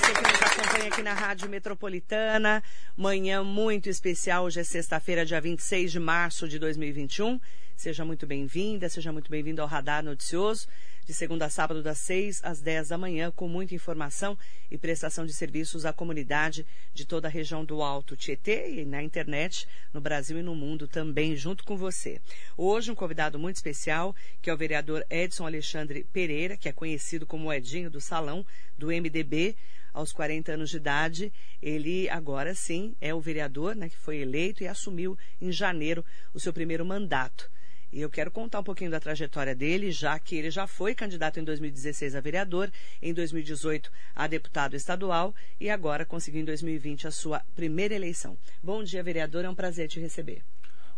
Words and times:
Que 0.05 0.21
nos 0.21 0.41
acompanha 0.41 0.87
aqui 0.87 1.03
na 1.03 1.13
Rádio 1.13 1.49
Metropolitana, 1.49 2.63
manhã 2.97 3.43
muito 3.43 3.89
especial, 3.89 4.45
hoje 4.45 4.59
é 4.61 4.63
sexta-feira, 4.63 5.25
dia 5.25 5.39
26 5.39 5.91
de 5.91 5.99
março 5.99 6.47
de 6.47 6.57
2021. 6.57 7.39
Seja 7.75 8.05
muito 8.05 8.25
bem-vinda, 8.27 8.89
seja 8.89 9.11
muito 9.11 9.29
bem-vindo 9.29 9.61
ao 9.61 9.67
Radar 9.67 10.03
Noticioso 10.03 10.67
de 11.11 11.17
segunda 11.17 11.47
a 11.47 11.49
sábado, 11.49 11.83
das 11.83 11.97
6 11.97 12.39
às 12.41 12.61
10 12.61 12.87
da 12.87 12.97
manhã, 12.97 13.33
com 13.35 13.45
muita 13.45 13.75
informação 13.75 14.37
e 14.71 14.77
prestação 14.77 15.25
de 15.25 15.33
serviços 15.33 15.85
à 15.85 15.91
comunidade 15.91 16.65
de 16.93 17.03
toda 17.05 17.27
a 17.27 17.29
região 17.29 17.65
do 17.65 17.81
Alto 17.81 18.15
Tietê 18.15 18.79
e 18.79 18.85
na 18.85 19.03
internet, 19.03 19.67
no 19.93 19.99
Brasil 19.99 20.39
e 20.39 20.41
no 20.41 20.55
mundo 20.55 20.87
também, 20.87 21.35
junto 21.35 21.65
com 21.65 21.75
você. 21.75 22.21
Hoje, 22.55 22.89
um 22.89 22.95
convidado 22.95 23.37
muito 23.37 23.57
especial, 23.57 24.15
que 24.41 24.49
é 24.49 24.53
o 24.53 24.57
vereador 24.57 25.05
Edson 25.09 25.45
Alexandre 25.45 26.05
Pereira, 26.13 26.55
que 26.55 26.69
é 26.69 26.71
conhecido 26.71 27.27
como 27.27 27.51
Edinho 27.51 27.91
do 27.91 27.99
Salão, 27.99 28.45
do 28.77 28.87
MDB 28.87 29.57
aos 29.93 30.13
40 30.13 30.53
anos 30.53 30.69
de 30.69 30.77
idade. 30.77 31.33
Ele 31.61 32.07
agora 32.07 32.55
sim 32.55 32.95
é 33.01 33.13
o 33.13 33.19
vereador, 33.19 33.75
né, 33.75 33.89
que 33.89 33.97
foi 33.97 34.19
eleito 34.19 34.63
e 34.63 34.67
assumiu 34.69 35.17
em 35.41 35.51
janeiro 35.51 36.05
o 36.33 36.39
seu 36.39 36.53
primeiro 36.53 36.85
mandato. 36.85 37.51
E 37.91 37.99
eu 37.99 38.09
quero 38.09 38.31
contar 38.31 38.59
um 38.59 38.63
pouquinho 38.63 38.89
da 38.89 38.99
trajetória 38.99 39.53
dele, 39.53 39.91
já 39.91 40.17
que 40.17 40.35
ele 40.35 40.49
já 40.49 40.65
foi 40.65 40.95
candidato 40.95 41.39
em 41.39 41.43
2016 41.43 42.15
a 42.15 42.21
vereador, 42.21 42.71
em 43.01 43.13
2018 43.13 43.91
a 44.15 44.27
deputado 44.27 44.75
estadual 44.75 45.35
e 45.59 45.69
agora 45.69 46.05
conseguiu 46.05 46.41
em 46.41 46.45
2020 46.45 47.07
a 47.07 47.11
sua 47.11 47.41
primeira 47.55 47.93
eleição. 47.93 48.37
Bom 48.63 48.83
dia, 48.83 49.03
vereador, 49.03 49.43
é 49.43 49.49
um 49.49 49.55
prazer 49.55 49.89
te 49.89 49.99
receber. 49.99 50.41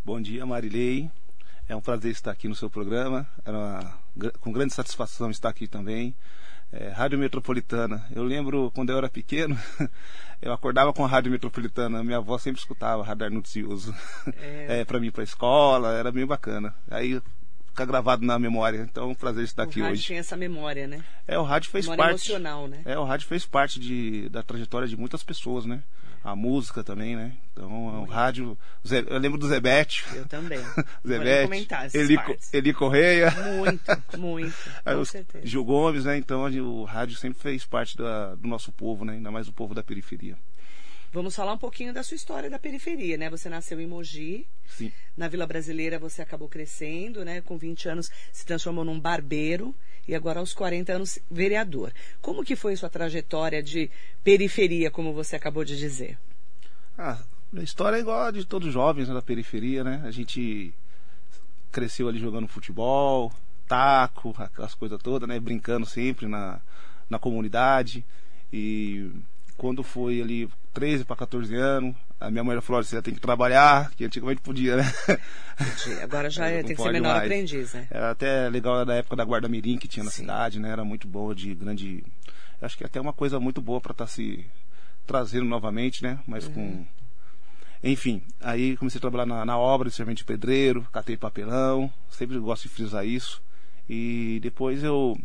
Bom 0.04 0.20
dia, 0.20 0.46
Marilei. 0.46 1.10
É 1.68 1.74
um 1.74 1.80
prazer 1.80 2.12
estar 2.12 2.30
aqui 2.30 2.46
no 2.46 2.54
seu 2.54 2.70
programa. 2.70 3.26
É 3.44 3.50
uma, 3.50 3.98
com 4.40 4.52
grande 4.52 4.74
satisfação 4.74 5.30
estar 5.30 5.48
aqui 5.48 5.66
também 5.66 6.14
é, 6.72 6.88
Rádio 6.88 7.18
Metropolitana. 7.18 8.04
Eu 8.14 8.24
lembro 8.24 8.70
quando 8.74 8.90
eu 8.90 8.98
era 8.98 9.08
pequeno, 9.08 9.58
eu 10.42 10.52
acordava 10.52 10.92
com 10.92 11.04
a 11.04 11.08
Rádio 11.08 11.32
Metropolitana, 11.32 12.02
minha 12.02 12.18
avó 12.18 12.36
sempre 12.38 12.60
escutava 12.60 13.04
Radar 13.04 13.30
Noticioso. 13.30 13.94
É. 14.40 14.80
é 14.80 14.84
para 14.84 15.00
mim, 15.00 15.10
para 15.10 15.22
a 15.22 15.24
escola, 15.24 15.92
era 15.92 16.10
bem 16.10 16.26
bacana. 16.26 16.74
Aí 16.90 17.20
fica 17.74 17.84
gravado 17.84 18.24
na 18.24 18.38
memória. 18.38 18.86
Então, 18.88 19.04
é 19.04 19.06
um 19.06 19.14
prazer 19.14 19.44
estar 19.44 19.64
o 19.64 19.68
aqui 19.68 19.80
hoje. 19.80 19.90
Rádio 19.90 20.08
tem 20.08 20.18
essa 20.18 20.36
memória, 20.36 20.86
né? 20.86 21.04
É, 21.26 21.38
o 21.38 21.42
rádio 21.42 21.70
fez 21.70 21.86
memória 21.86 22.12
parte. 22.12 22.30
emocional, 22.30 22.68
né? 22.68 22.82
É, 22.84 22.98
o 22.98 23.04
rádio 23.04 23.26
fez 23.26 23.44
parte 23.44 23.80
de, 23.80 24.28
da 24.28 24.42
trajetória 24.42 24.86
de 24.86 24.96
muitas 24.96 25.22
pessoas, 25.22 25.66
né? 25.66 25.82
A 26.24 26.34
música 26.34 26.82
também, 26.82 27.14
né? 27.14 27.34
Então, 27.52 28.02
o 28.02 28.04
rádio. 28.04 28.56
Eu 28.90 29.18
lembro 29.18 29.38
do 29.38 29.46
Zebete. 29.46 30.06
Eu 30.14 30.26
também. 30.26 30.58
Zebete. 31.06 31.68
Eli, 31.92 32.18
Eli 32.50 32.72
Correia. 32.72 33.30
Muito, 33.30 33.92
muito. 34.18 34.56
com 34.82 35.00
os, 35.00 35.10
certeza. 35.10 35.46
Gil 35.46 35.62
Gomes, 35.62 36.06
né? 36.06 36.16
Então, 36.16 36.44
o 36.46 36.84
rádio 36.84 37.16
sempre 37.16 37.38
fez 37.38 37.66
parte 37.66 37.98
da, 37.98 38.34
do 38.36 38.48
nosso 38.48 38.72
povo, 38.72 39.04
né? 39.04 39.12
Ainda 39.12 39.30
mais 39.30 39.48
o 39.48 39.52
povo 39.52 39.74
da 39.74 39.82
periferia. 39.82 40.34
Vamos 41.14 41.36
falar 41.36 41.52
um 41.52 41.58
pouquinho 41.58 41.94
da 41.94 42.02
sua 42.02 42.16
história 42.16 42.50
da 42.50 42.58
periferia, 42.58 43.16
né? 43.16 43.30
Você 43.30 43.48
nasceu 43.48 43.80
em 43.80 43.86
Mogi. 43.86 44.48
Sim. 44.66 44.90
Na 45.16 45.28
Vila 45.28 45.46
Brasileira 45.46 45.96
você 45.96 46.20
acabou 46.20 46.48
crescendo, 46.48 47.24
né? 47.24 47.40
Com 47.40 47.56
20 47.56 47.88
anos 47.88 48.10
se 48.32 48.44
transformou 48.44 48.84
num 48.84 48.98
barbeiro 48.98 49.72
e 50.08 50.14
agora 50.16 50.40
aos 50.40 50.52
40 50.52 50.92
anos 50.92 51.20
vereador. 51.30 51.92
Como 52.20 52.42
que 52.42 52.56
foi 52.56 52.74
sua 52.74 52.90
trajetória 52.90 53.62
de 53.62 53.88
periferia, 54.24 54.90
como 54.90 55.12
você 55.12 55.36
acabou 55.36 55.64
de 55.64 55.78
dizer? 55.78 56.18
Ah, 56.98 57.22
a 57.56 57.62
história 57.62 57.96
é 57.96 58.00
igual 58.00 58.22
a 58.22 58.30
de 58.32 58.44
todos 58.44 58.66
os 58.66 58.74
jovens 58.74 59.06
né, 59.06 59.14
da 59.14 59.22
periferia, 59.22 59.84
né? 59.84 60.02
A 60.04 60.10
gente 60.10 60.74
cresceu 61.70 62.08
ali 62.08 62.18
jogando 62.18 62.48
futebol, 62.48 63.32
taco, 63.68 64.34
aquelas 64.36 64.74
coisas 64.74 65.00
todas, 65.00 65.28
né? 65.28 65.38
Brincando 65.38 65.86
sempre 65.86 66.26
na, 66.26 66.60
na 67.08 67.20
comunidade. 67.20 68.04
E 68.52 69.12
quando 69.56 69.82
foi 69.82 70.20
ali 70.20 70.48
13 70.72 71.04
para 71.04 71.16
14 71.16 71.54
anos, 71.54 71.94
a 72.20 72.30
minha 72.30 72.42
mãe 72.42 72.60
falou: 72.60 72.82
você 72.82 73.00
tem 73.00 73.14
que 73.14 73.20
trabalhar, 73.20 73.90
que 73.92 74.04
antigamente 74.04 74.40
podia, 74.40 74.76
né? 74.76 74.92
Podia. 75.56 76.04
Agora 76.04 76.30
já 76.30 76.46
é, 76.48 76.62
tem 76.62 76.74
que 76.74 76.82
ser 76.82 76.92
menor 76.92 77.14
mais. 77.14 77.24
aprendiz, 77.24 77.74
né? 77.74 77.86
Era 77.90 78.10
até 78.10 78.48
legal 78.48 78.84
da 78.84 78.94
época 78.94 79.16
da 79.16 79.24
Guarda 79.24 79.48
Mirim 79.48 79.78
que 79.78 79.88
tinha 79.88 80.04
na 80.04 80.10
Sim. 80.10 80.22
cidade, 80.22 80.58
né? 80.58 80.70
Era 80.70 80.84
muito 80.84 81.06
boa, 81.06 81.34
de 81.34 81.54
grande. 81.54 82.04
Acho 82.60 82.76
que 82.76 82.84
até 82.84 83.00
uma 83.00 83.12
coisa 83.12 83.38
muito 83.38 83.60
boa 83.60 83.80
para 83.80 83.92
estar 83.92 84.06
tá 84.06 84.10
se 84.10 84.44
trazendo 85.06 85.44
novamente, 85.44 86.02
né? 86.02 86.18
Mas 86.26 86.46
uhum. 86.46 86.52
com. 86.52 86.86
Enfim, 87.82 88.22
aí 88.40 88.76
comecei 88.78 88.98
a 88.98 89.00
trabalhar 89.00 89.26
na, 89.26 89.44
na 89.44 89.58
obra 89.58 89.90
de 89.90 89.94
servente 89.94 90.18
de 90.18 90.24
pedreiro, 90.24 90.88
catei 90.90 91.18
papelão, 91.18 91.92
sempre 92.10 92.38
gosto 92.38 92.62
de 92.62 92.70
frisar 92.70 93.06
isso. 93.06 93.42
E 93.88 94.40
depois 94.42 94.82
eu 94.82 95.18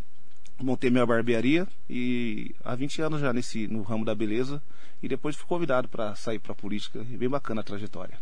montei 0.59 0.89
minha 0.89 1.05
barbearia 1.05 1.67
e 1.89 2.53
há 2.63 2.75
20 2.75 3.01
anos 3.01 3.21
já 3.21 3.33
nesse 3.33 3.67
no 3.67 3.81
ramo 3.81 4.05
da 4.05 4.13
beleza 4.13 4.61
e 5.01 5.07
depois 5.07 5.35
fui 5.35 5.47
convidado 5.47 5.87
para 5.87 6.15
sair 6.15 6.39
para 6.39 6.51
a 6.51 6.55
política 6.55 6.99
e 7.09 7.17
bem 7.17 7.29
bacana 7.29 7.61
a 7.61 7.63
trajetória. 7.63 8.17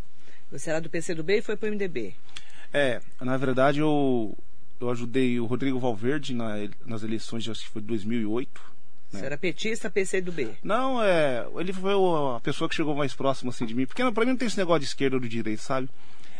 Você 0.51 0.69
era 0.69 0.79
do 0.79 0.89
PCdoB 0.89 1.37
e 1.37 1.41
foi 1.41 1.57
para 1.57 1.69
o 1.69 1.71
MDB? 1.71 2.13
É, 2.73 3.01
na 3.19 3.37
verdade 3.37 3.79
eu 3.79 4.37
eu 4.79 4.89
ajudei 4.91 5.39
o 5.39 5.45
Rodrigo 5.45 5.79
Valverde 5.79 6.35
na, 6.35 6.55
nas 6.85 7.01
eleições, 7.03 7.49
acho 7.49 7.63
que 7.63 7.69
foi 7.69 7.81
de 7.81 7.87
2008. 7.87 8.61
Né? 9.11 9.19
Você 9.19 9.25
era 9.25 9.37
petista, 9.37 9.89
PCdoB? 9.89 10.55
Não, 10.63 11.01
é, 11.01 11.47
ele 11.57 11.73
foi 11.73 11.93
a 12.35 12.39
pessoa 12.39 12.69
que 12.69 12.75
chegou 12.75 12.95
mais 12.95 13.13
próximo 13.13 13.49
assim 13.49 13.65
de 13.65 13.73
mim, 13.73 13.85
porque 13.85 14.03
para 14.11 14.25
mim 14.25 14.31
não 14.31 14.37
tem 14.37 14.47
esse 14.47 14.57
negócio 14.57 14.81
de 14.81 14.85
esquerda 14.85 15.15
ou 15.15 15.21
de 15.21 15.27
direita, 15.27 15.61
sabe? 15.61 15.89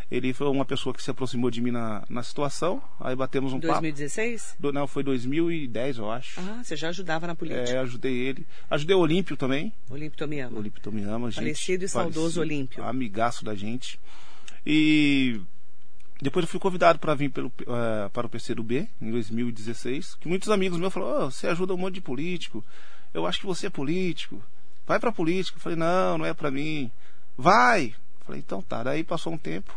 Ele 0.09 0.33
foi 0.33 0.47
uma 0.47 0.63
pessoa 0.63 0.93
que 0.95 1.03
se 1.03 1.11
aproximou 1.11 1.51
de 1.51 1.61
mim 1.61 1.71
na, 1.71 2.03
na 2.09 2.23
situação, 2.23 2.81
aí 2.99 3.15
batemos 3.15 3.51
um 3.51 3.59
2016? 3.59 4.41
papo. 4.41 4.61
2016? 4.61 4.73
Não, 4.73 4.87
foi 4.87 5.03
2010, 5.03 5.97
eu 5.97 6.09
acho. 6.09 6.39
Ah, 6.39 6.61
você 6.63 6.77
já 6.77 6.89
ajudava 6.89 7.27
na 7.27 7.35
política. 7.35 7.69
É, 7.69 7.79
ajudei 7.79 8.13
ele. 8.13 8.47
Ajudei 8.69 8.95
o 8.95 8.99
Olímpio 8.99 9.35
também. 9.35 9.73
Olímpio 9.89 10.17
Tomiama. 10.17 10.57
Olímpio 10.57 10.81
Tomiama, 10.81 11.29
gente. 11.29 11.41
Falecido 11.41 11.83
e 11.83 11.89
saudoso 11.89 12.39
Olímpio. 12.39 12.83
Amigaço 12.85 13.43
da 13.43 13.53
gente. 13.53 13.99
E 14.65 15.41
depois 16.21 16.45
eu 16.45 16.49
fui 16.49 16.59
convidado 16.59 16.99
para 16.99 17.13
vir 17.13 17.29
pelo, 17.29 17.47
uh, 17.47 18.09
para 18.11 18.25
o 18.25 18.29
PCdoB 18.29 18.87
em 19.01 19.11
2016, 19.11 20.15
que 20.15 20.27
muitos 20.27 20.49
amigos 20.49 20.79
meus 20.79 20.93
falaram, 20.93 21.27
oh, 21.27 21.31
você 21.31 21.47
ajuda 21.47 21.73
um 21.73 21.77
monte 21.77 21.95
de 21.95 22.01
político, 22.01 22.63
eu 23.13 23.25
acho 23.25 23.39
que 23.39 23.45
você 23.45 23.67
é 23.67 23.69
político, 23.69 24.41
vai 24.85 24.99
para 24.99 25.11
política. 25.11 25.57
Eu 25.57 25.61
falei, 25.61 25.77
não, 25.77 26.17
não 26.17 26.25
é 26.25 26.33
para 26.33 26.49
mim. 26.49 26.89
Vai! 27.37 27.93
Falei, 28.27 28.41
então 28.45 28.61
tá. 28.61 28.83
Daí 28.83 29.05
passou 29.05 29.31
um 29.31 29.37
tempo, 29.37 29.73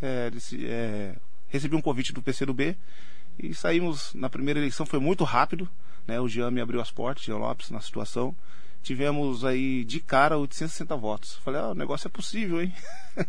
é, 0.00 0.32
é, 0.64 1.16
recebi 1.48 1.76
um 1.76 1.82
convite 1.82 2.14
do 2.14 2.22
PCdoB 2.22 2.74
e 3.38 3.54
saímos 3.54 4.14
na 4.14 4.30
primeira 4.30 4.58
eleição, 4.58 4.86
foi 4.86 4.98
muito 4.98 5.22
rápido, 5.22 5.68
né? 6.06 6.18
O 6.18 6.26
Jean 6.26 6.50
me 6.50 6.62
abriu 6.62 6.80
as 6.80 6.90
portas, 6.90 7.24
Jean 7.24 7.36
Lopes, 7.36 7.70
na 7.70 7.80
situação. 7.80 8.34
Tivemos 8.82 9.44
aí 9.44 9.84
de 9.84 10.00
cara 10.00 10.38
860 10.38 10.96
votos. 10.96 11.34
Falei, 11.44 11.60
ah, 11.60 11.68
o 11.68 11.74
negócio 11.74 12.08
é 12.08 12.10
possível, 12.10 12.62
hein? 12.62 12.72
Aí, 13.18 13.26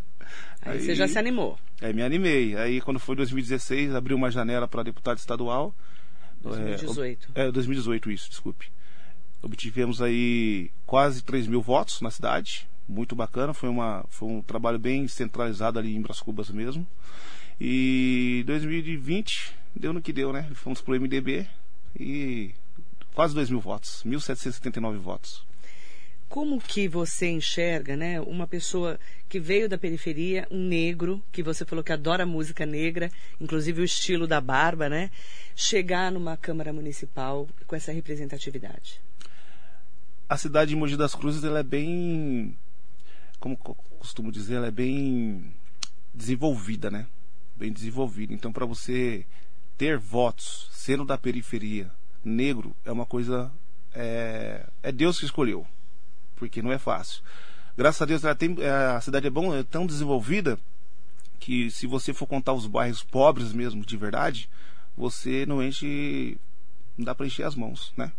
aí, 0.64 0.80
você 0.80 0.96
já 0.96 1.06
se 1.06 1.20
animou. 1.20 1.60
Aí 1.82 1.94
me 1.94 2.02
animei. 2.02 2.56
Aí 2.56 2.80
quando 2.80 2.98
foi 2.98 3.18
2016, 3.18 3.94
abriu 3.94 4.16
uma 4.16 4.32
janela 4.32 4.70
para 4.70 4.84
deputado 4.84 5.18
estadual. 5.18 5.76
2018. 6.42 7.32
É, 7.36 7.48
é, 7.48 7.52
2018 7.52 8.10
isso, 8.10 8.30
desculpe. 8.30 8.72
Obtivemos 9.42 10.02
aí 10.02 10.72
quase 10.86 11.22
3 11.22 11.48
mil 11.48 11.62
votos 11.62 12.00
na 12.00 12.10
cidade 12.10 12.71
muito 12.88 13.16
bacana. 13.16 13.54
Foi, 13.54 13.70
uma, 13.70 14.06
foi 14.10 14.30
um 14.30 14.42
trabalho 14.42 14.80
bem 14.80 15.08
centralizado 15.08 15.80
ali 15.80 15.96
em 15.96 16.02
Bras 16.02 16.20
Cubas 16.20 16.50
mesmo. 16.50 16.86
E 17.60 18.44
2020 18.48 19.54
deu 19.76 19.94
no 19.94 20.02
que 20.02 20.12
deu, 20.12 20.34
né? 20.34 20.50
Fomos 20.56 20.82
pro 20.82 21.00
MDB 21.00 21.48
e 22.00 22.52
quase 23.14 23.34
2 23.36 23.50
mil 23.50 23.60
votos, 23.60 24.04
1.779 24.06 24.98
votos. 24.98 25.44
Como 26.28 26.62
que 26.62 26.88
você 26.88 27.28
enxerga, 27.28 27.98
né, 27.98 28.22
uma 28.22 28.48
pessoa 28.48 28.98
que 29.28 29.38
veio 29.38 29.68
da 29.68 29.78
periferia, 29.78 30.48
um 30.50 30.66
negro, 30.66 31.22
que 31.30 31.44
você 31.44 31.66
falou 31.66 31.84
que 31.84 31.92
adora 31.92 32.26
música 32.26 32.66
negra, 32.66 33.12
inclusive 33.40 33.82
o 33.82 33.84
estilo 33.84 34.26
da 34.26 34.40
barba, 34.40 34.88
né, 34.88 35.12
chegar 35.56 36.10
numa 36.10 36.38
Câmara 36.38 36.72
Municipal 36.72 37.50
com 37.68 37.76
essa 37.76 37.92
representatividade? 37.92 39.02
A 40.30 40.38
cidade 40.38 40.70
de 40.70 40.78
Mogi 40.78 40.96
das 40.96 41.14
Cruzes 41.14 41.44
ela 41.44 41.60
é 41.60 41.64
bem 41.64 42.56
como 43.42 43.58
costumo 43.58 44.32
dizer, 44.32 44.56
ela 44.56 44.68
é 44.68 44.72
bem 44.72 45.54
desenvolvida, 46.14 46.90
né? 46.90 47.06
Bem 47.56 47.74
desenvolvida. 47.74 48.34
Então, 48.34 48.54
para 48.54 48.66
você 48.66 49.26
ter 49.78 49.98
votos, 49.98 50.70
sendo 50.72 51.04
da 51.04 51.18
periferia, 51.18 51.92
negro, 52.24 52.74
é 52.86 52.92
uma 52.92 53.06
coisa. 53.06 53.52
É, 53.94 54.66
é 54.82 54.92
Deus 54.92 55.20
que 55.20 55.26
escolheu, 55.26 55.68
porque 56.38 56.62
não 56.62 56.72
é 56.72 56.78
fácil. 56.78 57.22
Graças 57.76 58.02
a 58.02 58.06
Deus, 58.06 58.22
tem, 58.38 58.56
é, 58.60 58.70
a 58.70 59.02
cidade 59.02 59.28
é, 59.28 59.30
bom, 59.30 59.54
é 59.54 59.64
tão 59.64 59.86
desenvolvida 59.86 60.58
que, 61.40 61.70
se 61.70 61.88
você 61.88 62.14
for 62.14 62.28
contar 62.28 62.54
os 62.54 62.68
bairros 62.68 63.04
pobres 63.04 63.52
mesmo, 63.52 63.86
de 63.86 63.98
verdade, 63.98 64.50
você 64.96 65.46
não 65.46 65.62
enche. 65.62 66.38
Não 66.98 67.04
dá 67.04 67.14
para 67.14 67.26
encher 67.26 67.44
as 67.44 67.56
mãos, 67.56 67.92
né? 67.98 68.12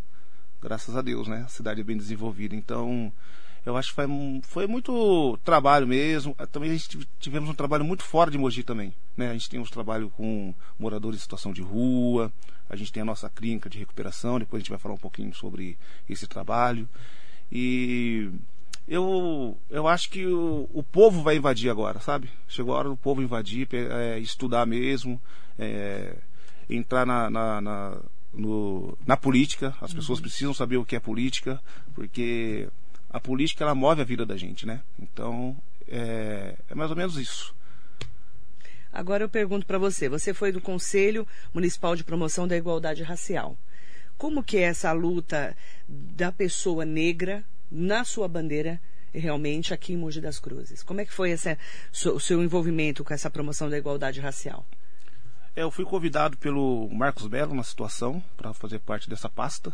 graças 0.63 0.97
a 0.97 1.03
Deus, 1.03 1.27
né? 1.27 1.43
A 1.45 1.49
cidade 1.49 1.81
é 1.81 1.85
bem 1.85 1.97
desenvolvida. 1.97 2.55
Então, 2.55 3.13
eu 3.65 3.77
acho 3.77 3.91
que 3.91 3.95
foi, 3.95 4.07
foi 4.43 4.67
muito 4.67 5.39
trabalho 5.45 5.87
mesmo. 5.87 6.35
Ah, 6.39 6.47
também 6.47 6.71
a 6.71 6.73
gente 6.75 7.07
tivemos 7.21 7.49
um 7.49 7.55
trabalho 7.55 7.85
muito 7.85 8.03
fora 8.03 8.31
de 8.31 8.39
Mogi 8.39 8.63
também. 8.63 8.93
Né? 9.17 9.31
A 9.31 9.33
gente 9.33 9.49
tem 9.49 9.61
uns 9.61 9.71
trabalhos 9.71 10.11
com 10.13 10.53
moradores 10.79 11.19
em 11.19 11.23
situação 11.23 11.53
de 11.53 11.63
rua, 11.63 12.33
a 12.69 12.75
gente 12.75 12.93
tem 12.93 13.03
a 13.03 13.07
nossa 13.07 13.31
clínica 13.31 13.71
de 13.71 13.79
recuperação, 13.79 14.39
depois 14.39 14.61
a 14.61 14.63
gente 14.63 14.71
vai 14.71 14.79
falar 14.79 14.95
um 14.95 14.99
pouquinho 14.99 15.33
sobre 15.35 15.79
esse 16.09 16.27
trabalho. 16.27 16.89
E 17.51 18.31
eu, 18.89 19.57
eu 19.71 19.87
acho 19.87 20.11
que 20.11 20.27
o, 20.27 20.69
o 20.73 20.83
povo 20.83 21.23
vai 21.23 21.37
invadir 21.37 21.71
agora, 21.71 22.01
sabe? 22.01 22.29
Chegou 22.49 22.75
a 22.75 22.79
hora 22.79 22.89
do 22.89 22.97
povo 22.97 23.23
invadir, 23.23 23.69
é, 23.73 24.19
estudar 24.19 24.67
mesmo, 24.67 25.21
é, 25.59 26.17
entrar 26.69 27.07
na, 27.07 27.31
na, 27.31 27.61
na, 27.61 27.97
no, 28.33 28.99
na 29.07 29.17
política. 29.17 29.75
As 29.81 29.93
pessoas 29.93 30.19
uhum. 30.19 30.23
precisam 30.23 30.55
saber 30.55 30.79
o 30.79 30.85
que 30.85 30.97
é 30.97 31.01
política, 31.01 31.63
porque 31.95 32.69
a 33.13 33.21
política 33.21 33.65
ela 33.65 33.75
move 33.75 34.01
a 34.01 34.05
vida 34.05 34.25
da 34.25 34.37
gente, 34.37 34.67
né? 34.67 34.81
Então 34.99 35.57
é, 35.87 36.57
é 36.69 36.75
mais 36.75 36.91
ou 36.91 36.97
menos 36.97 37.17
isso. 37.17 37.55
Agora 38.93 39.25
eu 39.25 39.29
pergunto 39.29 39.67
para 39.67 39.79
você, 39.79 40.09
você 40.09 40.35
foi 40.35 40.53
do 40.53 40.61
Conselho 40.61 41.27
Municipal 41.53 41.97
de 41.97 42.05
Promoção 42.05 42.47
da 42.47 42.57
Igualdade 42.57 43.03
Racial. 43.03 43.57
Como 44.19 44.43
que 44.43 44.59
é 44.59 44.63
essa 44.63 44.93
luta 44.93 45.57
da 45.89 46.31
pessoa 46.31 46.85
negra 46.85 47.43
na 47.71 48.05
sua 48.05 48.29
bandeira 48.29 48.81
realmente 49.13 49.73
aqui 49.73 49.95
em 49.95 49.97
Mogi 49.97 50.21
das 50.21 50.39
Cruzes? 50.39 50.83
Como 50.83 51.01
é 51.01 51.05
que 51.05 51.13
foi 51.13 51.31
esse, 51.31 51.57
o 52.07 52.21
seu 52.21 52.43
envolvimento 52.43 53.03
com 53.03 53.13
essa 53.15 53.31
promoção 53.31 53.69
da 53.69 53.79
igualdade 53.79 54.21
racial? 54.21 54.67
É, 55.57 55.63
eu 55.63 55.71
fui 55.71 55.85
convidado 55.85 56.37
pelo 56.37 56.89
Marcos 56.91 57.27
Belo 57.27 57.55
na 57.55 57.63
situação 57.63 58.23
para 58.37 58.55
fazer 58.55 58.79
parte 58.79 59.09
dessa 59.09 59.29
pasta. 59.29 59.73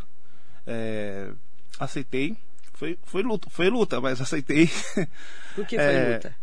É, 0.67 1.32
aceitei. 1.79 2.37
Foi, 2.78 2.96
foi 3.02 3.22
luta, 3.25 3.50
foi 3.50 3.69
luta, 3.69 4.00
mas 4.00 4.20
aceitei. 4.20 4.70
Por 5.56 5.66
que 5.66 5.75
foi 5.75 5.84
é, 5.84 6.14
luta? 6.14 6.36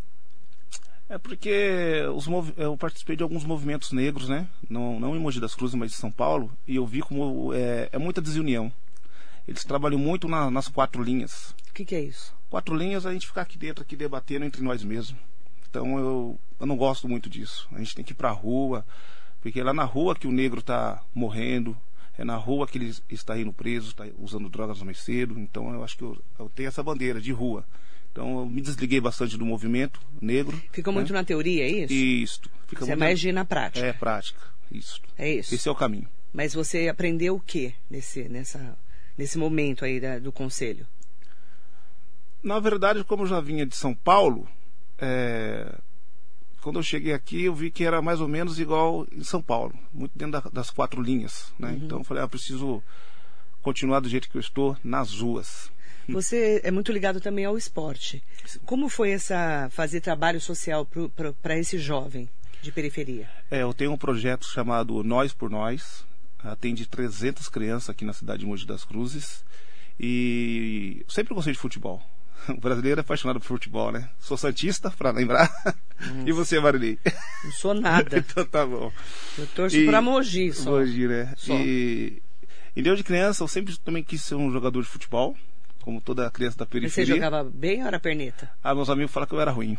É 1.07 1.17
porque 1.17 2.01
os, 2.13 2.27
eu 2.57 2.75
participei 2.75 3.15
de 3.15 3.23
alguns 3.23 3.45
movimentos 3.45 3.93
negros, 3.93 4.27
né? 4.27 4.45
Não, 4.69 4.99
não 4.99 5.15
em 5.15 5.19
Mogi 5.19 5.39
das 5.39 5.55
Cruzes, 5.55 5.75
mas 5.75 5.93
em 5.93 5.95
São 5.95 6.11
Paulo, 6.11 6.51
e 6.67 6.75
eu 6.75 6.85
vi 6.85 7.01
como 7.01 7.53
é, 7.53 7.87
é 7.89 7.97
muita 7.97 8.21
desunião. 8.21 8.69
Eles 9.47 9.63
trabalham 9.63 9.97
muito 9.97 10.27
na, 10.27 10.51
nas 10.51 10.67
quatro 10.67 11.01
linhas. 11.01 11.55
O 11.69 11.73
que, 11.73 11.85
que, 11.85 11.95
é 11.95 12.01
isso? 12.01 12.35
Quatro 12.49 12.75
linhas 12.75 13.05
a 13.05 13.13
gente 13.13 13.27
ficar 13.27 13.43
aqui 13.43 13.57
dentro, 13.57 13.81
aqui 13.81 13.95
debatendo 13.95 14.43
entre 14.43 14.61
nós 14.61 14.83
mesmos. 14.83 15.17
Então 15.69 15.97
eu, 15.97 16.39
eu 16.59 16.65
não 16.65 16.75
gosto 16.75 17.07
muito 17.07 17.29
disso. 17.29 17.65
A 17.71 17.77
gente 17.77 17.95
tem 17.95 18.03
que 18.03 18.11
ir 18.11 18.15
para 18.15 18.27
a 18.27 18.33
rua, 18.33 18.85
porque 19.41 19.61
é 19.61 19.63
lá 19.63 19.73
na 19.73 19.85
rua 19.85 20.15
que 20.15 20.27
o 20.27 20.33
negro 20.33 20.59
está 20.59 21.01
morrendo, 21.13 21.77
é 22.17 22.23
na 22.23 22.35
rua 22.35 22.67
que 22.67 22.77
ele 22.77 22.93
está 23.09 23.37
indo 23.37 23.51
preso, 23.51 23.89
está 23.89 24.05
usando 24.17 24.49
drogas 24.49 24.81
mais 24.81 24.99
cedo. 24.99 25.37
Então 25.39 25.73
eu 25.73 25.83
acho 25.83 25.97
que 25.97 26.03
eu, 26.03 26.17
eu 26.39 26.49
tenho 26.49 26.67
essa 26.67 26.83
bandeira 26.83 27.19
de 27.19 27.31
rua. 27.31 27.65
Então 28.11 28.39
eu 28.39 28.45
me 28.45 28.61
desliguei 28.61 29.01
bastante 29.01 29.37
do 29.37 29.45
movimento 29.45 29.99
negro. 30.21 30.61
Fica 30.71 30.91
né? 30.91 30.95
muito 30.95 31.11
na 31.11 31.23
teoria, 31.23 31.65
é 31.65 31.69
isso? 31.69 31.93
Isso. 31.93 32.41
Fica 32.67 32.85
você 32.85 32.93
é 32.93 32.95
mais 32.95 33.19
de 33.19 33.31
na 33.31 33.43
prática. 33.43 33.85
É, 33.85 33.93
prática. 33.93 34.39
Isso. 34.71 35.01
É 35.17 35.29
isso. 35.29 35.53
Esse 35.53 35.67
é 35.67 35.71
o 35.71 35.75
caminho. 35.75 36.07
Mas 36.33 36.53
você 36.53 36.87
aprendeu 36.87 37.35
o 37.35 37.39
que 37.39 37.73
nesse, 37.89 38.27
nessa, 38.29 38.77
nesse 39.17 39.37
momento 39.37 39.83
aí 39.83 39.99
da, 39.99 40.19
do 40.19 40.31
conselho? 40.31 40.87
Na 42.41 42.59
verdade, 42.59 43.03
como 43.03 43.23
eu 43.23 43.27
já 43.27 43.41
vinha 43.41 43.65
de 43.65 43.75
São 43.75 43.93
Paulo, 43.93 44.47
é, 44.97 45.73
quando 46.65 46.79
eu 46.79 46.83
cheguei 46.83 47.13
aqui, 47.13 47.43
eu 47.43 47.53
vi 47.53 47.69
que 47.69 47.83
era 47.83 48.01
mais 48.01 48.19
ou 48.19 48.27
menos 48.27 48.59
igual 48.59 49.05
em 49.11 49.23
São 49.23 49.39
Paulo, 49.39 49.71
muito 49.93 50.17
dentro 50.17 50.41
da, 50.41 50.49
das 50.49 50.71
quatro 50.71 50.99
linhas. 50.99 51.53
Né? 51.59 51.69
Uhum. 51.69 51.75
Então 51.75 51.97
eu 51.99 52.03
falei, 52.03 52.23
ah, 52.23 52.27
preciso 52.27 52.81
continuar 53.61 53.99
do 53.99 54.09
jeito 54.09 54.27
que 54.27 54.35
eu 54.35 54.41
estou 54.41 54.75
nas 54.83 55.13
ruas. 55.13 55.71
Você 56.09 56.61
é 56.63 56.71
muito 56.71 56.91
ligado 56.91 57.21
também 57.21 57.45
ao 57.45 57.55
esporte. 57.55 58.23
Como 58.65 58.89
foi 58.89 59.11
essa 59.11 59.69
fazer 59.69 60.01
trabalho 60.01 60.41
social 60.41 60.87
para 61.39 61.55
esse 61.55 61.77
jovem 61.77 62.27
de 62.63 62.71
periferia? 62.71 63.29
É, 63.51 63.61
eu 63.61 63.71
tenho 63.71 63.91
um 63.91 63.97
projeto 63.97 64.47
chamado 64.47 65.03
Nós 65.03 65.33
por 65.33 65.51
Nós. 65.51 66.03
Atende 66.39 66.87
300 66.87 67.47
crianças 67.47 67.91
aqui 67.91 68.03
na 68.03 68.13
cidade 68.13 68.39
de 68.39 68.47
Mogi 68.47 68.65
das 68.65 68.83
Cruzes. 68.83 69.45
E 69.99 71.05
sempre 71.07 71.35
gostei 71.35 71.53
de 71.53 71.59
futebol. 71.59 72.01
O 72.49 72.59
brasileiro 72.59 72.99
é 72.99 73.01
apaixonado 73.01 73.39
por 73.39 73.47
futebol, 73.47 73.91
né? 73.91 74.09
Sou 74.19 74.37
santista, 74.37 74.91
para 74.91 75.11
lembrar. 75.11 75.49
e 76.25 76.31
você, 76.31 76.59
Marilei? 76.59 76.99
Não 77.43 77.51
sou 77.51 77.73
nada. 77.73 78.17
então 78.19 78.45
tá 78.45 78.65
bom. 78.65 78.91
Eu 79.37 79.47
torço 79.47 79.77
e... 79.77 79.85
pra 79.85 80.01
Mogi 80.01 80.53
só. 80.53 80.71
Mogi, 80.71 81.07
né? 81.07 81.33
Só. 81.37 81.53
E... 81.55 82.21
e 82.75 82.81
de 82.81 83.03
criança, 83.03 83.43
eu 83.43 83.47
sempre 83.47 83.77
também 83.77 84.03
quis 84.03 84.21
ser 84.21 84.35
um 84.35 84.51
jogador 84.51 84.81
de 84.81 84.87
futebol 84.87 85.35
como 85.81 86.01
toda 86.01 86.31
criança 86.31 86.57
da 86.57 86.65
periferia. 86.65 87.05
Você 87.05 87.13
jogava 87.13 87.43
bem 87.43 87.81
ou 87.81 87.87
era 87.87 87.99
perneta? 87.99 88.49
Ah, 88.63 88.73
meus 88.73 88.89
amigos 88.89 89.11
falam 89.11 89.27
que 89.27 89.35
eu 89.35 89.41
era 89.41 89.51
ruim. 89.51 89.77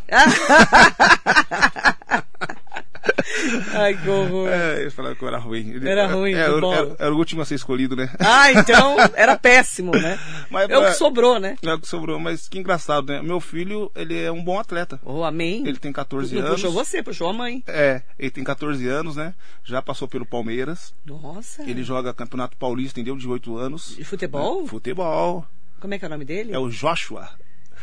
Ai, 3.75 3.97
que 3.97 4.08
horror. 4.08 4.49
É, 4.49 4.81
eles 4.81 4.94
falaram 4.94 5.17
que 5.17 5.23
eu 5.23 5.29
era 5.29 5.38
ruim. 5.38 5.81
Era 5.85 6.06
ruim, 6.06 6.32
é, 6.32 6.38
era, 6.38 6.53
era, 6.53 6.97
era, 6.99 7.14
o 7.14 7.17
último 7.17 7.43
a 7.43 7.44
ser 7.44 7.55
escolhido, 7.55 7.97
né? 7.97 8.11
Ah, 8.19 8.53
então 8.53 8.97
era 9.14 9.37
péssimo, 9.37 9.93
né? 9.93 10.19
Mas, 10.50 10.69
é 10.69 10.79
o 10.79 10.85
que 10.85 10.93
sobrou, 10.93 11.38
né? 11.38 11.56
É 11.62 11.75
o 11.75 11.81
que 11.81 11.88
sobrou, 11.88 12.19
mas 12.19 12.49
que 12.49 12.58
engraçado, 12.58 13.12
né? 13.12 13.23
Meu 13.23 13.41
filho, 13.41 13.91
ele 13.94 14.20
é 14.20 14.31
um 14.31 14.43
bom 14.43 14.58
atleta. 14.58 15.00
Oh, 15.05 15.25
amém. 15.25 15.67
Ele 15.67 15.79
tem 15.79 15.93
14 15.93 16.35
Não 16.35 16.43
anos. 16.43 16.61
Puxou 16.61 16.73
você, 16.73 17.03
puxou 17.03 17.29
a 17.29 17.32
mãe. 17.32 17.62
É, 17.67 18.03
ele 18.19 18.31
tem 18.31 18.44
14 18.44 18.87
anos, 18.88 19.17
né? 19.17 19.35
Já 19.64 19.82
passou 19.82 20.08
pelo 20.08 20.26
Palmeiras. 20.26 20.94
Nossa. 21.05 21.62
Ele 21.62 21.82
joga 21.82 22.14
Campeonato 22.14 22.56
Paulista, 22.56 23.00
entendeu? 23.00 23.17
De 23.17 23.29
8 23.29 23.56
anos. 23.56 23.97
E 23.99 24.05
futebol? 24.05 24.62
Né? 24.62 24.69
Futebol. 24.69 25.47
Como 25.81 25.94
é 25.94 25.99
que 25.99 26.05
é 26.05 26.08
o 26.08 26.11
nome 26.11 26.25
dele? 26.25 26.53
É 26.53 26.58
o 26.58 26.69
Joshua. 26.69 27.29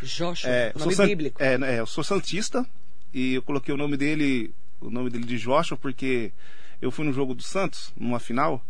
Joshua, 0.01 0.49
é, 0.49 0.73
nome 0.77 0.95
bíblico. 0.95 1.41
É, 1.41 1.53
é, 1.53 1.79
eu 1.79 1.85
sou 1.85 2.03
santista 2.03 2.65
e 3.13 3.35
eu 3.35 3.41
coloquei 3.41 3.73
o 3.73 3.77
nome 3.77 3.95
dele, 3.95 4.53
o 4.87 4.91
nome 4.91 5.09
dele 5.09 5.25
de 5.25 5.37
Joshua 5.37 5.77
porque 5.77 6.31
eu 6.81 6.91
fui 6.91 7.05
no 7.05 7.13
jogo 7.13 7.33
do 7.33 7.43
Santos, 7.43 7.93
numa 7.95 8.19
final, 8.19 8.63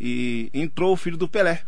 e 0.00 0.50
entrou 0.54 0.92
o 0.92 0.96
filho 0.96 1.16
do 1.16 1.28
Pelé. 1.28 1.62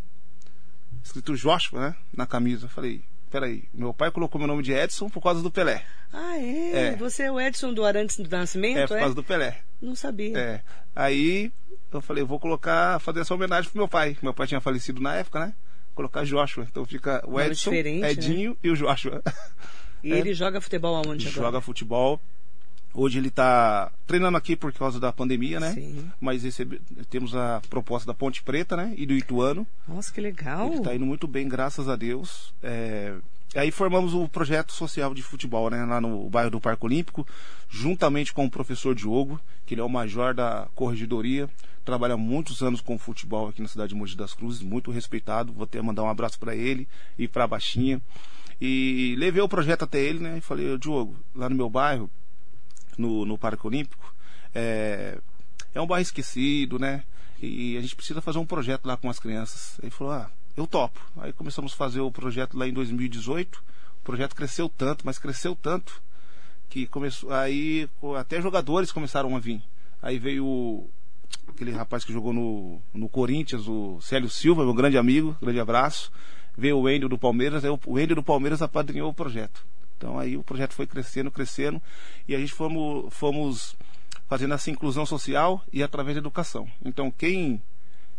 Escrito 1.03 1.37
Joshua, 1.37 1.81
né? 1.81 1.97
Na 2.17 2.27
camisa. 2.27 2.67
Eu 2.67 2.71
falei, 2.71 3.03
peraí, 3.31 3.65
meu 3.73 3.95
pai 3.95 4.11
colocou 4.11 4.39
meu 4.39 4.49
nome 4.49 4.62
de 4.62 4.73
Edson 4.73 5.09
por 5.09 5.23
causa 5.23 5.43
do 5.43 5.50
Pelé. 5.50 5.85
Ah, 6.12 6.39
é? 6.39 6.89
é. 6.89 6.97
Você 6.97 7.25
é 7.25 7.33
o 7.33 7.41
Edson 7.41 7.73
do 7.73 7.85
Arantes 7.85 8.19
do 8.19 8.29
Nascimento? 8.29 8.79
É, 8.79 8.87
por 8.87 8.99
causa 8.99 9.12
é? 9.12 9.15
do 9.15 9.25
Pelé. 9.25 9.61
Não 9.81 9.95
sabia. 9.95 10.39
É. 10.39 10.62
Aí 10.95 11.53
eu 11.93 12.00
falei, 12.00 12.25
vou 12.25 12.39
colocar, 12.39 12.99
fazer 13.00 13.21
essa 13.21 13.35
homenagem 13.35 13.71
pro 13.71 13.79
meu 13.79 13.89
pai. 13.89 14.17
Meu 14.23 14.35
pai 14.35 14.47
tinha 14.47 14.61
falecido 14.61 15.00
na 15.00 15.15
época, 15.15 15.41
né? 15.41 15.55
colocar 15.99 16.25
Joshua. 16.25 16.65
Então 16.71 16.85
fica 16.85 17.25
o 17.27 17.41
Edson, 17.41 17.71
né? 17.71 18.12
Edinho 18.12 18.50
né? 18.53 18.56
e 18.62 18.71
o 18.71 18.77
Joshua. 18.77 19.21
E 20.02 20.12
é. 20.14 20.19
ele 20.19 20.33
joga 20.33 20.61
futebol 20.61 20.95
aonde 20.95 21.26
agora? 21.26 21.43
Joga 21.45 21.61
futebol. 21.61 22.21
Hoje 22.95 23.18
ele 23.18 23.28
está 23.28 23.92
treinando 24.07 24.37
aqui 24.37 24.57
por 24.57 24.73
causa 24.73 24.99
da 24.99 25.12
pandemia, 25.12 25.61
né? 25.61 25.73
Sim. 25.73 26.11
Mas 26.21 26.42
recebe, 26.42 26.80
temos 27.11 27.35
a 27.35 27.61
proposta 27.68 28.07
da 28.07 28.14
Ponte 28.14 28.42
Preta, 28.42 28.76
né? 28.76 28.95
E 28.97 29.07
do 29.07 29.14
Ituano. 29.14 29.66
Nossa, 29.87 30.12
que 30.12 30.21
legal. 30.21 30.68
Ele 30.68 30.76
está 30.76 30.95
indo 30.95 31.07
muito 31.07 31.28
bem, 31.28 31.49
graças 31.49 31.88
a 31.88 31.97
Deus. 31.97 32.52
É... 32.62 33.14
Aí 33.54 33.71
formamos 33.71 34.12
o 34.12 34.28
projeto 34.28 34.73
social 34.73 35.14
de 35.14 35.23
futebol, 35.23 35.71
né? 35.71 35.85
Lá 35.85 36.00
no 36.00 36.28
bairro 36.28 36.50
do 36.50 36.61
Parque 36.61 36.85
Olímpico, 36.85 37.26
juntamente 37.68 38.33
com 38.33 38.45
o 38.45 38.50
professor 38.50 38.95
Diogo, 38.95 39.40
que 39.64 39.75
ele 39.75 39.80
é 39.80 39.85
o 39.85 39.88
major 39.88 40.35
da 40.35 40.68
corregedoria 40.75 41.49
trabalha 41.88 42.18
muitos 42.18 42.62
anos 42.62 42.83
com 42.83 42.99
futebol 42.99 43.49
aqui 43.49 43.62
na 43.62 43.68
cidade 43.68 43.88
de 43.88 43.95
Mogi 43.95 44.14
das 44.14 44.35
Cruzes, 44.35 44.61
muito 44.61 44.90
respeitado. 44.90 45.54
Vou 45.54 45.64
até 45.64 45.80
mandar 45.80 46.02
um 46.02 46.11
abraço 46.11 46.38
para 46.38 46.54
ele 46.54 46.87
e 47.18 47.26
para 47.26 47.45
a 47.45 47.47
Baixinha. 47.47 47.99
E 48.61 49.14
levei 49.16 49.40
o 49.40 49.49
projeto 49.49 49.85
até 49.85 49.99
ele, 49.99 50.18
né? 50.18 50.37
E 50.37 50.40
falei, 50.42 50.76
Diogo, 50.76 51.16
lá 51.35 51.49
no 51.49 51.57
meu 51.57 51.71
bairro, 51.71 52.11
no, 52.99 53.25
no 53.25 53.38
Parque 53.38 53.67
Olímpico, 53.67 54.14
é, 54.55 55.19
é 55.75 55.81
um 55.81 55.87
bairro 55.87 56.02
esquecido, 56.02 56.78
né? 56.78 57.05
E 57.40 57.76
a 57.76 57.81
gente 57.81 57.95
precisa 57.95 58.21
fazer 58.21 58.38
um 58.38 58.47
projeto 58.47 58.85
lá 58.87 58.97
com 58.97 59.09
as 59.09 59.19
crianças. 59.19 59.78
Ele 59.81 59.90
falou, 59.90 60.12
ah, 60.12 60.31
eu 60.57 60.67
topo. 60.67 61.00
Aí 61.19 61.33
começamos 61.33 61.73
a 61.73 61.76
fazer 61.76 62.00
o 62.00 62.11
projeto 62.11 62.59
lá 62.59 62.67
em 62.67 62.73
2018. 62.73 63.62
O 64.00 64.05
projeto 64.05 64.35
cresceu 64.35 64.69
tanto, 64.69 65.07
mas 65.07 65.19
cresceu 65.19 65.55
tanto 65.55 66.02
que 66.69 66.87
começou 66.87 67.33
aí 67.33 67.88
até 68.19 68.40
jogadores 68.43 68.93
começaram 68.93 69.35
a 69.35 69.38
vir. 69.38 69.62
Aí 70.02 70.19
veio 70.19 70.87
aquele 71.49 71.73
rapaz 71.73 72.05
que 72.05 72.12
jogou 72.12 72.33
no, 72.33 72.81
no 72.93 73.09
Corinthians, 73.09 73.67
o 73.67 74.00
Célio 74.00 74.28
Silva, 74.28 74.64
meu 74.64 74.75
grande 74.75 74.99
amigo, 74.99 75.37
grande 75.40 75.61
abraço. 75.61 76.12
Veio 76.57 76.76
o 76.76 76.83
Wendel 76.83 77.09
do 77.09 77.19
Palmeiras, 77.19 77.64
aí 77.64 77.71
o 77.71 77.81
Wendel 77.87 78.17
do 78.17 78.23
Palmeiras 78.23 78.61
apadrinhou 78.61 79.11
o 79.11 79.14
projeto. 79.14 79.64
Então 79.99 80.19
aí 80.19 80.37
o 80.37 80.45
projeto 80.45 80.75
foi 80.75 80.87
crescendo, 80.87 81.31
crescendo, 81.31 81.83
e 82.26 82.35
a 82.35 82.38
gente 82.38 82.52
fomos, 82.55 83.12
fomos 83.12 83.76
fazendo 84.28 84.55
essa 84.55 84.71
inclusão 84.71 85.05
social 85.05 85.62
e 85.73 85.83
através 85.83 86.14
da 86.14 86.21
educação. 86.21 86.69
Então 86.85 87.11
quem 87.11 87.61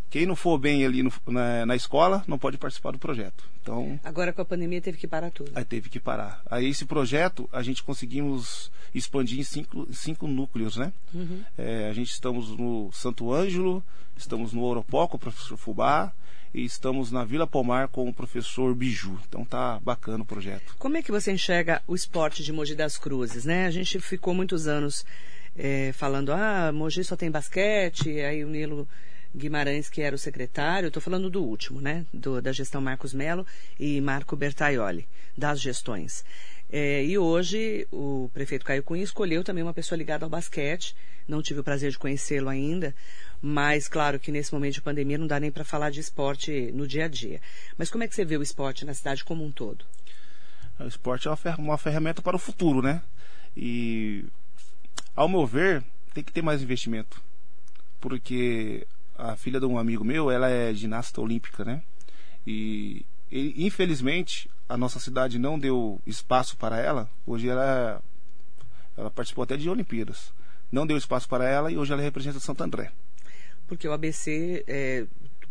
quem 0.09 0.25
não 0.25 0.35
for 0.35 0.57
bem 0.57 0.85
ali 0.85 1.03
no, 1.03 1.11
na, 1.27 1.65
na, 1.65 1.75
escola 1.75 2.23
não 2.27 2.39
pode 2.39 2.57
participar 2.57 2.91
do 2.91 2.99
projeto. 2.99 3.43
Então 3.61 3.99
agora 4.03 4.33
com 4.33 4.41
a 4.41 4.45
pandemia 4.45 4.81
teve 4.81 4.97
que 4.97 5.07
parar 5.07 5.31
tudo. 5.31 5.51
Aí 5.53 5.63
teve 5.63 5.89
que 5.89 5.99
parar. 5.99 6.41
Aí 6.49 6.67
esse 6.67 6.85
projeto 6.85 7.47
a 7.51 7.61
gente 7.61 7.83
conseguimos 7.83 8.71
expandir 8.93 9.39
em 9.39 9.43
cinco, 9.43 9.87
cinco 9.93 10.27
núcleos, 10.27 10.77
né? 10.77 10.91
Uhum. 11.13 11.43
É, 11.57 11.89
a 11.89 11.93
gente 11.93 12.11
estamos 12.11 12.49
no 12.57 12.91
Santo 12.91 13.31
Ângelo, 13.31 13.83
estamos 14.17 14.51
no 14.53 14.63
Oropó 14.63 15.07
com 15.07 15.17
o 15.17 15.19
professor 15.19 15.57
Fubá 15.57 16.11
e 16.53 16.65
estamos 16.65 17.11
na 17.11 17.23
Vila 17.23 17.45
Pomar 17.45 17.87
com 17.89 18.09
o 18.09 18.13
professor 18.13 18.73
Biju. 18.73 19.19
Então 19.27 19.45
tá 19.45 19.79
bacana 19.79 20.23
o 20.23 20.25
projeto. 20.25 20.75
Como 20.79 20.97
é 20.97 21.01
que 21.01 21.11
você 21.11 21.31
enxerga 21.31 21.81
o 21.87 21.93
esporte 21.93 22.43
de 22.43 22.51
Mogi 22.51 22.75
das 22.75 22.97
Cruzes, 22.97 23.45
né? 23.45 23.67
A 23.67 23.71
gente 23.71 23.99
ficou 23.99 24.33
muitos 24.33 24.67
anos 24.67 25.05
é, 25.55 25.91
falando, 25.93 26.31
ah, 26.31 26.71
Mogi 26.73 27.03
só 27.03 27.15
tem 27.15 27.29
basquete, 27.29 28.19
aí 28.21 28.43
o 28.43 28.49
Nilo 28.49 28.87
Guimarães, 29.35 29.89
que 29.89 30.01
era 30.01 30.15
o 30.15 30.19
secretário, 30.19 30.87
estou 30.87 31.01
falando 31.01 31.29
do 31.29 31.43
último, 31.43 31.79
né? 31.79 32.05
Do, 32.13 32.41
da 32.41 32.51
gestão 32.51 32.81
Marcos 32.81 33.13
Melo 33.13 33.45
e 33.79 34.01
Marco 34.01 34.35
Bertaioli, 34.35 35.07
das 35.37 35.61
gestões. 35.61 36.25
É, 36.71 37.03
e 37.03 37.17
hoje 37.17 37.87
o 37.91 38.29
prefeito 38.33 38.65
Caio 38.65 38.83
Cunha 38.83 39.03
escolheu 39.03 39.43
também 39.43 39.63
uma 39.63 39.73
pessoa 39.73 39.97
ligada 39.97 40.25
ao 40.25 40.29
basquete. 40.29 40.95
Não 41.27 41.41
tive 41.41 41.59
o 41.59 41.63
prazer 41.63 41.91
de 41.91 41.97
conhecê-lo 41.97 42.49
ainda, 42.49 42.93
mas 43.41 43.87
claro 43.87 44.19
que 44.19 44.31
nesse 44.31 44.53
momento 44.53 44.75
de 44.75 44.81
pandemia 44.81 45.17
não 45.17 45.27
dá 45.27 45.39
nem 45.39 45.51
para 45.51 45.63
falar 45.63 45.89
de 45.89 45.99
esporte 45.99 46.71
no 46.71 46.87
dia 46.87 47.05
a 47.05 47.07
dia. 47.07 47.39
Mas 47.77 47.89
como 47.89 48.03
é 48.03 48.07
que 48.07 48.15
você 48.15 48.25
vê 48.25 48.37
o 48.37 48.41
esporte 48.41 48.85
na 48.85 48.93
cidade 48.93 49.23
como 49.23 49.43
um 49.43 49.51
todo? 49.51 49.85
O 50.79 50.87
esporte 50.87 51.27
é 51.27 51.31
uma 51.57 51.77
ferramenta 51.77 52.21
para 52.21 52.35
o 52.35 52.39
futuro, 52.39 52.81
né? 52.81 53.01
E 53.55 54.25
ao 55.15 55.27
meu 55.27 55.45
ver, 55.45 55.83
tem 56.13 56.23
que 56.23 56.31
ter 56.31 56.41
mais 56.41 56.61
investimento. 56.61 57.21
Porque 57.99 58.87
a 59.19 59.35
filha 59.35 59.59
de 59.59 59.65
um 59.65 59.77
amigo 59.77 60.03
meu, 60.03 60.31
ela 60.31 60.49
é 60.49 60.73
ginasta 60.73 61.19
olímpica, 61.19 61.65
né? 61.65 61.83
E, 62.47 63.05
e 63.29 63.65
infelizmente 63.65 64.49
a 64.67 64.77
nossa 64.77 64.99
cidade 64.99 65.37
não 65.37 65.59
deu 65.59 66.01
espaço 66.07 66.55
para 66.55 66.79
ela. 66.79 67.09
Hoje 67.27 67.49
ela 67.49 68.01
ela 68.95 69.11
participou 69.11 69.43
até 69.43 69.57
de 69.57 69.69
Olimpíadas. 69.69 70.33
Não 70.71 70.87
deu 70.87 70.97
espaço 70.97 71.27
para 71.27 71.47
ela 71.47 71.71
e 71.71 71.77
hoje 71.77 71.91
ela 71.91 72.01
representa 72.01 72.39
Santo 72.39 72.63
André. 72.63 72.91
Porque 73.67 73.87
o 73.87 73.93
ABC, 73.93 74.63
é, 74.67 75.05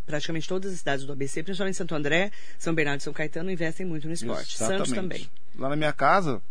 praticamente 0.06 0.48
todas 0.48 0.72
as 0.72 0.78
cidades 0.78 1.04
do 1.04 1.12
ABC, 1.12 1.42
principalmente 1.42 1.76
Santo 1.76 1.94
André, 1.94 2.30
São 2.58 2.75
Bernardo 2.75 3.00
e 3.00 3.04
São 3.04 3.12
Caetano, 3.12 3.50
investem 3.50 3.87
muito 3.87 4.06
no 4.06 4.14
esporte. 4.14 4.56
Exatamente. 4.56 4.88
Santos 4.88 4.92
também. 4.92 5.28
Lá 5.56 5.68
na 5.68 5.76
minha 5.76 5.92
casa, 5.92 6.42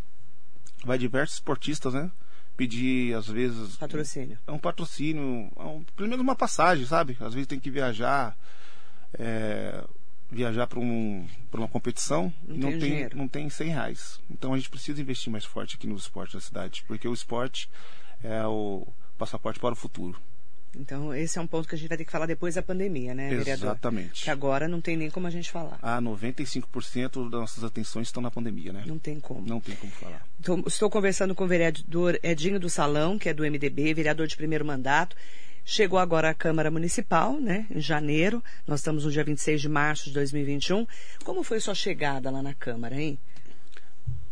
vai 0.84 0.98
diversos 0.98 1.36
esportistas, 1.36 1.94
né? 1.94 2.10
Pedir, 2.58 3.14
às 3.14 3.28
vezes. 3.28 3.76
Patrocínio. 3.76 4.38
É 4.44 4.52
um 4.52 4.58
patrocínio, 4.58 5.50
é 5.56 5.62
um, 5.62 5.84
pelo 5.96 6.08
menos 6.08 6.22
uma 6.22 6.34
passagem, 6.34 6.84
sabe? 6.84 7.16
Às 7.20 7.32
vezes 7.32 7.46
tem 7.46 7.60
que 7.60 7.70
viajar. 7.70 8.36
É, 9.18 9.82
viajar 10.30 10.66
para 10.66 10.78
um, 10.78 11.26
uma 11.54 11.68
competição 11.68 12.30
não 12.46 12.54
e 12.54 12.58
não 12.58 12.78
tem, 12.78 13.08
não 13.14 13.28
tem 13.28 13.48
100 13.48 13.68
reais. 13.68 14.20
Então 14.28 14.52
a 14.52 14.58
gente 14.58 14.68
precisa 14.68 15.00
investir 15.00 15.32
mais 15.32 15.44
forte 15.44 15.76
aqui 15.76 15.86
no 15.86 15.96
esporte 15.96 16.34
da 16.34 16.40
cidade, 16.40 16.84
porque 16.86 17.08
o 17.08 17.14
esporte 17.14 17.70
é 18.22 18.44
o 18.46 18.86
passaporte 19.16 19.58
para 19.58 19.72
o 19.72 19.76
futuro. 19.76 20.20
Então, 20.76 21.14
esse 21.14 21.38
é 21.38 21.40
um 21.40 21.46
ponto 21.46 21.68
que 21.68 21.74
a 21.74 21.78
gente 21.78 21.88
vai 21.88 21.98
ter 21.98 22.04
que 22.04 22.12
falar 22.12 22.26
depois 22.26 22.54
da 22.54 22.62
pandemia, 22.62 23.14
né, 23.14 23.30
vereador? 23.30 23.68
Exatamente. 23.68 24.24
Que 24.24 24.30
agora 24.30 24.68
não 24.68 24.80
tem 24.80 24.96
nem 24.96 25.10
como 25.10 25.26
a 25.26 25.30
gente 25.30 25.50
falar. 25.50 25.78
Ah, 25.82 26.00
95% 26.00 27.30
das 27.30 27.40
nossas 27.40 27.64
atenções 27.64 28.08
estão 28.08 28.22
na 28.22 28.30
pandemia, 28.30 28.72
né? 28.72 28.84
Não 28.86 28.98
tem 28.98 29.18
como. 29.18 29.46
Não 29.46 29.60
tem 29.60 29.74
como 29.76 29.92
falar. 29.92 30.24
Então, 30.38 30.62
estou 30.66 30.90
conversando 30.90 31.34
com 31.34 31.44
o 31.44 31.48
vereador 31.48 32.18
Edinho 32.22 32.60
do 32.60 32.68
Salão, 32.68 33.18
que 33.18 33.28
é 33.28 33.34
do 33.34 33.44
MDB, 33.44 33.94
vereador 33.94 34.26
de 34.26 34.36
primeiro 34.36 34.64
mandato. 34.64 35.16
Chegou 35.64 35.98
agora 35.98 36.30
à 36.30 36.34
Câmara 36.34 36.70
Municipal, 36.70 37.38
né, 37.38 37.66
em 37.70 37.80
janeiro. 37.80 38.42
Nós 38.66 38.80
estamos 38.80 39.04
no 39.04 39.10
dia 39.10 39.24
26 39.24 39.60
de 39.60 39.68
março 39.68 40.04
de 40.04 40.12
2021. 40.12 40.86
Como 41.24 41.42
foi 41.42 41.60
sua 41.60 41.74
chegada 41.74 42.30
lá 42.30 42.42
na 42.42 42.54
Câmara, 42.54 42.98
hein? 42.98 43.18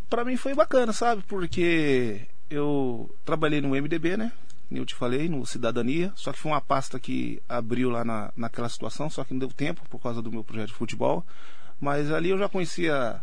Para 0.08 0.24
mim 0.24 0.36
foi 0.36 0.54
bacana, 0.54 0.92
sabe? 0.92 1.22
Porque 1.26 2.22
eu 2.48 3.14
trabalhei 3.24 3.60
no 3.60 3.70
MDB, 3.70 4.16
né? 4.16 4.32
Eu 4.70 4.84
te 4.84 4.94
falei, 4.94 5.28
no 5.28 5.46
Cidadania, 5.46 6.12
só 6.16 6.32
que 6.32 6.38
foi 6.38 6.50
uma 6.50 6.60
pasta 6.60 6.98
que 6.98 7.40
abriu 7.48 7.90
lá 7.90 8.04
na, 8.04 8.32
naquela 8.36 8.68
situação, 8.68 9.08
só 9.08 9.22
que 9.22 9.32
não 9.32 9.38
deu 9.38 9.48
tempo 9.48 9.82
por 9.88 10.00
causa 10.00 10.20
do 10.20 10.32
meu 10.32 10.42
projeto 10.42 10.68
de 10.68 10.74
futebol. 10.74 11.24
Mas 11.80 12.10
ali 12.10 12.30
eu 12.30 12.38
já 12.38 12.48
conhecia 12.48 13.20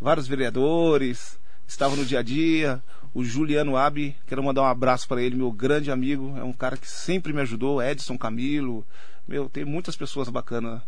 vários 0.00 0.26
vereadores, 0.26 1.38
estava 1.66 1.96
no 1.96 2.04
dia 2.04 2.20
a 2.20 2.22
dia. 2.22 2.82
O 3.12 3.24
Juliano 3.24 3.76
Abi, 3.76 4.16
quero 4.26 4.42
mandar 4.42 4.62
um 4.62 4.66
abraço 4.66 5.08
para 5.08 5.22
ele, 5.22 5.36
meu 5.36 5.50
grande 5.50 5.90
amigo, 5.90 6.34
é 6.36 6.44
um 6.44 6.52
cara 6.52 6.76
que 6.76 6.88
sempre 6.88 7.32
me 7.32 7.40
ajudou, 7.40 7.82
Edson 7.82 8.16
Camilo. 8.16 8.86
Meu, 9.26 9.48
tem 9.48 9.64
muitas 9.64 9.96
pessoas 9.96 10.28
bacanas 10.28 10.80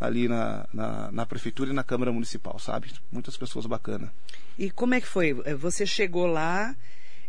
ali 0.00 0.28
na, 0.28 0.66
na, 0.72 1.12
na, 1.12 1.26
prefeitura 1.26 1.70
e 1.70 1.74
na 1.74 1.84
Câmara 1.84 2.12
Municipal, 2.12 2.58
sabe? 2.58 2.92
Muitas 3.12 3.36
pessoas 3.36 3.66
bacanas. 3.66 4.10
E 4.58 4.70
como 4.70 4.94
é 4.94 5.00
que 5.00 5.06
foi? 5.06 5.34
Você 5.56 5.86
chegou 5.86 6.26
lá 6.26 6.74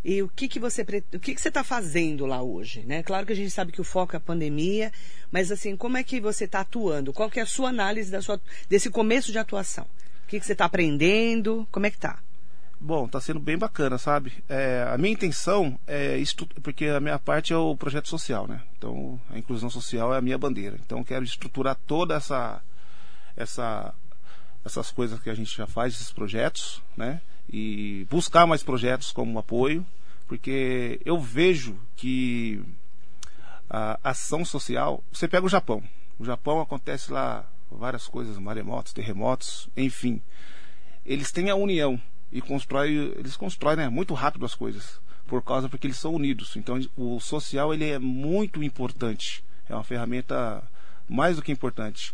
e 0.07 0.21
o 0.21 0.29
que, 0.29 0.47
que 0.47 0.59
você 0.59 0.83
o 0.83 1.19
que, 1.19 1.33
que 1.33 1.41
você 1.41 1.47
está 1.47 1.63
fazendo 1.63 2.27
lá 2.27 2.39
hoje, 2.39 2.81
né? 2.85 3.01
Claro 3.01 3.25
que 3.25 3.33
a 3.33 3.35
gente 3.35 3.49
sabe 3.49 3.71
que 3.71 3.81
o 3.81 3.83
foco 3.83 4.15
é 4.15 4.17
a 4.17 4.19
pandemia, 4.19 4.91
mas 5.31 5.51
assim, 5.51 5.75
como 5.75 5.97
é 5.97 6.03
que 6.03 6.21
você 6.21 6.45
está 6.45 6.59
atuando? 6.59 7.11
Qual 7.11 7.27
que 7.27 7.39
é 7.39 7.43
a 7.43 7.47
sua 7.47 7.69
análise 7.69 8.11
da 8.11 8.21
sua, 8.21 8.39
desse 8.69 8.91
começo 8.91 9.31
de 9.31 9.39
atuação? 9.39 9.85
O 10.23 10.27
que, 10.27 10.39
que 10.39 10.45
você 10.45 10.51
está 10.51 10.65
aprendendo? 10.65 11.67
Como 11.71 11.87
é 11.87 11.89
que 11.89 11.97
tá? 11.97 12.19
Bom, 12.79 13.07
está 13.07 13.19
sendo 13.19 13.39
bem 13.39 13.57
bacana, 13.57 13.97
sabe? 13.97 14.31
É, 14.47 14.87
a 14.87 14.95
minha 14.95 15.13
intenção 15.13 15.75
é 15.87 16.21
porque 16.61 16.85
a 16.85 16.99
minha 16.99 17.17
parte 17.17 17.51
é 17.51 17.57
o 17.57 17.75
projeto 17.75 18.07
social, 18.07 18.47
né? 18.47 18.61
Então, 18.77 19.19
a 19.31 19.39
inclusão 19.39 19.71
social 19.71 20.13
é 20.13 20.19
a 20.19 20.21
minha 20.21 20.37
bandeira. 20.37 20.77
Então, 20.85 21.03
quero 21.03 21.25
estruturar 21.25 21.75
toda 21.87 22.13
essa, 22.13 22.61
essa, 23.35 23.91
essas 24.63 24.91
coisas 24.91 25.19
que 25.19 25.31
a 25.31 25.33
gente 25.33 25.57
já 25.57 25.65
faz, 25.65 25.95
esses 25.95 26.11
projetos, 26.11 26.79
né? 26.95 27.21
E 27.49 28.05
buscar 28.09 28.45
mais 28.45 28.63
projetos 28.63 29.11
como 29.11 29.39
apoio, 29.39 29.85
porque 30.27 30.99
eu 31.05 31.19
vejo 31.19 31.77
que 31.95 32.61
a 33.69 33.99
ação 34.03 34.45
social. 34.45 35.03
Você 35.11 35.27
pega 35.27 35.45
o 35.45 35.49
Japão. 35.49 35.83
O 36.17 36.25
Japão 36.25 36.61
acontece 36.61 37.11
lá 37.11 37.47
várias 37.69 38.07
coisas, 38.07 38.37
maremotos, 38.37 38.93
terremotos, 38.93 39.67
enfim. 39.75 40.21
Eles 41.05 41.31
têm 41.31 41.49
a 41.49 41.55
união 41.55 41.99
e 42.31 42.41
constrói, 42.41 43.13
eles 43.17 43.35
constroem 43.35 43.77
né, 43.77 43.89
muito 43.89 44.13
rápido 44.13 44.45
as 44.45 44.55
coisas 44.55 44.99
por 45.27 45.41
causa 45.43 45.67
porque 45.67 45.87
eles 45.87 45.97
são 45.97 46.13
unidos. 46.13 46.55
Então 46.55 46.79
o 46.95 47.19
social 47.19 47.73
ele 47.73 47.89
é 47.89 47.99
muito 47.99 48.63
importante. 48.63 49.43
É 49.67 49.73
uma 49.73 49.83
ferramenta 49.83 50.63
mais 51.07 51.35
do 51.35 51.41
que 51.41 51.51
importante. 51.51 52.13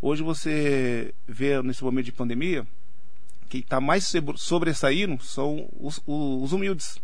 Hoje 0.00 0.22
você 0.22 1.14
vê 1.26 1.60
nesse 1.62 1.82
momento 1.82 2.06
de 2.06 2.12
pandemia, 2.12 2.66
que 3.48 3.58
está 3.58 3.80
mais 3.80 4.12
sobressaindo 4.36 5.22
são 5.22 5.68
os, 5.78 6.00
os 6.06 6.52
humildes. 6.52 7.00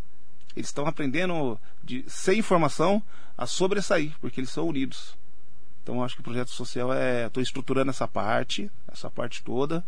Eles 0.56 0.68
estão 0.68 0.86
aprendendo 0.86 1.58
de, 1.82 2.04
sem 2.06 2.38
informação 2.38 3.02
a 3.36 3.46
sobressair, 3.46 4.12
porque 4.20 4.40
eles 4.40 4.50
são 4.50 4.68
unidos. 4.68 5.16
Então 5.82 6.02
acho 6.02 6.14
que 6.14 6.20
o 6.20 6.24
projeto 6.24 6.50
social 6.50 6.92
é. 6.92 7.26
Estou 7.26 7.42
estruturando 7.42 7.90
essa 7.90 8.06
parte, 8.08 8.70
essa 8.90 9.10
parte 9.10 9.42
toda. 9.42 9.84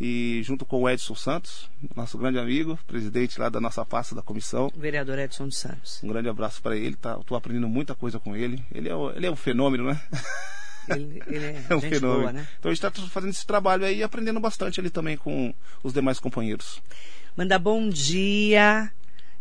E 0.00 0.40
junto 0.42 0.64
com 0.64 0.82
o 0.82 0.88
Edson 0.88 1.14
Santos, 1.14 1.70
nosso 1.94 2.18
grande 2.18 2.38
amigo, 2.38 2.76
presidente 2.86 3.38
lá 3.38 3.48
da 3.48 3.60
nossa 3.60 3.84
pasta 3.84 4.14
da 4.14 4.22
comissão. 4.22 4.70
O 4.74 4.80
vereador 4.80 5.18
Edson 5.18 5.50
Santos. 5.50 6.02
Um 6.02 6.08
grande 6.08 6.28
abraço 6.28 6.60
para 6.60 6.76
ele, 6.76 6.96
tá? 6.96 7.16
Estou 7.20 7.36
aprendendo 7.36 7.68
muita 7.68 7.94
coisa 7.94 8.18
com 8.18 8.34
ele. 8.34 8.64
Ele 8.72 8.88
é, 8.88 8.92
ele 9.14 9.26
é 9.26 9.30
um 9.30 9.36
fenômeno, 9.36 9.84
né? 9.84 10.00
Ele, 10.88 11.22
ele 11.26 11.44
é, 11.44 11.62
é 11.70 11.76
um 11.76 11.80
fenômeno. 11.80 12.20
Boa, 12.20 12.32
né? 12.32 12.48
Então 12.58 12.70
a 12.70 12.74
gente 12.74 12.84
está 12.84 13.08
fazendo 13.08 13.30
esse 13.30 13.46
trabalho 13.46 13.84
aí 13.84 13.98
e 13.98 14.02
aprendendo 14.02 14.40
bastante 14.40 14.80
ali 14.80 14.90
também 14.90 15.16
com 15.16 15.54
os 15.82 15.92
demais 15.92 16.18
companheiros. 16.18 16.82
Manda 17.36 17.58
bom 17.58 17.88
dia 17.88 18.90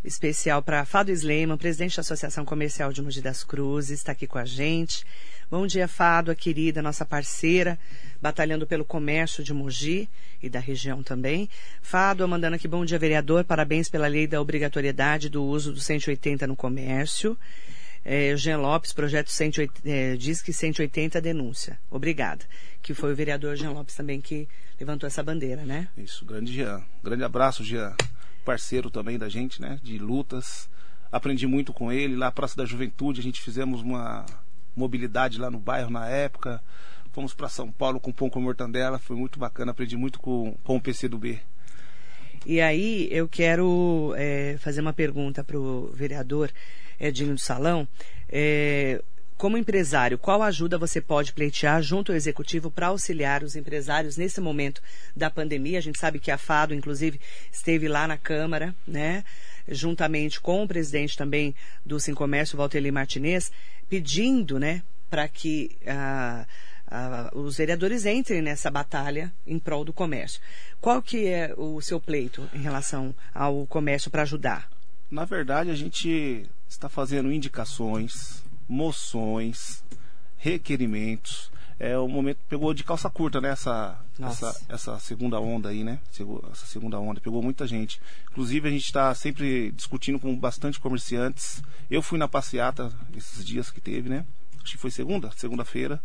especial 0.03 0.61
para 0.61 0.83
Fado 0.83 1.11
Sleiman, 1.11 1.57
presidente 1.57 1.95
da 1.95 2.01
Associação 2.01 2.43
Comercial 2.43 2.91
de 2.91 3.01
Mogi 3.01 3.21
das 3.21 3.43
Cruzes, 3.43 3.99
está 3.99 4.11
aqui 4.11 4.27
com 4.27 4.37
a 4.37 4.45
gente. 4.45 5.05
Bom 5.49 5.65
dia, 5.65 5.87
Fado, 5.87 6.31
a 6.31 6.35
querida, 6.35 6.81
nossa 6.81 7.05
parceira, 7.05 7.79
batalhando 8.21 8.67
pelo 8.67 8.83
comércio 8.83 9.43
de 9.43 9.53
Mogi 9.53 10.09
e 10.41 10.49
da 10.49 10.59
região 10.59 11.01
também. 11.03 11.49
Fado, 11.81 12.27
mandando 12.27 12.55
aqui 12.55 12.67
bom 12.67 12.83
dia, 12.83 12.99
vereador, 12.99 13.45
parabéns 13.45 13.87
pela 13.87 14.07
lei 14.07 14.27
da 14.27 14.41
obrigatoriedade 14.41 15.29
do 15.29 15.43
uso 15.43 15.71
do 15.71 15.79
180 15.79 16.47
no 16.47 16.55
comércio. 16.55 17.37
É, 18.05 18.35
Jean 18.35 18.57
Lopes, 18.57 18.91
projeto 18.91 19.29
180, 19.29 19.89
é, 19.89 20.15
diz 20.17 20.41
que 20.41 20.51
180 20.51 21.21
denúncia. 21.21 21.79
Obrigada. 21.89 22.45
Que 22.81 22.93
foi 22.93 23.13
o 23.13 23.15
vereador 23.15 23.55
Jean 23.55 23.71
Lopes 23.71 23.95
também 23.95 24.19
que 24.19 24.47
levantou 24.79 25.07
essa 25.07 25.23
bandeira, 25.23 25.63
né? 25.63 25.87
Isso, 25.97 26.25
grande 26.25 26.51
Jean. 26.51 26.83
Grande 27.01 27.23
abraço, 27.23 27.63
Jean. 27.63 27.95
Parceiro 28.43 28.89
também 28.89 29.17
da 29.17 29.29
gente, 29.29 29.61
né? 29.61 29.79
De 29.81 29.97
lutas. 29.97 30.69
Aprendi 31.11 31.47
muito 31.47 31.71
com 31.71 31.91
ele. 31.91 32.15
Lá 32.15 32.25
na 32.25 32.31
Praça 32.31 32.57
da 32.57 32.65
Juventude, 32.65 33.21
a 33.21 33.23
gente 33.23 33.41
fizemos 33.41 33.81
uma 33.81 34.25
mobilidade 34.75 35.39
lá 35.39 35.49
no 35.49 35.59
bairro 35.59 35.89
na 35.89 36.07
época. 36.09 36.61
Fomos 37.13 37.33
para 37.33 37.47
São 37.47 37.71
Paulo 37.71 37.99
com 37.99 38.11
pão 38.11 38.29
com 38.29 38.41
mortandela. 38.41 38.99
Foi 38.99 39.15
muito 39.15 39.39
bacana. 39.39 39.71
Aprendi 39.71 39.95
muito 39.95 40.19
com, 40.19 40.57
com 40.63 40.75
o 40.75 40.81
PC 40.81 41.07
do 41.07 41.17
B. 41.17 41.39
E 42.45 42.59
aí 42.59 43.07
eu 43.09 43.29
quero 43.29 44.13
é, 44.17 44.57
fazer 44.59 44.81
uma 44.81 44.91
pergunta 44.91 45.43
para 45.43 45.57
o 45.57 45.87
vereador 45.93 46.51
Edinho 47.07 47.33
do 47.33 47.39
Salão. 47.39 47.87
É, 48.29 49.01
como 49.37 49.57
empresário, 49.57 50.17
qual 50.17 50.41
ajuda 50.41 50.77
você 50.77 51.01
pode 51.01 51.33
pleitear 51.33 51.81
junto 51.81 52.11
ao 52.11 52.15
executivo 52.15 52.71
para 52.71 52.87
auxiliar 52.87 53.43
os 53.43 53.55
empresários 53.55 54.15
nesse 54.15 54.39
momento 54.39 54.81
da 55.15 55.29
pandemia? 55.29 55.79
A 55.79 55.81
gente 55.81 55.99
sabe 55.99 56.17
que 56.17 56.31
a 56.31 56.37
Fado, 56.37 56.73
inclusive, 56.73 57.19
esteve 57.51 57.87
lá 57.87 58.07
na 58.07 58.17
Câmara, 58.17 58.73
né? 58.87 59.23
Juntamente 59.67 60.39
com 60.39 60.63
o 60.63 60.67
presidente 60.67 61.17
também 61.17 61.53
do 61.85 61.99
Sim 61.99 62.13
Comércio, 62.13 62.57
Valteli 62.57 62.91
Martinez, 62.91 63.51
pedindo, 63.89 64.57
né, 64.57 64.81
para 65.09 65.27
que 65.27 65.77
ah, 65.85 66.45
ah, 66.87 67.31
os 67.33 67.57
vereadores 67.57 68.05
entrem 68.05 68.41
nessa 68.41 68.69
batalha 68.69 69.33
em 69.45 69.59
prol 69.59 69.83
do 69.83 69.93
comércio. 69.93 70.41
Qual 70.79 71.01
que 71.01 71.27
é 71.27 71.53
o 71.57 71.81
seu 71.81 71.99
pleito 71.99 72.49
em 72.53 72.61
relação 72.61 73.15
ao 73.33 73.65
comércio 73.67 74.11
para 74.11 74.21
ajudar? 74.21 74.69
Na 75.09 75.25
verdade, 75.25 75.69
a 75.69 75.75
gente 75.75 76.45
está 76.67 76.89
fazendo 76.89 77.31
indicações, 77.31 78.43
moções, 78.67 79.83
requerimentos. 80.37 81.51
É 81.79 81.97
o 81.97 82.07
momento 82.07 82.37
pegou 82.47 82.73
de 82.73 82.83
calça 82.83 83.09
curta, 83.09 83.41
né? 83.41 83.49
Essa, 83.49 83.99
essa, 84.19 84.61
essa 84.69 84.99
segunda 84.99 85.39
onda 85.39 85.69
aí, 85.69 85.83
né? 85.83 85.99
Essa 86.51 86.65
segunda 86.65 86.99
onda 86.99 87.19
pegou 87.19 87.41
muita 87.41 87.67
gente. 87.67 87.99
Inclusive 88.31 88.67
a 88.67 88.71
gente 88.71 88.85
está 88.85 89.13
sempre 89.15 89.71
discutindo 89.71 90.19
com 90.19 90.37
bastante 90.37 90.79
comerciantes. 90.79 91.61
Eu 91.89 92.01
fui 92.01 92.17
na 92.17 92.27
passeata 92.27 92.91
esses 93.15 93.43
dias 93.43 93.69
que 93.69 93.81
teve, 93.81 94.09
né? 94.09 94.25
Acho 94.63 94.73
que 94.73 94.77
foi 94.77 94.91
segunda, 94.91 95.31
segunda-feira, 95.35 96.01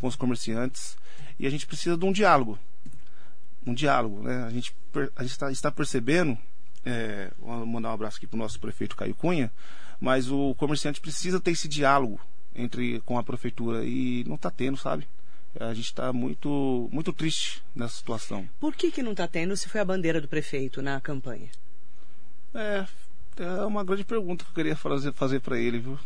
com 0.00 0.06
os 0.06 0.16
comerciantes. 0.16 0.96
E 1.38 1.46
a 1.46 1.50
gente 1.50 1.66
precisa 1.66 1.96
de 1.96 2.04
um 2.04 2.12
diálogo. 2.12 2.58
Um 3.64 3.72
diálogo, 3.72 4.22
né? 4.22 4.44
A 4.44 4.50
gente, 4.50 4.74
a 5.16 5.22
gente 5.22 5.32
está, 5.32 5.50
está 5.50 5.70
percebendo 5.70 6.36
é, 6.84 7.30
vou 7.38 7.64
mandar 7.64 7.90
um 7.90 7.94
abraço 7.94 8.16
aqui 8.16 8.26
para 8.26 8.36
o 8.36 8.38
nosso 8.38 8.58
prefeito 8.58 8.96
Caio 8.96 9.14
Cunha, 9.14 9.52
mas 10.02 10.28
o 10.28 10.52
comerciante 10.56 11.00
precisa 11.00 11.38
ter 11.38 11.52
esse 11.52 11.68
diálogo 11.68 12.20
entre 12.56 13.00
com 13.06 13.16
a 13.16 13.22
prefeitura 13.22 13.84
e 13.84 14.24
não 14.26 14.34
está 14.34 14.50
tendo, 14.50 14.76
sabe? 14.76 15.06
A 15.60 15.72
gente 15.72 15.84
está 15.84 16.12
muito, 16.12 16.88
muito 16.90 17.12
triste 17.12 17.62
nessa 17.72 17.98
situação. 17.98 18.48
Por 18.58 18.74
que, 18.74 18.90
que 18.90 19.00
não 19.00 19.12
está 19.12 19.28
tendo 19.28 19.56
se 19.56 19.68
foi 19.68 19.80
a 19.80 19.84
bandeira 19.84 20.20
do 20.20 20.26
prefeito 20.26 20.82
na 20.82 21.00
campanha? 21.00 21.48
É, 22.52 22.84
é 23.38 23.64
uma 23.64 23.84
grande 23.84 24.02
pergunta 24.02 24.44
que 24.44 24.50
eu 24.50 24.54
queria 24.56 24.74
fazer, 24.74 25.12
fazer 25.12 25.40
para 25.40 25.56
ele, 25.56 25.78
viu? 25.78 25.96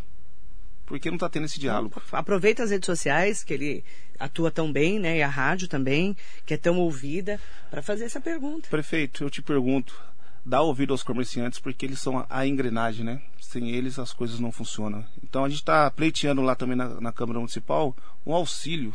Por 0.85 1.01
que 1.01 1.09
não 1.09 1.17
está 1.17 1.31
tendo 1.31 1.47
esse 1.47 1.59
diálogo? 1.59 2.01
Aproveita 2.13 2.65
as 2.65 2.71
redes 2.71 2.87
sociais, 2.87 3.43
que 3.43 3.55
ele 3.55 3.85
atua 4.19 4.51
tão 4.51 4.71
bem, 4.71 4.99
né? 4.99 5.17
E 5.17 5.23
a 5.23 5.29
rádio 5.29 5.69
também, 5.69 6.15
que 6.45 6.53
é 6.53 6.59
tão 6.59 6.79
ouvida, 6.79 7.41
para 7.71 7.81
fazer 7.81 8.05
essa 8.05 8.21
pergunta. 8.21 8.69
Prefeito, 8.69 9.25
eu 9.25 9.31
te 9.31 9.41
pergunto, 9.41 9.99
dá 10.47 10.63
ouvido 10.63 10.95
aos 10.95 11.03
comerciantes 11.03 11.59
porque 11.59 11.85
eles 11.85 11.99
são 11.99 12.25
a 12.31 12.47
engrenagem, 12.47 13.05
né? 13.05 13.21
Sem 13.41 13.69
eles 13.71 13.99
as 13.99 14.13
coisas 14.13 14.39
não 14.39 14.53
funcionam. 14.53 15.05
Então 15.23 15.45
a 15.45 15.49
gente 15.49 15.59
está 15.59 15.91
pleiteando 15.91 16.41
lá 16.41 16.55
também 16.55 16.77
na, 16.77 17.01
na, 17.01 17.13
Câmara 17.13 17.41
Municipal 17.41 17.95
um 18.25 18.33
auxílio, 18.33 18.95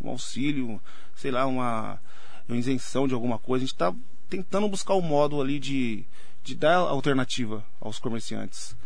um 0.00 0.08
auxílio, 0.08 0.80
sei 1.16 1.32
lá, 1.32 1.44
uma, 1.44 2.00
uma 2.48 2.56
isenção 2.56 3.08
de 3.08 3.14
alguma 3.14 3.38
coisa. 3.38 3.64
A 3.64 3.66
gente 3.66 3.74
está 3.74 3.92
tentando 4.30 4.68
buscar 4.68 4.94
o 4.94 5.00
um 5.00 5.02
modo 5.02 5.40
ali 5.40 5.58
de, 5.58 6.04
de 6.44 6.54
dar 6.54 6.76
alternativa 6.76 7.64
aos 7.80 7.98
comerciantes. 7.98 8.76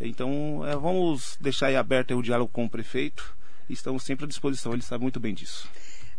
Então 0.00 0.64
é, 0.64 0.76
vamos 0.76 1.36
deixar 1.40 1.66
aí 1.66 1.76
aberto 1.76 2.14
o 2.14 2.22
diálogo 2.22 2.52
com 2.52 2.64
o 2.64 2.70
prefeito 2.70 3.34
estamos 3.68 4.02
sempre 4.02 4.24
à 4.24 4.28
disposição, 4.28 4.72
ele 4.72 4.82
sabe 4.82 5.02
muito 5.02 5.18
bem 5.18 5.34
disso. 5.34 5.68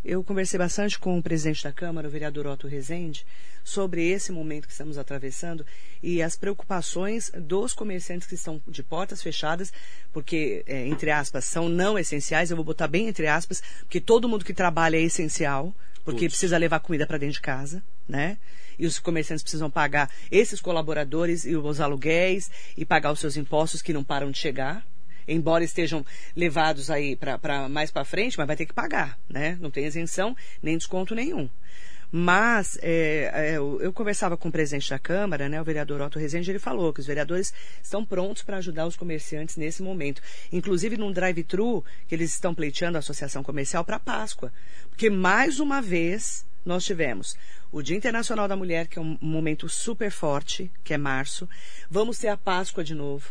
Eu 0.07 0.23
conversei 0.23 0.59
bastante 0.59 0.99
com 0.99 1.17
o 1.17 1.23
presidente 1.23 1.63
da 1.63 1.71
Câmara, 1.71 2.07
o 2.07 2.11
vereador 2.11 2.45
Otto 2.45 2.67
Rezende, 2.67 3.25
sobre 3.63 4.07
esse 4.07 4.31
momento 4.31 4.67
que 4.67 4.71
estamos 4.71 4.99
atravessando 4.99 5.65
e 6.03 6.21
as 6.21 6.35
preocupações 6.35 7.31
dos 7.35 7.73
comerciantes 7.73 8.27
que 8.27 8.35
estão 8.35 8.61
de 8.67 8.83
portas 8.83 9.23
fechadas, 9.23 9.73
porque, 10.13 10.63
é, 10.67 10.85
entre 10.85 11.09
aspas, 11.09 11.45
são 11.45 11.67
não 11.67 11.97
essenciais, 11.97 12.51
eu 12.51 12.55
vou 12.55 12.63
botar 12.63 12.87
bem 12.87 13.07
entre 13.07 13.25
aspas, 13.25 13.63
porque 13.79 13.99
todo 13.99 14.29
mundo 14.29 14.45
que 14.45 14.53
trabalha 14.53 14.95
é 14.95 15.01
essencial, 15.01 15.73
porque 16.03 16.29
precisa 16.29 16.55
levar 16.55 16.81
comida 16.81 17.07
para 17.07 17.17
dentro 17.17 17.33
de 17.33 17.41
casa, 17.41 17.83
né? 18.07 18.37
E 18.77 18.85
os 18.85 18.99
comerciantes 18.99 19.41
precisam 19.41 19.71
pagar 19.71 20.11
esses 20.29 20.61
colaboradores 20.61 21.45
e 21.45 21.55
os 21.55 21.81
aluguéis 21.81 22.51
e 22.77 22.85
pagar 22.85 23.11
os 23.11 23.19
seus 23.19 23.37
impostos 23.37 23.81
que 23.81 23.91
não 23.91 24.03
param 24.03 24.29
de 24.29 24.37
chegar, 24.37 24.85
embora 25.27 25.63
estejam 25.63 26.05
levados 26.35 26.89
aí 26.89 27.15
para 27.15 27.69
mais 27.69 27.91
para 27.91 28.05
frente, 28.05 28.37
mas 28.37 28.47
vai 28.47 28.55
ter 28.55 28.65
que 28.65 28.73
pagar, 28.73 29.17
né? 29.29 29.57
Não 29.59 29.71
tem 29.71 29.85
isenção 29.85 30.35
nem 30.61 30.77
desconto 30.77 31.15
nenhum. 31.15 31.49
Mas 32.11 32.77
é, 32.81 33.31
é, 33.33 33.57
eu, 33.57 33.81
eu, 33.81 33.91
conversava 33.91 34.37
com 34.37 34.47
o 34.47 34.51
presidente 34.51 34.89
da 34.89 34.97
Câmara, 34.97 35.49
né, 35.49 35.59
o 35.59 35.65
vereador 35.65 36.01
Otto 36.01 36.19
Rezende, 36.19 36.49
ele 36.49 36.59
falou 36.59 36.93
que 36.93 36.99
os 36.99 37.05
vereadores 37.05 37.53
estão 37.83 38.05
prontos 38.05 38.41
para 38.41 38.57
ajudar 38.57 38.85
os 38.87 38.95
comerciantes 38.95 39.57
nesse 39.57 39.83
momento. 39.83 40.21
Inclusive 40.51 40.97
num 40.97 41.11
drive-thru 41.11 41.83
que 42.07 42.15
eles 42.15 42.33
estão 42.33 42.55
pleiteando 42.55 42.97
a 42.97 42.99
Associação 42.99 43.43
Comercial 43.43 43.83
para 43.83 43.99
Páscoa. 43.99 44.53
Porque 44.89 45.09
mais 45.09 45.59
uma 45.59 45.81
vez 45.81 46.45
nós 46.65 46.85
tivemos 46.85 47.35
o 47.71 47.81
Dia 47.81 47.97
Internacional 47.97 48.47
da 48.47 48.55
Mulher, 48.55 48.87
que 48.87 48.97
é 48.97 49.01
um 49.01 49.17
momento 49.19 49.67
super 49.67 50.09
forte, 50.09 50.71
que 50.83 50.93
é 50.93 50.97
março. 50.97 51.49
Vamos 51.89 52.17
ter 52.17 52.29
a 52.29 52.37
Páscoa 52.37 52.83
de 52.83 52.95
novo. 52.95 53.27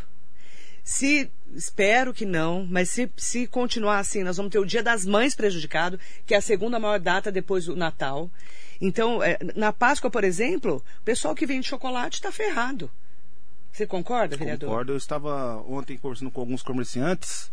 Se 0.85 1.31
espero 1.55 2.13
que 2.13 2.27
não, 2.27 2.67
mas 2.69 2.91
se, 2.91 3.11
se 3.17 3.47
continuar 3.47 3.99
assim, 3.99 4.23
nós 4.23 4.37
vamos 4.37 4.53
ter 4.53 4.59
o 4.59 4.67
Dia 4.67 4.83
das 4.83 5.07
Mães 5.07 5.35
prejudicado, 5.35 5.99
que 6.27 6.35
é 6.35 6.37
a 6.37 6.43
segunda 6.43 6.79
maior 6.79 7.01
data 7.01 7.33
depois 7.33 7.65
do 7.65 7.75
Natal. 7.75 8.31
Então, 8.79 9.23
é, 9.23 9.39
na 9.57 9.73
Páscoa, 9.73 10.11
por 10.11 10.25
exemplo, 10.25 10.85
o 11.01 11.03
pessoal 11.03 11.35
que 11.35 11.47
vende 11.47 11.67
chocolate 11.67 12.17
está 12.17 12.31
ferrado. 12.31 12.91
Você 13.73 13.87
concorda, 13.87 14.37
vereador? 14.37 14.69
Concordo. 14.69 14.93
Eu 14.93 14.97
estava 14.99 15.57
ontem 15.67 15.97
conversando 15.97 16.31
com 16.31 16.41
alguns 16.41 16.63
comerciantes 16.63 17.51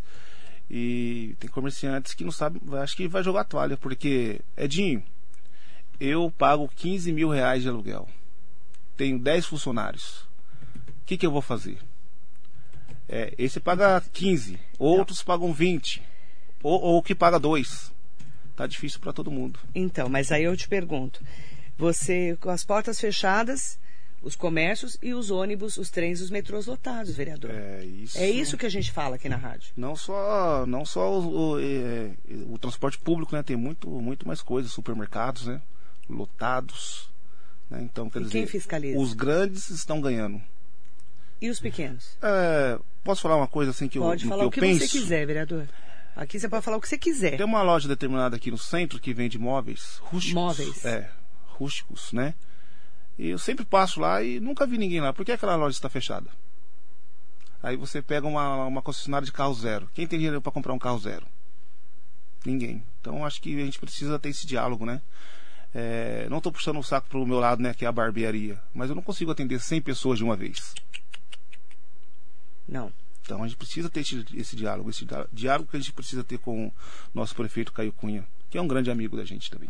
e 0.69 1.35
tem 1.39 1.49
comerciantes 1.49 2.13
que 2.13 2.25
não 2.25 2.31
sabem, 2.31 2.61
acho 2.81 2.97
que 2.97 3.07
vai 3.07 3.23
jogar 3.23 3.45
toalha, 3.45 3.77
porque, 3.77 4.41
Edinho, 4.57 5.01
eu 5.99 6.29
pago 6.37 6.69
15 6.75 7.13
mil 7.13 7.29
reais 7.29 7.63
de 7.63 7.69
aluguel, 7.69 8.09
tenho 8.97 9.17
10 9.17 9.45
funcionários. 9.45 10.27
O 10.87 11.05
que, 11.05 11.17
que 11.17 11.25
eu 11.25 11.31
vou 11.31 11.41
fazer? 11.41 11.79
É, 13.11 13.33
esse 13.37 13.59
paga 13.59 14.01
15, 14.13 14.57
outros 14.79 15.19
Não. 15.19 15.25
pagam 15.25 15.53
20, 15.53 16.01
ou, 16.63 16.81
ou 16.81 17.03
que 17.03 17.13
paga 17.13 17.37
2. 17.37 17.91
Tá 18.55 18.65
difícil 18.65 19.01
para 19.01 19.11
todo 19.11 19.29
mundo. 19.29 19.59
Então, 19.75 20.07
mas 20.07 20.31
aí 20.31 20.45
eu 20.45 20.55
te 20.55 20.67
pergunto, 20.67 21.21
você 21.77 22.37
com 22.39 22.49
as 22.49 22.63
portas 22.63 22.99
fechadas, 23.01 23.77
os 24.21 24.35
comércios 24.35 24.97
e 25.01 25.13
os 25.13 25.29
ônibus, 25.29 25.77
os 25.77 25.89
trens, 25.89 26.21
os 26.21 26.29
metrôs 26.29 26.67
lotados, 26.67 27.13
vereador. 27.13 27.51
É 27.51 27.83
isso. 27.83 28.17
É 28.17 28.29
isso 28.29 28.57
que 28.57 28.65
a 28.65 28.69
gente 28.69 28.91
fala 28.91 29.15
aqui 29.15 29.27
na 29.27 29.35
rádio. 29.35 29.73
Não 29.75 29.95
só, 29.95 30.65
não 30.65 30.85
só 30.85 31.19
o, 31.19 31.53
o, 31.53 31.59
é, 31.59 32.11
o 32.49 32.57
transporte 32.57 32.97
público, 32.99 33.35
né? 33.35 33.43
Tem 33.43 33.57
muito, 33.57 33.89
muito 33.89 34.27
mais 34.27 34.41
coisas, 34.41 34.71
supermercados, 34.71 35.47
né? 35.47 35.61
Lotados. 36.07 37.09
Né? 37.69 37.81
Então, 37.81 38.09
quer 38.09 38.19
e 38.19 38.23
dizer, 38.23 38.37
quem 38.37 38.47
fiscaliza? 38.47 38.99
os 38.99 39.13
grandes 39.13 39.69
estão 39.69 39.99
ganhando. 39.99 40.41
E 41.41 41.49
os 41.49 41.59
pequenos? 41.59 42.17
É, 42.21 42.79
posso 43.03 43.21
falar 43.21 43.35
uma 43.35 43.47
coisa 43.47 43.71
assim 43.71 43.87
que 43.87 43.97
pode 43.97 44.25
eu 44.25 44.29
falar 44.29 44.43
que 44.43 44.47
o 44.47 44.51
que 44.51 44.59
penso? 44.59 44.87
você 44.87 44.99
quiser, 44.99 45.25
vereador. 45.25 45.67
Aqui 46.15 46.39
você 46.39 46.47
pode 46.47 46.63
falar 46.63 46.77
o 46.77 46.81
que 46.81 46.87
você 46.87 46.97
quiser. 46.97 47.37
Tem 47.37 47.45
uma 47.45 47.63
loja 47.63 47.87
determinada 47.87 48.35
aqui 48.35 48.51
no 48.51 48.57
centro 48.57 48.99
que 48.99 49.13
vende 49.13 49.39
móveis 49.39 49.97
rústicos. 50.03 50.33
Móveis. 50.33 50.85
É, 50.85 51.09
rústicos, 51.47 52.13
né? 52.13 52.35
E 53.17 53.29
eu 53.29 53.39
sempre 53.39 53.65
passo 53.65 53.99
lá 53.99 54.21
e 54.21 54.39
nunca 54.39 54.67
vi 54.67 54.77
ninguém 54.77 55.01
lá. 55.01 55.13
Por 55.13 55.25
que 55.25 55.31
aquela 55.31 55.55
loja 55.55 55.75
está 55.75 55.89
fechada? 55.89 56.29
Aí 57.63 57.75
você 57.75 58.01
pega 58.01 58.27
uma, 58.27 58.65
uma 58.65 58.81
concessionária 58.81 59.25
de 59.25 59.31
carro 59.31 59.53
zero. 59.53 59.89
Quem 59.93 60.05
tem 60.05 60.19
dinheiro 60.19 60.41
para 60.41 60.51
comprar 60.51 60.73
um 60.73 60.79
carro 60.79 60.99
zero? 60.99 61.25
Ninguém. 62.45 62.83
Então 62.99 63.25
acho 63.25 63.41
que 63.41 63.59
a 63.59 63.65
gente 63.65 63.79
precisa 63.79 64.19
ter 64.19 64.29
esse 64.29 64.45
diálogo, 64.45 64.85
né? 64.85 65.01
É, 65.73 66.27
não 66.29 66.37
estou 66.37 66.51
puxando 66.51 66.79
o 66.79 66.83
saco 66.83 67.07
para 67.07 67.19
o 67.19 67.25
meu 67.25 67.39
lado, 67.39 67.61
né, 67.63 67.73
que 67.73 67.85
é 67.85 67.87
a 67.87 67.91
barbearia. 67.91 68.59
Mas 68.73 68.89
eu 68.89 68.95
não 68.95 69.03
consigo 69.03 69.31
atender 69.31 69.59
100 69.59 69.81
pessoas 69.81 70.17
de 70.17 70.23
uma 70.23 70.35
vez. 70.35 70.73
Não. 72.67 72.91
Então 73.23 73.43
a 73.43 73.47
gente 73.47 73.57
precisa 73.57 73.89
ter 73.89 74.01
esse, 74.01 74.25
esse, 74.35 74.55
diálogo, 74.55 74.89
esse 74.89 75.05
diálogo 75.31 75.69
que 75.69 75.77
a 75.77 75.79
gente 75.79 75.93
precisa 75.93 76.23
ter 76.23 76.37
com 76.37 76.67
o 76.67 76.73
nosso 77.13 77.35
prefeito 77.35 77.71
Caio 77.71 77.93
Cunha, 77.93 78.25
que 78.49 78.57
é 78.57 78.61
um 78.61 78.67
grande 78.67 78.89
amigo 78.89 79.15
da 79.15 79.23
gente 79.23 79.49
também. 79.49 79.69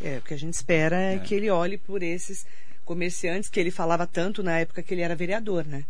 É, 0.00 0.18
o 0.18 0.22
que 0.22 0.34
a 0.34 0.38
gente 0.38 0.54
espera 0.54 0.96
é, 0.96 1.14
é 1.14 1.18
que 1.18 1.34
ele 1.34 1.50
olhe 1.50 1.76
por 1.76 2.02
esses 2.02 2.46
comerciantes 2.84 3.50
que 3.50 3.60
ele 3.60 3.70
falava 3.70 4.06
tanto 4.06 4.42
na 4.42 4.58
época 4.58 4.82
que 4.82 4.94
ele 4.94 5.02
era 5.02 5.14
vereador, 5.14 5.64
né? 5.66 5.84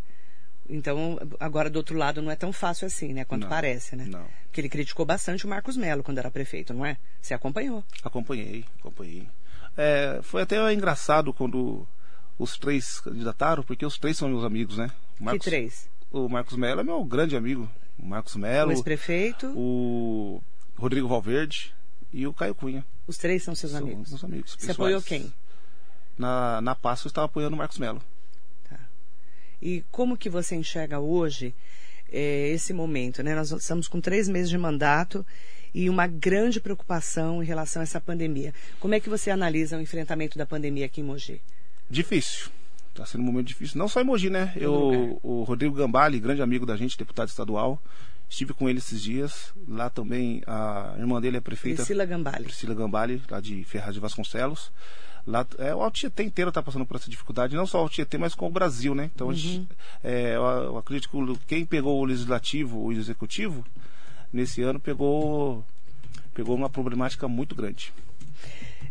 Então, 0.68 1.18
agora 1.40 1.70
do 1.70 1.76
outro 1.76 1.96
lado 1.96 2.20
não 2.20 2.30
é 2.30 2.36
tão 2.36 2.52
fácil 2.52 2.86
assim, 2.86 3.14
né? 3.14 3.24
Quanto 3.24 3.42
não, 3.42 3.48
parece, 3.48 3.96
né? 3.96 4.04
Não. 4.06 4.26
Porque 4.44 4.60
ele 4.60 4.68
criticou 4.68 5.06
bastante 5.06 5.46
o 5.46 5.48
Marcos 5.48 5.76
Melo 5.76 6.02
quando 6.02 6.18
era 6.18 6.30
prefeito, 6.30 6.74
não 6.74 6.84
é? 6.84 6.98
Você 7.22 7.32
acompanhou? 7.32 7.82
Acompanhei, 8.02 8.64
acompanhei. 8.78 9.28
É, 9.76 10.20
foi 10.22 10.42
até 10.42 10.72
engraçado 10.72 11.32
quando 11.32 11.86
os 12.38 12.58
três 12.58 13.00
candidataram, 13.00 13.62
porque 13.62 13.86
os 13.86 13.96
três 13.96 14.18
são 14.18 14.28
meus 14.28 14.44
amigos, 14.44 14.76
né? 14.76 14.90
Marcos, 15.18 15.44
que 15.44 15.50
três? 15.50 15.88
O 16.10 16.28
Marcos 16.28 16.56
Melo 16.56 16.80
é 16.80 16.84
meu 16.84 17.04
grande 17.04 17.36
amigo. 17.36 17.68
O 17.98 18.06
Marcos 18.06 18.36
Melo. 18.36 18.70
O 18.70 18.72
ex-prefeito. 18.72 19.46
O 19.56 20.42
Rodrigo 20.76 21.08
Valverde 21.08 21.74
e 22.12 22.26
o 22.26 22.32
Caio 22.32 22.54
Cunha. 22.54 22.84
Os 23.06 23.18
três 23.18 23.42
são 23.42 23.54
seus 23.54 23.72
são 23.72 23.80
amigos? 23.80 24.10
Meus 24.10 24.24
amigos. 24.24 24.56
Você 24.58 24.70
apoiou 24.70 25.02
quem? 25.02 25.32
Na, 26.16 26.60
na 26.60 26.74
Páscoa 26.74 27.08
eu 27.08 27.10
estava 27.10 27.26
apoiando 27.26 27.54
o 27.54 27.58
Marcos 27.58 27.78
Melo. 27.78 28.02
Tá. 28.68 28.78
E 29.60 29.84
como 29.90 30.16
que 30.16 30.28
você 30.28 30.56
enxerga 30.56 30.98
hoje 30.98 31.54
é, 32.10 32.48
esse 32.48 32.72
momento, 32.72 33.22
né? 33.22 33.34
Nós 33.34 33.50
estamos 33.50 33.88
com 33.88 34.00
três 34.00 34.28
meses 34.28 34.48
de 34.48 34.58
mandato 34.58 35.24
e 35.74 35.90
uma 35.90 36.06
grande 36.06 36.60
preocupação 36.60 37.42
em 37.42 37.46
relação 37.46 37.80
a 37.80 37.84
essa 37.84 38.00
pandemia. 38.00 38.54
Como 38.80 38.94
é 38.94 39.00
que 39.00 39.08
você 39.08 39.30
analisa 39.30 39.76
o 39.76 39.80
enfrentamento 39.80 40.38
da 40.38 40.46
pandemia 40.46 40.86
aqui 40.86 41.00
em 41.00 41.04
Mogi? 41.04 41.40
Difícil. 41.90 42.50
Está 42.98 43.06
sendo 43.06 43.20
um 43.20 43.26
momento 43.26 43.46
difícil. 43.46 43.78
Não 43.78 43.86
só 43.86 44.00
em 44.00 44.04
Mogi, 44.04 44.28
né? 44.28 44.52
Eu, 44.56 45.20
o 45.22 45.44
Rodrigo 45.44 45.72
Gambale, 45.72 46.18
grande 46.18 46.42
amigo 46.42 46.66
da 46.66 46.76
gente, 46.76 46.98
deputado 46.98 47.28
estadual, 47.28 47.80
estive 48.28 48.52
com 48.52 48.68
ele 48.68 48.78
esses 48.78 49.00
dias. 49.00 49.54
Lá 49.68 49.88
também 49.88 50.42
a 50.48 50.96
irmã 50.98 51.20
dele 51.20 51.36
é 51.36 51.40
prefeita. 51.40 51.76
Priscila 51.76 52.04
Gambale. 52.04 52.42
Priscila 52.42 52.74
Gambale, 52.74 53.22
lá 53.30 53.40
de 53.40 53.62
Ferraz 53.62 53.94
de 53.94 54.00
Vasconcelos. 54.00 54.72
Lá, 55.24 55.46
é, 55.58 55.72
o 55.72 55.80
Altietê 55.80 56.24
inteiro 56.24 56.48
está 56.48 56.60
passando 56.60 56.84
por 56.84 56.96
essa 56.96 57.08
dificuldade, 57.08 57.54
não 57.54 57.66
só 57.66 57.78
o 57.78 57.82
Altietê, 57.82 58.18
mas 58.18 58.34
com 58.34 58.48
o 58.48 58.50
Brasil, 58.50 58.96
né? 58.96 59.08
Então, 59.14 59.28
uhum. 59.28 59.34
gente, 59.34 59.68
é, 60.02 60.34
eu, 60.34 60.42
eu 60.42 60.78
acredito 60.78 61.08
que 61.08 61.46
quem 61.46 61.64
pegou 61.64 62.00
o 62.00 62.04
legislativo, 62.04 62.80
o 62.80 62.92
executivo, 62.92 63.64
nesse 64.32 64.60
ano 64.62 64.80
pegou, 64.80 65.64
pegou 66.34 66.56
uma 66.56 66.68
problemática 66.68 67.28
muito 67.28 67.54
grande. 67.54 67.92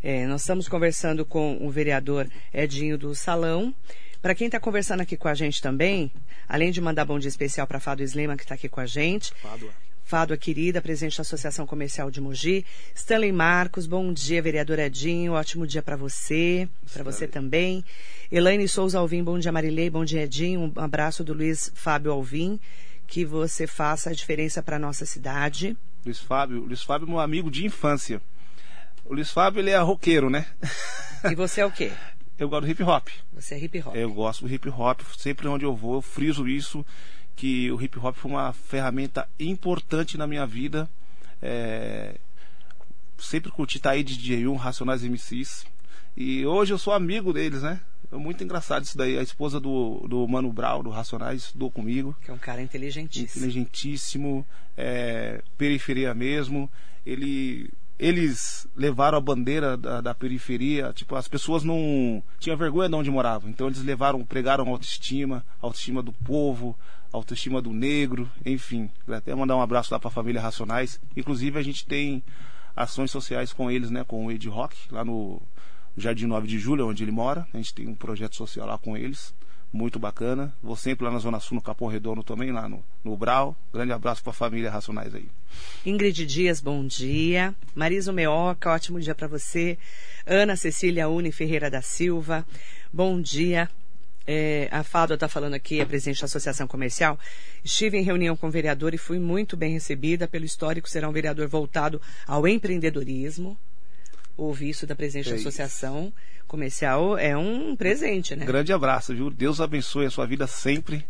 É, 0.03 0.25
nós 0.27 0.41
estamos 0.41 0.67
conversando 0.67 1.25
com 1.25 1.57
o 1.65 1.69
vereador 1.69 2.27
Edinho 2.53 2.97
do 2.97 3.13
Salão. 3.15 3.73
Para 4.21 4.35
quem 4.35 4.47
está 4.47 4.59
conversando 4.59 5.01
aqui 5.01 5.15
com 5.15 5.27
a 5.27 5.33
gente 5.33 5.61
também, 5.61 6.11
além 6.47 6.71
de 6.71 6.81
mandar 6.81 7.05
bom 7.05 7.19
dia 7.19 7.29
especial 7.29 7.67
para 7.67 7.79
Fado 7.79 8.03
Slema, 8.03 8.35
que 8.35 8.43
está 8.43 8.55
aqui 8.55 8.67
com 8.67 8.79
a 8.79 8.85
gente. 8.85 9.33
Fado. 9.41 9.69
Fado, 10.03 10.37
querida, 10.37 10.81
presidente 10.81 11.17
da 11.17 11.21
Associação 11.21 11.67
Comercial 11.67 12.09
de 12.09 12.21
Mogi. 12.21 12.65
Stanley 12.95 13.33
Marcos, 13.33 13.85
bom 13.85 14.13
dia, 14.13 14.41
vereador 14.41 14.79
Edinho, 14.79 15.33
ótimo 15.33 15.67
dia 15.67 15.81
para 15.81 15.97
você, 15.97 16.69
para 16.93 17.03
você 17.03 17.27
também. 17.27 17.83
Elaine 18.31 18.67
Souza 18.69 18.99
Alvim, 18.99 19.21
bom 19.21 19.37
dia, 19.37 19.51
Marilei, 19.51 19.89
bom 19.89 20.05
dia, 20.05 20.23
Edinho. 20.23 20.61
Um 20.61 20.79
abraço 20.81 21.25
do 21.25 21.33
Luiz 21.33 21.69
Fábio 21.75 22.13
Alvim, 22.13 22.57
que 23.05 23.25
você 23.25 23.67
faça 23.67 24.09
a 24.09 24.13
diferença 24.13 24.63
para 24.63 24.79
nossa 24.79 25.05
cidade. 25.05 25.75
Luiz 26.05 26.19
Fábio, 26.19 26.61
Luiz 26.61 26.83
Fábio 26.83 27.05
meu 27.05 27.19
amigo 27.19 27.51
de 27.51 27.65
infância. 27.65 28.21
O 29.09 29.13
Luiz 29.13 29.31
Fábio, 29.31 29.61
ele 29.61 29.69
é 29.69 29.77
roqueiro, 29.77 30.29
né? 30.29 30.45
E 31.23 31.33
você 31.33 31.61
é 31.61 31.65
o 31.65 31.71
quê? 31.71 31.91
Eu 32.37 32.49
gosto 32.49 32.65
do 32.65 32.69
hip 32.69 32.83
hop. 32.83 33.07
Você 33.33 33.55
é 33.55 33.59
hip 33.63 33.79
hop. 33.79 33.95
Eu 33.95 34.13
gosto 34.13 34.45
do 34.45 34.53
hip 34.53 34.69
hop, 34.69 35.01
sempre 35.17 35.47
onde 35.47 35.65
eu 35.65 35.75
vou, 35.75 35.95
eu 35.95 36.01
friso 36.03 36.47
isso 36.47 36.85
que 37.35 37.71
o 37.71 37.81
hip 37.81 37.97
hop 37.97 38.15
foi 38.15 38.29
uma 38.29 38.53
ferramenta 38.53 39.27
importante 39.39 40.19
na 40.19 40.27
minha 40.27 40.45
vida. 40.45 40.87
É, 41.41 42.15
sempre 43.17 43.49
curti 43.49 43.81
aí 43.85 44.03
de 44.03 44.15
DJ1, 44.15 44.55
Racionais 44.55 45.01
MCs. 45.01 45.65
E 46.15 46.45
hoje 46.45 46.73
eu 46.73 46.77
sou 46.77 46.93
amigo 46.93 47.33
deles, 47.33 47.63
né? 47.63 47.79
É 48.11 48.15
muito 48.15 48.43
engraçado 48.43 48.83
isso 48.83 48.97
daí. 48.97 49.17
A 49.17 49.23
esposa 49.23 49.59
do, 49.59 50.05
do 50.07 50.27
Mano 50.27 50.53
Brown, 50.53 50.83
do 50.83 50.91
Racionais, 50.91 51.45
estudou 51.45 51.71
comigo. 51.71 52.15
Que 52.21 52.29
é 52.29 52.33
um 52.33 52.37
cara 52.37 52.61
inteligentíssimo. 52.61 53.45
Inteligentíssimo, 53.45 54.45
é, 54.77 55.41
periferia 55.57 56.13
mesmo. 56.13 56.69
Ele 57.03 57.67
eles 57.99 58.67
levaram 58.75 59.17
a 59.17 59.21
bandeira 59.21 59.75
da, 59.75 60.01
da, 60.01 60.13
periferia, 60.13 60.93
tipo, 60.93 61.15
as 61.15 61.27
pessoas 61.27 61.63
não 61.63 62.23
tinham 62.39 62.57
vergonha 62.57 62.87
de 62.87 62.95
onde 62.95 63.09
moravam, 63.09 63.49
então 63.49 63.67
eles 63.67 63.83
levaram, 63.83 64.23
pregaram 64.23 64.69
autoestima, 64.69 65.43
autoestima 65.61 66.03
do 66.03 66.13
povo, 66.13 66.77
autoestima 67.11 67.61
do 67.61 67.73
negro, 67.73 68.29
enfim. 68.45 68.89
Até 69.07 69.33
mandar 69.33 69.55
um 69.55 69.61
abraço 69.61 69.93
lá 69.93 69.99
para 69.99 70.09
a 70.09 70.11
família 70.11 70.41
Racionais. 70.41 70.99
Inclusive 71.15 71.57
a 71.57 71.63
gente 71.63 71.85
tem 71.85 72.23
ações 72.75 73.09
sociais 73.09 73.51
com 73.51 73.71
eles, 73.71 73.89
né, 73.89 74.03
com 74.03 74.25
o 74.25 74.31
Ed 74.31 74.47
Rock, 74.47 74.75
lá 74.91 75.03
no 75.03 75.41
Jardim 75.95 76.27
9 76.27 76.47
de 76.47 76.59
Julho, 76.59 76.87
onde 76.87 77.03
ele 77.03 77.11
mora. 77.11 77.47
A 77.53 77.57
gente 77.57 77.73
tem 77.73 77.87
um 77.87 77.95
projeto 77.95 78.35
social 78.35 78.67
lá 78.67 78.77
com 78.77 78.95
eles 78.95 79.33
muito 79.71 79.99
bacana. 79.99 80.53
Vou 80.61 80.75
sempre 80.75 81.05
lá 81.05 81.11
na 81.11 81.19
Zona 81.19 81.39
Sul, 81.39 81.55
no 81.55 81.61
Capão 81.61 81.87
Redondo 81.87 82.23
também, 82.23 82.51
lá 82.51 82.67
no, 82.67 82.83
no 83.03 83.15
Brau. 83.15 83.55
Grande 83.73 83.91
abraço 83.91 84.23
para 84.23 84.31
a 84.31 84.33
família 84.33 84.71
Racionais 84.71 85.13
aí. 85.13 85.27
Ingrid 85.85 86.25
Dias, 86.25 86.61
bom 86.61 86.85
dia. 86.85 87.53
Marisa 87.75 88.11
Meoca, 88.11 88.71
ótimo 88.71 88.99
dia 88.99 89.15
para 89.15 89.27
você. 89.27 89.77
Ana 90.25 90.55
Cecília 90.55 91.07
Uni 91.09 91.31
Ferreira 91.31 91.69
da 91.69 91.81
Silva, 91.81 92.45
bom 92.91 93.21
dia. 93.21 93.69
É, 94.29 94.67
a 94.71 94.83
Fábio 94.83 95.13
está 95.13 95.29
falando 95.29 95.53
aqui, 95.53 95.79
a 95.79 95.85
presidente 95.85 96.19
da 96.19 96.25
Associação 96.25 96.67
Comercial. 96.67 97.17
Estive 97.63 97.97
em 97.97 98.03
reunião 98.03 98.35
com 98.35 98.47
o 98.47 98.51
vereador 98.51 98.93
e 98.93 98.97
fui 98.97 99.19
muito 99.19 99.55
bem 99.55 99.71
recebida. 99.71 100.27
Pelo 100.27 100.43
histórico, 100.43 100.89
será 100.89 101.07
um 101.07 101.13
vereador 101.13 101.47
voltado 101.47 102.01
ao 102.27 102.45
empreendedorismo. 102.45 103.57
Ouvi 104.37 104.69
isso 104.69 104.85
da 104.85 104.95
presidente 104.95 105.29
é 105.29 105.31
da 105.33 105.37
Associação. 105.37 106.13
Isso 106.15 106.37
comercial 106.47 107.17
é 107.17 107.37
um 107.37 107.75
presente, 107.75 108.35
né? 108.35 108.45
Grande 108.45 108.71
abraço, 108.71 109.13
viu? 109.13 109.29
Deus 109.29 109.59
abençoe 109.59 110.05
a 110.05 110.09
sua 110.09 110.25
vida 110.25 110.47
sempre 110.47 111.05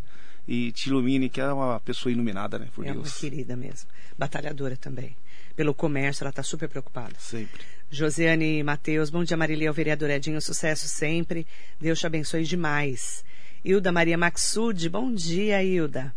e 0.47 0.71
te 0.71 0.89
ilumine, 0.89 1.29
que 1.29 1.39
é 1.39 1.51
uma 1.51 1.79
pessoa 1.79 2.11
iluminada, 2.11 2.57
né? 2.57 2.67
Por 2.73 2.85
é 2.85 2.91
Deus. 2.91 3.07
uma 3.07 3.19
querida 3.19 3.55
mesmo. 3.55 3.89
Batalhadora 4.17 4.75
também. 4.75 5.15
Pelo 5.55 5.73
comércio, 5.73 6.23
ela 6.23 6.29
está 6.29 6.43
super 6.43 6.67
preocupada. 6.67 7.13
Sempre. 7.19 7.61
Josiane 7.89 8.61
Matheus, 8.63 9.09
bom 9.09 9.23
dia 9.23 9.37
Marília, 9.37 9.71
o 9.71 9.73
vereador 9.73 10.09
Edinho, 10.09 10.41
sucesso 10.41 10.87
sempre. 10.87 11.45
Deus 11.79 11.99
te 11.99 12.07
abençoe 12.07 12.43
demais. 12.43 13.23
Hilda 13.63 13.91
Maria 13.91 14.17
Maxud, 14.17 14.89
bom 14.89 15.13
dia, 15.13 15.63
Hilda. 15.63 16.13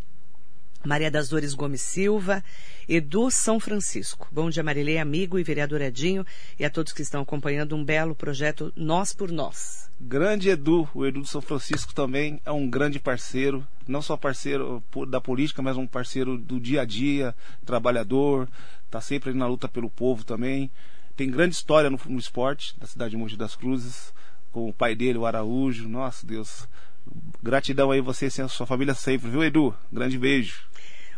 Maria 0.85 1.11
das 1.11 1.29
Dores 1.29 1.53
Gomes 1.53 1.83
Silva, 1.83 2.43
Edu 2.89 3.31
São 3.31 3.61
Francisco. 3.61 4.27
Bom 4.33 4.49
dia, 4.49 4.63
Marilei, 4.63 4.99
amigo 4.99 5.39
e 5.39 5.43
vereador 5.43 5.81
Edinho, 5.83 6.25
e 6.59 6.65
a 6.65 6.71
todos 6.71 6.93
que 6.93 7.03
estão 7.03 7.21
acompanhando 7.21 7.77
um 7.77 7.85
belo 7.85 8.15
projeto 8.15 8.73
Nós 8.75 9.13
por 9.13 9.31
Nós. 9.31 9.91
Grande 10.01 10.49
Edu, 10.49 10.89
o 10.95 11.05
Edu 11.05 11.21
de 11.21 11.29
São 11.29 11.43
Francisco 11.43 11.95
também 11.95 12.41
é 12.47 12.51
um 12.51 12.69
grande 12.69 12.99
parceiro, 12.99 13.67
não 13.87 14.01
só 14.01 14.17
parceiro 14.17 14.83
da 15.07 15.21
política, 15.21 15.61
mas 15.61 15.77
um 15.77 15.87
parceiro 15.87 16.39
do 16.39 16.59
dia 16.59 16.81
a 16.81 16.85
dia, 16.87 17.35
trabalhador, 17.67 18.49
está 18.87 19.01
sempre 19.01 19.35
na 19.35 19.47
luta 19.47 19.69
pelo 19.69 19.91
povo 19.91 20.25
também. 20.25 20.71
Tem 21.15 21.31
grande 21.31 21.55
história 21.55 21.91
no, 21.91 22.01
no 22.07 22.19
esporte 22.19 22.75
da 22.81 22.87
cidade 22.87 23.11
de 23.11 23.19
Mogi 23.19 23.37
das 23.37 23.55
Cruzes, 23.55 24.15
com 24.51 24.71
o 24.71 24.73
pai 24.73 24.95
dele, 24.95 25.19
o 25.19 25.27
Araújo. 25.27 25.87
Nossa 25.87 26.27
Deus, 26.27 26.67
gratidão 27.43 27.91
aí 27.91 28.01
você 28.01 28.27
e 28.27 28.43
a 28.43 28.49
sua 28.49 28.67
família 28.67 28.95
sempre, 28.95 29.31
viu, 29.31 29.43
Edu? 29.43 29.75
Grande 29.93 30.19
beijo. 30.19 30.71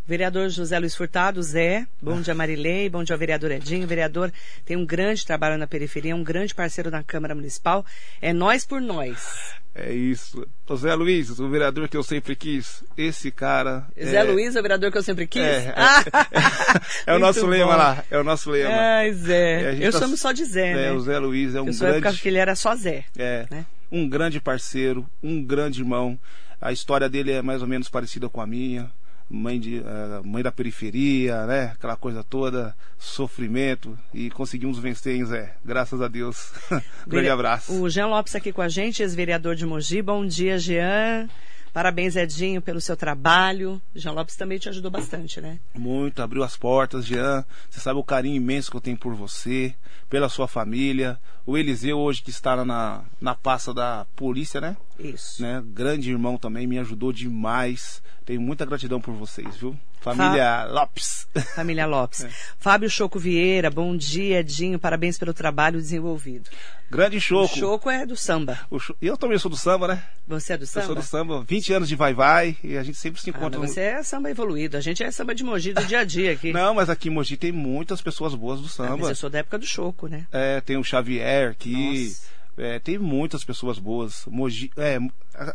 Vereador 0.04 0.48
José 0.48 0.78
Luiz 0.80 0.96
Furtado, 0.96 1.40
Zé, 1.42 1.86
bom 2.00 2.20
dia 2.20 2.34
Marilei, 2.34 2.88
bom 2.88 3.04
dia 3.04 3.16
vereador 3.16 3.52
Edinho. 3.52 3.84
O 3.84 3.86
vereador 3.86 4.32
tem 4.64 4.76
um 4.76 4.84
grande 4.84 5.24
trabalho 5.24 5.56
na 5.56 5.66
periferia, 5.66 6.10
é 6.10 6.14
um 6.14 6.24
grande 6.24 6.52
parceiro 6.54 6.90
na 6.90 7.04
Câmara 7.04 7.36
Municipal. 7.36 7.86
É 8.20 8.32
nós 8.32 8.64
por 8.64 8.80
nós. 8.80 9.54
É 9.74 9.92
isso. 9.92 10.46
José 10.68 10.92
Luiz, 10.94 11.38
o 11.38 11.48
vereador 11.48 11.88
que 11.88 11.96
eu 11.96 12.02
sempre 12.02 12.34
quis. 12.34 12.82
Esse 12.96 13.30
cara. 13.30 13.86
Zé 13.98 14.16
é... 14.16 14.22
Luiz, 14.24 14.56
o 14.56 14.60
vereador 14.60 14.90
que 14.90 14.98
eu 14.98 15.02
sempre 15.02 15.26
quis? 15.26 15.40
É, 15.40 15.72
é, 17.06 17.12
é 17.12 17.14
o 17.14 17.18
nosso 17.20 17.46
lema 17.46 17.76
lá. 17.76 18.04
É 18.10 18.18
o 18.18 18.24
nosso 18.24 18.50
lema. 18.50 18.74
Ai, 18.74 19.12
Zé. 19.12 19.76
Eu 19.80 19.92
tá... 19.92 20.00
chamo 20.00 20.16
só 20.16 20.32
de 20.32 20.44
Zé, 20.44 20.72
é, 20.72 20.74
né? 20.74 20.92
O 20.92 21.00
Zé 21.00 21.18
Luiz 21.18 21.54
é 21.54 21.62
um 21.62 21.68
eu 21.68 21.74
grande. 21.74 22.06
Eu 22.06 22.12
que 22.14 22.28
ele 22.28 22.38
era 22.38 22.56
só 22.56 22.74
Zé. 22.74 23.04
É. 23.16 23.46
Né? 23.50 23.64
Um 23.92 24.08
grande 24.08 24.40
parceiro, 24.40 25.06
um 25.22 25.44
grande 25.44 25.80
irmão. 25.80 26.18
A 26.60 26.72
história 26.72 27.08
dele 27.08 27.30
é 27.30 27.42
mais 27.42 27.60
ou 27.62 27.68
menos 27.68 27.88
parecida 27.88 28.28
com 28.28 28.40
a 28.40 28.46
minha 28.46 28.90
mãe, 29.32 29.58
de, 29.58 29.78
uh, 29.78 30.24
mãe 30.24 30.42
da 30.42 30.52
periferia, 30.52 31.46
né? 31.46 31.72
Aquela 31.74 31.96
coisa 31.96 32.22
toda, 32.22 32.74
sofrimento. 32.98 33.98
E 34.12 34.30
conseguimos 34.30 34.78
vencer 34.78 35.16
em 35.16 35.24
Zé. 35.24 35.54
Graças 35.64 36.00
a 36.00 36.08
Deus. 36.08 36.52
Grande 37.06 37.30
abraço. 37.30 37.72
O 37.80 37.88
Jean 37.88 38.06
Lopes 38.06 38.34
aqui 38.34 38.52
com 38.52 38.62
a 38.62 38.68
gente, 38.68 39.02
ex-vereador 39.02 39.54
de 39.54 39.64
Mogi. 39.66 40.02
Bom 40.02 40.24
dia, 40.26 40.58
Jean. 40.58 41.28
Parabéns, 41.72 42.16
Edinho, 42.16 42.60
pelo 42.60 42.80
seu 42.80 42.96
trabalho. 42.96 43.80
Jean 43.94 44.12
Lopes 44.12 44.36
também 44.36 44.58
te 44.58 44.68
ajudou 44.68 44.90
bastante, 44.90 45.40
né? 45.40 45.58
Muito, 45.74 46.20
abriu 46.20 46.42
as 46.42 46.56
portas, 46.56 47.06
Jean. 47.06 47.44
Você 47.70 47.80
sabe 47.80 47.98
o 47.98 48.04
carinho 48.04 48.36
imenso 48.36 48.70
que 48.70 48.76
eu 48.76 48.80
tenho 48.80 48.98
por 48.98 49.14
você, 49.14 49.74
pela 50.10 50.28
sua 50.28 50.46
família. 50.46 51.18
O 51.46 51.56
Eliseu, 51.56 51.98
hoje, 51.98 52.22
que 52.22 52.30
está 52.30 52.62
na, 52.62 53.04
na 53.18 53.34
pasta 53.34 53.72
da 53.72 54.06
polícia, 54.14 54.60
né? 54.60 54.76
Isso. 54.98 55.40
Né? 55.40 55.62
Grande 55.66 56.10
irmão 56.10 56.36
também, 56.36 56.66
me 56.66 56.78
ajudou 56.78 57.12
demais. 57.12 58.02
Tenho 58.24 58.40
muita 58.40 58.66
gratidão 58.66 59.00
por 59.00 59.14
vocês, 59.14 59.56
viu? 59.56 59.74
Família 60.02 60.44
Fá... 60.44 60.64
Lopes. 60.64 61.28
Família 61.54 61.86
Lopes. 61.86 62.22
É. 62.22 62.30
Fábio 62.58 62.88
Choco 62.88 63.18
Vieira, 63.18 63.70
bom 63.70 63.96
dia, 63.96 64.40
Edinho. 64.40 64.78
Parabéns 64.78 65.18
pelo 65.18 65.32
trabalho 65.32 65.78
desenvolvido. 65.78 66.50
Grande 66.90 67.20
Choco. 67.20 67.54
O 67.54 67.56
Choco 67.56 67.90
é 67.90 68.06
do 68.06 68.16
samba. 68.16 68.60
Cho... 68.78 68.94
Eu 69.00 69.16
também 69.16 69.38
sou 69.38 69.50
do 69.50 69.56
samba, 69.56 69.88
né? 69.88 70.04
Você 70.26 70.52
é 70.52 70.56
do 70.56 70.66
samba? 70.66 70.84
Eu 70.84 70.86
sou 70.86 70.94
do 70.96 71.02
samba. 71.02 71.42
20 71.42 71.72
anos 71.72 71.88
de 71.88 71.96
vai-vai 71.96 72.56
e 72.62 72.76
a 72.76 72.82
gente 72.82 72.98
sempre 72.98 73.20
se 73.20 73.30
encontra. 73.30 73.58
Ah, 73.58 73.66
você 73.66 73.80
é 73.80 74.02
samba 74.02 74.30
evoluído. 74.30 74.76
A 74.76 74.80
gente 74.80 75.02
é 75.02 75.10
samba 75.10 75.34
de 75.34 75.42
Mogi 75.42 75.72
do 75.72 75.84
dia 75.84 76.00
a 76.00 76.04
dia 76.04 76.32
aqui. 76.32 76.52
Não, 76.54 76.74
mas 76.74 76.90
aqui 76.90 77.08
em 77.08 77.12
Mogi 77.12 77.36
tem 77.36 77.50
muitas 77.50 78.00
pessoas 78.00 78.34
boas 78.34 78.60
do 78.60 78.68
samba. 78.68 78.94
Ah, 78.94 78.96
mas 78.96 79.08
eu 79.08 79.16
sou 79.16 79.30
da 79.30 79.38
época 79.38 79.58
do 79.58 79.66
Choco, 79.66 80.06
né? 80.06 80.26
É, 80.30 80.60
tem 80.60 80.76
o 80.76 80.84
Xavier 80.84 81.50
aqui. 81.50 82.14
É, 82.56 82.78
tem 82.78 82.98
muitas 82.98 83.44
pessoas 83.44 83.78
boas. 83.78 84.24
Mogi, 84.26 84.70
é, 84.76 84.98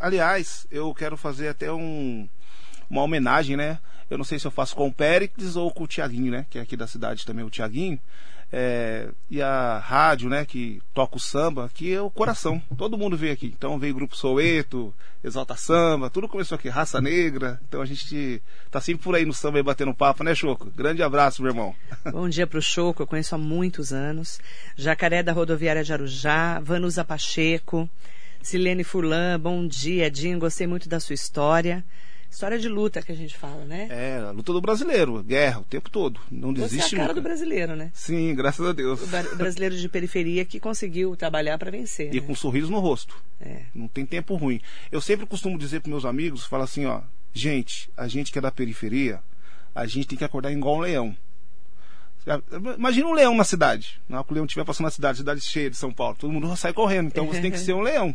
aliás, 0.00 0.66
eu 0.70 0.92
quero 0.94 1.16
fazer 1.16 1.48
até 1.48 1.72
um 1.72 2.28
uma 2.88 3.02
homenagem, 3.02 3.56
né? 3.56 3.78
Eu 4.10 4.16
não 4.16 4.24
sei 4.24 4.38
se 4.38 4.46
eu 4.46 4.50
faço 4.50 4.74
com 4.74 4.88
o 4.88 4.92
Péricles 4.92 5.56
ou 5.56 5.70
com 5.70 5.84
o 5.84 5.86
Tiaguinho, 5.86 6.32
né? 6.32 6.46
Que 6.48 6.58
é 6.58 6.62
aqui 6.62 6.76
da 6.76 6.86
cidade 6.86 7.26
também, 7.26 7.44
o 7.44 7.50
Tiaguinho. 7.50 7.98
É, 8.50 9.08
e 9.28 9.42
a 9.42 9.78
rádio, 9.78 10.30
né, 10.30 10.42
que 10.46 10.80
toca 10.94 11.18
o 11.18 11.20
samba, 11.20 11.66
aqui 11.66 11.92
é 11.92 12.00
o 12.00 12.10
coração. 12.10 12.62
Todo 12.78 12.96
mundo 12.96 13.16
veio 13.16 13.32
aqui. 13.32 13.52
Então 13.56 13.78
veio 13.78 13.92
o 13.92 13.96
Grupo 13.96 14.16
Soueto, 14.16 14.94
Exalta 15.22 15.54
Samba, 15.54 16.08
tudo 16.08 16.28
começou 16.28 16.56
aqui, 16.56 16.68
Raça 16.68 17.00
Negra. 17.00 17.60
Então 17.68 17.82
a 17.82 17.84
gente 17.84 18.42
tá 18.70 18.80
sempre 18.80 19.02
por 19.02 19.14
aí 19.14 19.26
no 19.26 19.34
samba 19.34 19.58
aí 19.58 19.62
batendo 19.62 19.92
papo, 19.92 20.24
né, 20.24 20.34
Choco? 20.34 20.70
Grande 20.70 21.02
abraço, 21.02 21.42
meu 21.42 21.50
irmão. 21.50 21.74
Bom 22.10 22.26
dia 22.28 22.46
pro 22.46 22.62
Choco, 22.62 23.02
eu 23.02 23.06
conheço 23.06 23.34
há 23.34 23.38
muitos 23.38 23.92
anos. 23.92 24.40
Jacaré 24.76 25.22
da 25.22 25.32
Rodoviária 25.32 25.84
de 25.84 25.92
Arujá, 25.92 26.58
Vanusa 26.60 27.04
Pacheco, 27.04 27.88
Silene 28.40 28.84
Furlan, 28.84 29.38
bom 29.38 29.66
dia, 29.66 30.06
Edinho, 30.06 30.38
gostei 30.38 30.66
muito 30.66 30.88
da 30.88 31.00
sua 31.00 31.14
história. 31.14 31.84
História 32.30 32.58
de 32.58 32.68
luta 32.68 33.00
que 33.02 33.10
a 33.10 33.14
gente 33.14 33.36
fala, 33.36 33.64
né? 33.64 33.88
É, 33.90 34.18
a 34.18 34.30
luta 34.30 34.52
do 34.52 34.60
brasileiro, 34.60 35.22
guerra 35.22 35.60
o 35.60 35.64
tempo 35.64 35.90
todo. 35.90 36.20
Não 36.30 36.52
desiste 36.52 36.90
Você 36.90 36.94
é 36.94 36.98
a 36.98 37.00
cara 37.02 37.08
nunca. 37.14 37.20
do 37.20 37.24
brasileiro, 37.24 37.74
né? 37.74 37.90
Sim, 37.94 38.34
graças 38.34 38.64
a 38.66 38.72
Deus. 38.72 39.02
O 39.02 39.06
bra- 39.06 39.34
brasileiro 39.34 39.76
de 39.76 39.88
periferia 39.88 40.44
que 40.44 40.60
conseguiu 40.60 41.16
trabalhar 41.16 41.58
para 41.58 41.70
vencer. 41.70 42.14
E 42.14 42.20
né? 42.20 42.26
com 42.26 42.32
um 42.32 42.36
sorriso 42.36 42.70
no 42.70 42.78
rosto. 42.80 43.16
É. 43.40 43.62
Não 43.74 43.88
tem 43.88 44.04
tempo 44.04 44.36
ruim. 44.36 44.60
Eu 44.92 45.00
sempre 45.00 45.24
costumo 45.26 45.58
dizer 45.58 45.80
para 45.80 45.90
meus 45.90 46.04
amigos, 46.04 46.44
fala 46.44 46.64
assim, 46.64 46.84
ó, 46.84 47.00
gente, 47.32 47.90
a 47.96 48.06
gente 48.06 48.30
que 48.30 48.38
é 48.38 48.42
da 48.42 48.52
periferia, 48.52 49.20
a 49.74 49.86
gente 49.86 50.06
tem 50.08 50.18
que 50.18 50.24
acordar 50.24 50.52
igual 50.52 50.76
um 50.76 50.80
leão. 50.80 51.16
Imagina 52.76 53.06
um 53.08 53.14
leão 53.14 53.34
na 53.34 53.44
cidade. 53.44 54.00
Na 54.08 54.18
hora 54.18 54.24
que 54.26 54.32
o 54.32 54.34
leão 54.34 54.44
estiver 54.44 54.64
passando 54.64 54.84
na 54.84 54.90
cidade, 54.90 55.18
cidade 55.18 55.40
cheia 55.40 55.70
de 55.70 55.76
São 55.76 55.90
Paulo, 55.90 56.14
todo 56.18 56.30
mundo 56.32 56.54
sai 56.56 56.72
correndo. 56.74 57.06
Então 57.06 57.26
você 57.26 57.40
tem 57.40 57.50
que 57.50 57.58
ser 57.58 57.72
um 57.72 57.80
leão, 57.80 58.14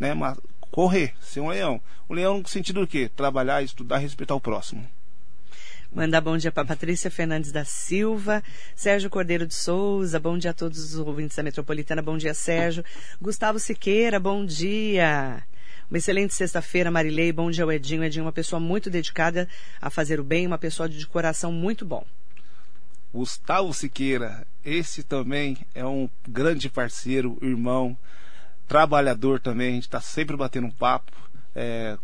né? 0.00 0.14
Mas 0.14 0.38
correr, 0.72 1.14
ser 1.20 1.40
um 1.40 1.48
leão. 1.48 1.80
Um 2.10 2.14
leão 2.14 2.38
no 2.40 2.48
sentido 2.48 2.80
do 2.80 2.86
quê? 2.86 3.08
Trabalhar, 3.14 3.62
estudar, 3.62 3.98
respeitar 3.98 4.34
o 4.34 4.40
próximo. 4.40 4.88
Mandar 5.94 6.22
bom 6.22 6.38
dia 6.38 6.50
para 6.50 6.64
Patrícia 6.64 7.10
Fernandes 7.10 7.52
da 7.52 7.66
Silva, 7.66 8.42
Sérgio 8.74 9.10
Cordeiro 9.10 9.46
de 9.46 9.54
Souza, 9.54 10.18
bom 10.18 10.38
dia 10.38 10.50
a 10.50 10.54
todos 10.54 10.78
os 10.78 10.94
ouvintes 10.98 11.36
da 11.36 11.42
Metropolitana, 11.42 12.00
bom 12.00 12.16
dia 12.16 12.32
Sérgio. 12.32 12.82
Gustavo 13.20 13.58
Siqueira, 13.58 14.18
bom 14.18 14.44
dia. 14.44 15.42
Uma 15.90 15.98
excelente 15.98 16.32
sexta-feira, 16.32 16.90
Marilei, 16.90 17.30
bom 17.30 17.50
dia 17.50 17.64
ao 17.64 17.70
Edinho. 17.70 18.02
Edinho 18.02 18.22
é 18.22 18.24
uma 18.24 18.32
pessoa 18.32 18.58
muito 18.58 18.88
dedicada 18.88 19.46
a 19.78 19.90
fazer 19.90 20.18
o 20.18 20.24
bem, 20.24 20.46
uma 20.46 20.56
pessoa 20.56 20.88
de 20.88 21.06
coração 21.06 21.52
muito 21.52 21.84
bom. 21.84 22.06
Gustavo 23.12 23.74
Siqueira, 23.74 24.46
esse 24.64 25.02
também 25.02 25.58
é 25.74 25.84
um 25.84 26.08
grande 26.26 26.70
parceiro, 26.70 27.36
irmão, 27.42 27.94
trabalhador 28.72 29.38
também, 29.38 29.68
a 29.68 29.74
gente 29.74 29.82
está 29.82 30.00
sempre 30.00 30.34
batendo 30.34 30.66
um 30.66 30.70
papo. 30.70 31.12
É, 31.54 31.98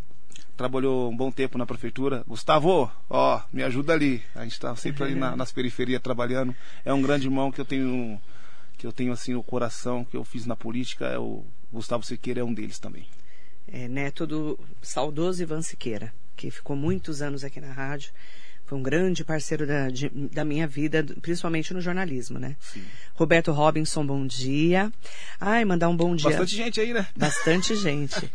trabalhou 0.54 1.11
um 1.11 1.16
bom 1.16 1.31
tempo 1.31 1.57
na 1.57 1.64
prefeitura. 1.64 2.22
Gustavo, 2.28 2.92
ó, 3.09 3.40
me 3.50 3.62
ajuda 3.62 3.94
ali. 3.94 4.22
A 4.35 4.42
gente 4.42 4.52
está 4.52 4.76
sempre 4.76 5.04
ali 5.04 5.14
na, 5.14 5.33
nas 5.35 5.50
periferias 5.50 6.02
trabalhando. 6.02 6.54
É 6.85 6.92
um 6.92 7.00
grande 7.00 7.26
irmão 7.26 7.50
que 7.50 7.59
eu 7.59 7.64
tenho, 7.64 8.20
que 8.76 8.87
eu 8.87 8.92
tenho 8.92 9.14
assim 9.14 9.35
o 9.35 9.42
coração 9.42 10.04
que 10.04 10.14
eu 10.14 10.22
fiz 10.24 10.44
na 10.44 10.54
política. 10.54 11.07
É 11.07 11.18
o 11.18 11.42
Gustavo 11.72 12.04
Siqueira 12.04 12.40
é 12.40 12.44
um 12.44 12.52
deles 12.52 12.78
também. 12.78 13.07
É, 13.66 13.88
neto 13.88 14.26
do 14.26 14.59
saudoso 14.83 15.42
Ivan 15.42 15.62
Siqueira, 15.62 16.12
que 16.37 16.50
ficou 16.50 16.76
muitos 16.76 17.22
anos 17.22 17.44
aqui 17.44 17.62
na 17.62 17.72
rádio. 17.72 18.12
Foi 18.68 18.76
um 18.76 18.83
grande 18.83 19.24
parceiro 19.24 19.66
da, 19.66 19.88
de- 19.88 20.11
da 20.31 20.44
minha 20.44 20.66
vida, 20.66 21.02
principalmente 21.22 21.72
no 21.72 21.81
jornalismo, 21.81 22.38
né? 22.38 22.54
Sim. 22.61 22.83
Roberto 23.14 23.50
Robinson, 23.50 24.04
bom 24.07 24.26
dia. 24.26 24.92
Ai, 25.40 25.64
mandar 25.64 25.88
um 25.88 25.96
bom 25.96 26.14
dia. 26.14 26.28
Bastante 26.28 26.54
gente 26.54 26.78
aí, 26.78 26.92
né? 26.92 27.07
Bastante 27.16 27.74
gente. 27.74 28.31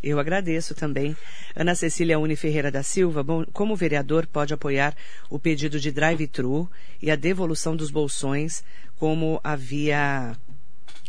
Eu 0.00 0.20
agradeço 0.20 0.76
também. 0.76 1.16
Ana 1.56 1.74
Cecília 1.74 2.20
Uni 2.20 2.36
Ferreira 2.36 2.70
da 2.70 2.84
Silva, 2.84 3.24
bom, 3.24 3.44
como 3.52 3.74
vereador, 3.74 4.28
pode 4.28 4.54
apoiar 4.54 4.94
o 5.28 5.40
pedido 5.40 5.80
de 5.80 5.90
drive-thru 5.90 6.70
e 7.02 7.10
a 7.10 7.16
devolução 7.16 7.74
dos 7.74 7.90
bolsões, 7.90 8.62
como 8.96 9.40
havia 9.42 10.36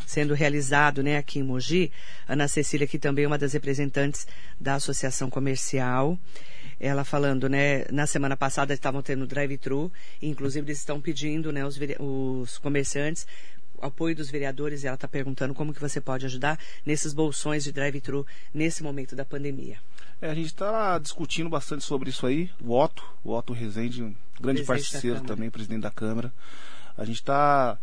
sendo 0.07 0.33
realizado 0.33 1.03
né, 1.03 1.17
aqui 1.17 1.37
em 1.37 1.43
Mogi. 1.43 1.91
Ana 2.27 2.47
Cecília, 2.47 2.87
que 2.87 2.97
também 2.97 3.25
é 3.25 3.27
uma 3.27 3.37
das 3.37 3.53
representantes 3.53 4.25
da 4.59 4.73
Associação 4.73 5.29
Comercial. 5.29 6.17
Ela 6.79 7.03
falando, 7.03 7.49
né, 7.49 7.85
na 7.91 8.07
semana 8.07 8.37
passada 8.37 8.73
estavam 8.73 9.01
tendo 9.01 9.27
drive-thru, 9.27 9.91
inclusive 10.21 10.65
eles 10.67 10.79
estão 10.79 11.01
pedindo, 11.01 11.51
né, 11.51 11.65
os, 11.65 11.77
os 11.99 12.57
comerciantes 12.57 13.27
apoio 13.81 14.15
dos 14.15 14.29
vereadores 14.29 14.83
e 14.83 14.87
ela 14.87 14.95
está 14.95 15.07
perguntando 15.07 15.53
como 15.53 15.73
que 15.73 15.79
você 15.79 16.01
pode 16.01 16.25
ajudar 16.25 16.59
nesses 16.85 17.13
bolsões 17.13 17.63
de 17.63 17.71
drive-thru 17.71 18.25
nesse 18.53 18.83
momento 18.83 19.15
da 19.15 19.23
pandemia. 19.25 19.77
É, 20.21 20.29
a 20.29 20.33
gente 20.35 20.47
está 20.47 20.99
discutindo 20.99 21.49
bastante 21.49 21.83
sobre 21.83 22.09
isso 22.09 22.25
aí. 22.25 22.49
O 22.61 22.77
Otto, 22.77 23.03
o 23.23 23.33
Otto 23.33 23.53
Rezende, 23.53 24.03
um 24.03 24.13
grande 24.39 24.63
Presidente 24.63 24.91
parceiro 24.91 25.21
também, 25.21 25.49
presidente 25.49 25.81
da 25.81 25.91
Câmara. 25.91 26.33
A 26.97 27.05
gente 27.05 27.17
está. 27.17 27.77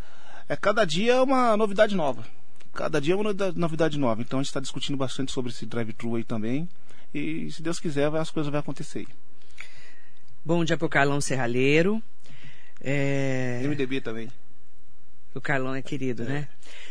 É, 0.49 0.55
cada 0.55 0.85
dia 0.85 1.15
é 1.15 1.21
uma 1.21 1.57
novidade 1.57 1.95
nova. 1.95 2.27
Cada 2.75 3.01
dia 3.01 3.15
é 3.15 3.17
uma 3.17 3.25
novidade- 3.25 3.59
novidade 3.59 3.99
nova. 3.99 4.21
Então 4.21 4.39
a 4.39 4.43
gente 4.43 4.51
está 4.51 4.61
discutindo 4.61 4.99
bastante 4.99 5.33
sobre 5.33 5.51
esse 5.51 5.65
drive-thru 5.65 6.17
aí 6.17 6.25
também. 6.25 6.69
E 7.19 7.51
se 7.51 7.63
Deus 7.63 7.81
quiser, 7.81 8.15
as 8.15 8.31
coisas 8.31 8.51
vão 8.51 8.61
acontecer 8.61 8.99
aí. 9.01 9.09
Bom 10.45 10.63
dia 10.65 10.77
para 10.77 10.87
o 10.87 10.89
Carlão 10.89 11.21
Serralheiro. 11.21 12.03
É, 12.81 13.63
MDB 13.65 14.03
também. 14.03 14.31
O 15.35 15.41
Carlão 15.41 15.75
é 15.75 15.83
querido, 15.83 16.25
né? 16.25 16.49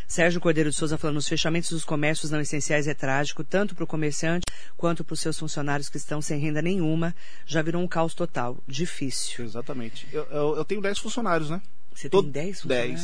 Sérgio 0.07 0.39
Cordeiro 0.41 0.69
de 0.69 0.75
Souza 0.75 0.97
falando, 0.97 1.17
os 1.17 1.27
fechamentos 1.27 1.69
dos 1.71 1.83
comércios 1.85 2.29
não 2.31 2.39
essenciais 2.39 2.87
é 2.87 2.93
trágico, 2.93 3.43
tanto 3.43 3.73
para 3.75 3.83
o 3.83 3.87
comerciante 3.87 4.45
quanto 4.77 5.03
para 5.03 5.13
os 5.13 5.19
seus 5.19 5.37
funcionários 5.37 5.89
que 5.89 5.97
estão 5.97 6.21
sem 6.21 6.39
renda 6.39 6.61
nenhuma. 6.61 7.15
Já 7.45 7.61
virou 7.61 7.81
um 7.81 7.87
caos 7.87 8.13
total. 8.13 8.57
Difícil. 8.67 9.45
Exatamente. 9.45 10.07
Eu, 10.11 10.23
eu, 10.25 10.55
eu 10.57 10.65
tenho 10.65 10.81
10 10.81 10.97
funcionários, 10.99 11.49
né? 11.49 11.61
Você 11.93 12.09
Todo- 12.09 12.23
tem 12.23 12.31
10 12.43 12.61
funcionários? 12.61 12.99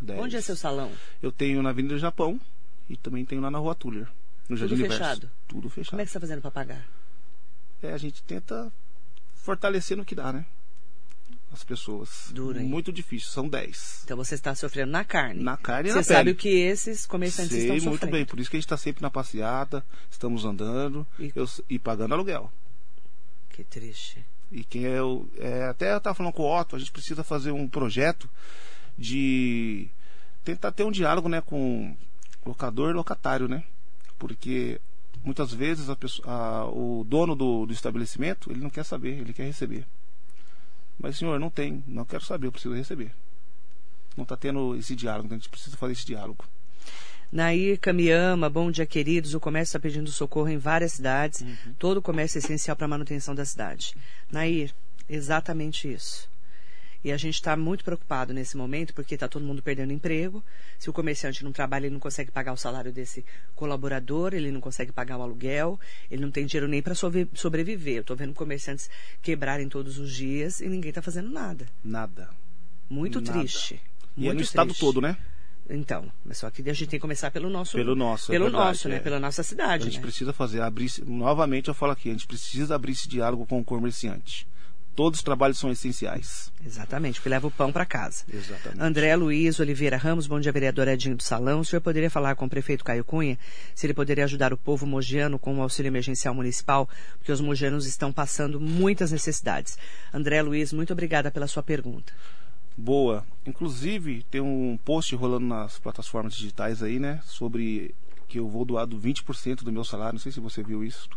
10. 0.00 0.16
10. 0.16 0.20
Onde 0.20 0.36
é 0.36 0.40
seu 0.40 0.56
salão? 0.56 0.90
Eu 1.22 1.30
tenho 1.30 1.62
na 1.62 1.70
Avenida 1.70 1.96
Japão 1.98 2.40
e 2.88 2.96
também 2.96 3.24
tenho 3.24 3.40
lá 3.40 3.50
na 3.50 3.58
Rua 3.58 3.74
Tuller. 3.74 4.06
No 4.52 4.56
Jardim 4.58 4.74
Universo. 4.74 4.98
fechado? 4.98 5.30
Tudo 5.48 5.68
fechado. 5.70 5.90
Como 5.90 6.02
é 6.02 6.04
que 6.04 6.10
você 6.10 6.18
está 6.18 6.20
fazendo 6.20 6.42
para 6.42 6.50
pagar? 6.50 6.86
É, 7.82 7.92
a 7.92 7.98
gente 7.98 8.22
tenta 8.22 8.72
fortalecer 9.34 9.96
no 9.96 10.04
que 10.04 10.14
dá, 10.14 10.32
né? 10.32 10.44
As 11.52 11.62
pessoas. 11.64 12.30
Duro, 12.32 12.58
hein? 12.58 12.66
Muito 12.66 12.90
difícil, 12.92 13.28
são 13.28 13.46
10. 13.48 14.02
Então 14.04 14.16
você 14.16 14.34
está 14.34 14.54
sofrendo 14.54 14.90
na 14.90 15.04
carne. 15.04 15.42
Na 15.42 15.56
carne 15.56 15.90
e 15.90 15.92
Você 15.92 15.98
na 15.98 16.02
sabe 16.04 16.18
pele. 16.24 16.30
o 16.30 16.34
que 16.36 16.48
esses 16.48 17.04
comerciantes 17.04 17.52
Sei 17.52 17.60
estão 17.62 17.74
muito 17.76 17.92
sofrendo. 17.92 18.12
bem, 18.12 18.24
por 18.24 18.40
isso 18.40 18.48
que 18.50 18.56
a 18.56 18.58
gente 18.60 18.64
está 18.66 18.76
sempre 18.78 19.02
na 19.02 19.10
passeata, 19.10 19.84
estamos 20.10 20.44
andando 20.46 21.06
E- 21.18 21.30
eu- 21.34 21.48
e 21.68 21.78
pagando 21.78 22.14
aluguel. 22.14 22.50
Que 23.50 23.62
triste. 23.64 24.24
E 24.50 24.64
quem 24.64 24.86
é 24.86 25.02
o. 25.02 25.26
É, 25.38 25.64
até 25.64 25.92
eu 25.92 25.98
estava 25.98 26.14
falando 26.14 26.32
com 26.32 26.42
o 26.42 26.58
Otto, 26.60 26.74
a 26.76 26.78
gente 26.78 26.92
precisa 26.92 27.22
fazer 27.22 27.50
um 27.50 27.68
projeto 27.68 28.28
de 28.96 29.88
tentar 30.44 30.72
ter 30.72 30.84
um 30.84 30.90
diálogo 30.90 31.28
né, 31.28 31.40
com 31.40 31.94
locador 32.46 32.90
e 32.90 32.94
locatário, 32.94 33.46
né? 33.48 33.62
Porque 34.22 34.80
muitas 35.24 35.52
vezes 35.52 35.90
a 35.90 35.96
pessoa, 35.96 36.28
a- 36.30 36.66
o 36.66 37.04
dono 37.04 37.34
do, 37.34 37.66
do 37.66 37.72
estabelecimento 37.72 38.52
ele 38.52 38.60
não 38.60 38.70
quer 38.70 38.84
saber, 38.84 39.18
ele 39.18 39.32
quer 39.32 39.42
receber. 39.46 39.84
Mas 40.96 41.18
senhor, 41.18 41.40
não 41.40 41.50
tem, 41.50 41.82
não 41.88 42.04
quero 42.04 42.24
saber, 42.24 42.46
eu 42.46 42.52
preciso 42.52 42.72
receber. 42.72 43.12
Não 44.16 44.22
está 44.22 44.36
tendo 44.36 44.76
esse 44.76 44.94
diálogo, 44.94 45.26
então 45.26 45.34
a 45.36 45.38
gente 45.40 45.48
precisa 45.48 45.76
fazer 45.76 45.94
esse 45.94 46.06
diálogo. 46.06 46.44
Nair 47.32 47.80
Camiyama, 47.80 48.48
bom 48.48 48.70
dia, 48.70 48.86
queridos. 48.86 49.34
O 49.34 49.40
comércio 49.40 49.70
está 49.70 49.80
pedindo 49.80 50.08
socorro 50.12 50.48
em 50.50 50.58
várias 50.58 50.92
cidades. 50.92 51.40
Uhum. 51.40 51.74
Todo 51.80 51.96
o 51.96 52.02
comércio 52.02 52.38
é 52.38 52.40
essencial 52.40 52.76
para 52.76 52.84
a 52.84 52.88
manutenção 52.88 53.34
da 53.34 53.44
cidade. 53.44 53.96
Nair, 54.30 54.72
exatamente 55.08 55.92
isso. 55.92 56.30
E 57.04 57.10
a 57.10 57.16
gente 57.16 57.34
está 57.34 57.56
muito 57.56 57.84
preocupado 57.84 58.32
nesse 58.32 58.56
momento, 58.56 58.94
porque 58.94 59.14
está 59.14 59.26
todo 59.26 59.44
mundo 59.44 59.62
perdendo 59.62 59.92
emprego. 59.92 60.42
Se 60.78 60.88
o 60.88 60.92
comerciante 60.92 61.42
não 61.42 61.52
trabalha, 61.52 61.86
ele 61.86 61.94
não 61.94 62.00
consegue 62.00 62.30
pagar 62.30 62.52
o 62.52 62.56
salário 62.56 62.92
desse 62.92 63.24
colaborador, 63.54 64.34
ele 64.34 64.50
não 64.52 64.60
consegue 64.60 64.92
pagar 64.92 65.18
o 65.18 65.22
aluguel, 65.22 65.80
ele 66.10 66.22
não 66.22 66.30
tem 66.30 66.46
dinheiro 66.46 66.68
nem 66.68 66.80
para 66.80 66.94
sobreviver. 66.94 67.96
Eu 67.96 68.00
estou 68.02 68.16
vendo 68.16 68.34
comerciantes 68.34 68.88
quebrarem 69.20 69.68
todos 69.68 69.98
os 69.98 70.12
dias 70.14 70.60
e 70.60 70.68
ninguém 70.68 70.90
está 70.90 71.02
fazendo 71.02 71.30
nada. 71.30 71.66
Nada. 71.82 72.28
Muito 72.88 73.20
Nada. 73.20 73.38
triste. 73.38 73.80
E 74.16 74.24
é 74.24 74.26
Muito 74.26 74.36
no 74.36 74.42
estado 74.42 74.68
triste. 74.68 74.80
todo, 74.80 75.00
né? 75.00 75.16
Então, 75.70 76.12
mas 76.24 76.38
só 76.38 76.50
que 76.50 76.60
a 76.68 76.72
gente 76.74 76.88
tem 76.90 76.98
que 76.98 77.02
começar 77.02 77.30
pelo 77.30 77.48
nosso. 77.48 77.76
Pelo 77.76 77.94
nosso, 77.94 78.30
é 78.30 78.34
Pelo 78.34 78.46
verdade, 78.46 78.64
nosso, 78.66 78.88
né? 78.88 78.96
é. 78.96 79.00
Pela 79.00 79.18
nossa 79.18 79.40
A 79.40 79.44
cidade, 79.44 79.84
gente 79.84 79.96
né? 79.96 80.02
precisa 80.02 80.32
fazer, 80.32 80.60
abrir, 80.60 80.90
novamente 81.06 81.68
eu 81.68 81.74
falo 81.74 81.92
aqui, 81.92 82.10
a 82.10 82.12
gente 82.12 82.26
precisa 82.26 82.74
abrir 82.74 82.92
esse 82.92 83.08
diálogo 83.08 83.46
com 83.46 83.60
o 83.60 83.64
comerciante. 83.64 84.46
Todos 84.94 85.20
os 85.20 85.24
trabalhos 85.24 85.58
são 85.58 85.70
essenciais. 85.70 86.52
Exatamente, 86.64 87.14
porque 87.14 87.30
leva 87.30 87.46
o 87.46 87.50
pão 87.50 87.72
para 87.72 87.86
casa. 87.86 88.24
Exatamente. 88.32 88.82
André 88.82 89.16
Luiz 89.16 89.58
Oliveira 89.58 89.96
Ramos, 89.96 90.26
bom 90.26 90.38
dia, 90.38 90.52
vereador 90.52 90.86
Edinho 90.86 91.16
do 91.16 91.22
Salão. 91.22 91.60
O 91.60 91.64
senhor 91.64 91.80
poderia 91.80 92.10
falar 92.10 92.34
com 92.34 92.44
o 92.44 92.48
prefeito 92.48 92.84
Caio 92.84 93.02
Cunha 93.02 93.38
se 93.74 93.86
ele 93.86 93.94
poderia 93.94 94.24
ajudar 94.24 94.52
o 94.52 94.56
povo 94.56 94.86
mogiano 94.86 95.38
com 95.38 95.56
o 95.56 95.62
auxílio 95.62 95.88
emergencial 95.88 96.34
municipal, 96.34 96.88
porque 97.16 97.32
os 97.32 97.40
mogianos 97.40 97.86
estão 97.86 98.12
passando 98.12 98.60
muitas 98.60 99.10
necessidades. 99.10 99.78
André 100.12 100.42
Luiz, 100.42 100.72
muito 100.72 100.92
obrigada 100.92 101.30
pela 101.30 101.46
sua 101.46 101.62
pergunta. 101.62 102.12
Boa. 102.76 103.24
Inclusive, 103.46 104.24
tem 104.30 104.40
um 104.40 104.78
post 104.84 105.14
rolando 105.14 105.46
nas 105.46 105.78
plataformas 105.78 106.34
digitais 106.34 106.82
aí, 106.82 106.98
né? 106.98 107.20
Sobre 107.24 107.94
que 108.28 108.38
eu 108.38 108.48
vou 108.48 108.64
doar 108.64 108.86
do 108.86 108.98
20% 108.98 109.62
do 109.62 109.72
meu 109.72 109.84
salário. 109.84 110.14
Não 110.14 110.20
sei 110.20 110.32
se 110.32 110.40
você 110.40 110.62
viu 110.62 110.82
isso. 110.84 111.08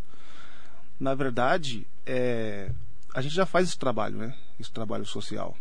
Na 1.00 1.14
verdade, 1.14 1.86
é, 2.06 2.72
a 3.16 3.22
gente 3.22 3.34
já 3.34 3.46
faz 3.46 3.70
esse 3.70 3.80
trabalho, 3.80 4.18
né? 4.18 4.36
Esse 4.60 4.70
trabalho 4.70 5.06
social. 5.06 5.56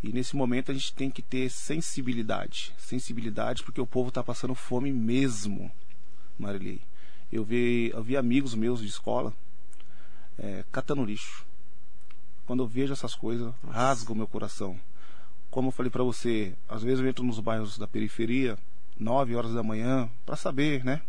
E 0.00 0.12
nesse 0.12 0.36
momento 0.36 0.70
a 0.70 0.74
gente 0.74 0.94
tem 0.94 1.10
que 1.10 1.20
ter 1.20 1.50
sensibilidade. 1.50 2.72
Sensibilidade 2.78 3.64
porque 3.64 3.80
o 3.80 3.86
povo 3.86 4.08
está 4.08 4.22
passando 4.22 4.54
fome 4.54 4.92
mesmo, 4.92 5.68
Marilei. 6.38 6.80
Eu 7.30 7.44
vi, 7.44 7.90
eu 7.92 8.04
vi 8.04 8.16
amigos 8.16 8.54
meus 8.54 8.80
de 8.80 8.86
escola 8.86 9.34
é, 10.38 10.64
catando 10.70 11.04
lixo. 11.04 11.44
Quando 12.46 12.62
eu 12.62 12.68
vejo 12.68 12.92
essas 12.92 13.16
coisas, 13.16 13.52
rasga 13.68 14.12
o 14.12 14.16
meu 14.16 14.28
coração. 14.28 14.78
Como 15.50 15.68
eu 15.68 15.72
falei 15.72 15.90
para 15.90 16.04
você, 16.04 16.54
às 16.68 16.84
vezes 16.84 17.00
eu 17.00 17.08
entro 17.08 17.24
nos 17.24 17.40
bairros 17.40 17.76
da 17.78 17.88
periferia, 17.88 18.56
9 18.96 19.34
horas 19.34 19.52
da 19.52 19.62
manhã, 19.64 20.08
para 20.24 20.36
saber, 20.36 20.84
né? 20.84 21.02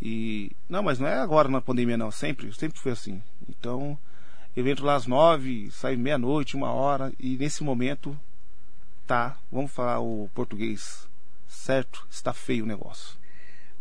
E 0.00 0.50
não, 0.68 0.82
mas 0.82 0.98
não 0.98 1.06
é 1.06 1.20
agora 1.20 1.48
na 1.48 1.60
pandemia 1.60 1.96
não, 1.96 2.10
sempre, 2.10 2.52
sempre 2.52 2.80
foi 2.80 2.90
assim. 2.90 3.22
Então, 3.48 3.96
eu 4.56 4.66
entro 4.66 4.84
lá 4.84 4.94
às 4.94 5.06
nove, 5.06 5.70
saio 5.70 5.98
meia-noite, 5.98 6.56
uma 6.56 6.72
hora, 6.72 7.12
e 7.18 7.36
nesse 7.36 7.62
momento, 7.62 8.18
tá, 9.06 9.38
vamos 9.50 9.72
falar 9.72 10.00
o 10.00 10.28
português 10.34 11.08
certo, 11.48 12.06
está 12.10 12.32
feio 12.32 12.64
o 12.64 12.66
negócio. 12.66 13.16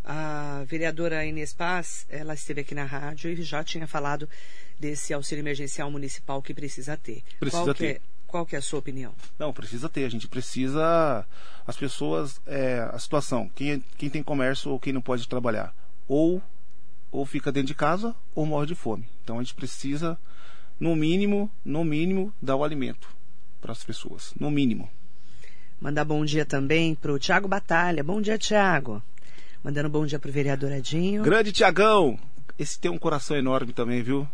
A 0.03 0.63
vereadora 0.67 1.25
Inês 1.25 1.53
Paz, 1.53 2.05
ela 2.10 2.34
esteve 2.34 2.62
aqui 2.62 2.73
na 2.73 2.86
rádio 2.86 3.31
e 3.31 3.41
já 3.43 3.63
tinha 3.63 3.88
falado 3.88 4.27
desse 4.79 5.13
auxílio 5.13 5.41
emergencial 5.41 5.91
municipal 5.91 6.41
que 6.41 6.53
precisa 6.53 6.97
ter. 6.97 7.23
Precisa 7.39 7.63
qual 7.63 7.75
ter. 7.75 7.97
É, 7.97 8.01
qual 8.25 8.45
que 8.45 8.55
é 8.55 8.60
a 8.60 8.62
sua 8.62 8.79
opinião? 8.79 9.13
Não, 9.38 9.53
precisa 9.53 9.88
ter. 9.88 10.05
A 10.05 10.10
gente 10.10 10.27
precisa. 10.27 11.25
As 11.67 11.77
pessoas. 11.77 12.41
É, 12.47 12.89
a 12.91 12.97
situação. 12.97 13.49
Quem, 13.53 13.84
quem 13.97 14.10
tem 14.10 14.23
comércio 14.23 14.71
ou 14.71 14.79
quem 14.79 14.91
não 14.91 15.01
pode 15.01 15.27
trabalhar. 15.27 15.73
Ou, 16.07 16.41
ou 17.12 17.25
fica 17.25 17.51
dentro 17.51 17.67
de 17.67 17.75
casa 17.75 18.15
ou 18.34 18.45
morre 18.45 18.65
de 18.65 18.75
fome. 18.75 19.07
Então 19.23 19.38
a 19.38 19.43
gente 19.43 19.53
precisa 19.53 20.17
no 20.81 20.95
mínimo, 20.95 21.49
no 21.63 21.83
mínimo, 21.83 22.33
dar 22.41 22.55
o 22.55 22.63
alimento 22.63 23.07
para 23.61 23.71
as 23.71 23.83
pessoas, 23.83 24.33
no 24.39 24.49
mínimo. 24.49 24.89
Mandar 25.79 26.03
bom 26.03 26.25
dia 26.25 26.43
também 26.43 26.95
para 26.95 27.13
o 27.13 27.19
Tiago 27.19 27.47
Batalha. 27.47 28.03
Bom 28.03 28.19
dia, 28.19 28.35
Tiago. 28.35 29.01
Mandando 29.63 29.89
bom 29.89 30.07
dia 30.07 30.17
para 30.17 30.29
o 30.29 30.33
vereador 30.33 30.71
Edinho. 30.71 31.21
Grande 31.21 31.51
Tiagão! 31.51 32.17
Esse 32.57 32.79
tem 32.79 32.89
um 32.89 32.97
coração 32.97 33.37
enorme 33.37 33.73
também, 33.73 34.01
viu? 34.01 34.27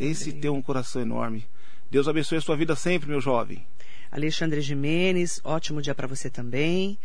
Esse 0.00 0.32
tem 0.32 0.50
um 0.50 0.62
coração 0.62 1.02
enorme. 1.02 1.46
Deus 1.90 2.08
abençoe 2.08 2.38
a 2.38 2.40
sua 2.40 2.56
vida 2.56 2.74
sempre, 2.74 3.10
meu 3.10 3.20
jovem. 3.20 3.66
Alexandre 4.10 4.62
Jimenez, 4.62 5.38
ótimo 5.44 5.82
dia 5.82 5.94
para 5.94 6.06
você 6.06 6.30
também. 6.30 6.98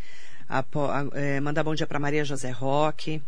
Apo, 0.47 0.85
a, 0.85 1.05
é, 1.13 1.41
mandar 1.41 1.63
bom 1.63 1.75
dia 1.75 1.87
para 1.87 1.99
Maria 1.99 2.23
José 2.23 2.49
Roque. 2.49 3.21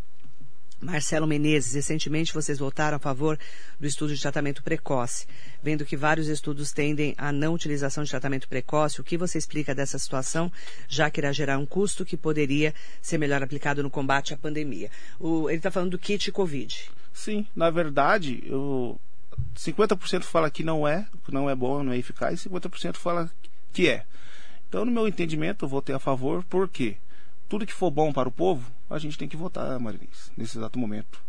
Marcelo 0.82 1.26
Menezes, 1.26 1.74
recentemente 1.74 2.34
vocês 2.34 2.60
votaram 2.60 2.98
a 2.98 3.00
favor 3.00 3.40
do 3.80 3.88
estudo 3.88 4.14
de 4.14 4.22
tratamento 4.22 4.62
precoce, 4.62 5.26
vendo 5.64 5.86
que 5.86 5.98
vários 5.98 6.28
estudos 6.28 6.72
tendem 6.72 7.16
à 7.18 7.32
não 7.32 7.54
utilização 7.54 8.04
de 8.04 8.10
tratamento 8.10 8.48
precoce. 8.48 9.02
O 9.02 9.04
que 9.04 9.18
você 9.18 9.38
explica 9.38 9.74
dessa 9.74 9.98
situação, 9.98 10.52
já 10.88 11.10
que 11.10 11.20
irá 11.20 11.32
gerar 11.32 11.58
um 11.58 11.66
custo 11.66 12.06
que 12.06 12.18
poderia 12.18 12.74
ser 13.02 13.18
melhor 13.18 13.42
aplicado 13.42 13.82
no 13.82 13.90
combate 13.90 14.34
à 14.34 14.38
pandemia? 14.38 14.92
O, 15.20 15.50
ele 15.50 15.58
está 15.58 15.72
falando 15.72 15.92
do 15.92 16.00
kit 16.00 16.32
Covid. 16.32 16.92
Sim, 17.14 17.48
na 17.56 17.70
verdade, 17.70 18.44
eu, 18.46 19.00
50% 19.56 20.24
fala 20.24 20.52
que 20.52 20.64
não 20.64 20.88
é, 20.88 21.08
que 21.26 21.34
não 21.34 21.50
é 21.50 21.56
bom, 21.56 21.84
não 21.84 21.94
é 21.94 21.98
eficaz, 21.98 22.46
e 22.46 22.50
50% 22.50 22.98
fala 22.98 23.32
que 23.72 23.88
é. 23.88 24.06
Então, 24.68 24.84
no 24.84 24.92
meu 24.92 25.08
entendimento, 25.08 25.66
eu 25.66 25.70
votei 25.70 25.96
a 25.96 26.00
favor, 26.00 26.44
por 26.44 26.68
quê? 26.68 26.98
Tudo 27.48 27.66
que 27.66 27.74
for 27.74 27.92
bom 27.92 28.12
para 28.12 28.30
o 28.30 28.32
povo, 28.32 28.72
a 28.90 28.98
gente 28.98 29.18
tem 29.18 29.28
que 29.28 29.38
votar, 29.38 29.80
Marinês, 29.80 30.32
nesse 30.38 30.58
exato 30.58 30.80
momento. 30.80 31.22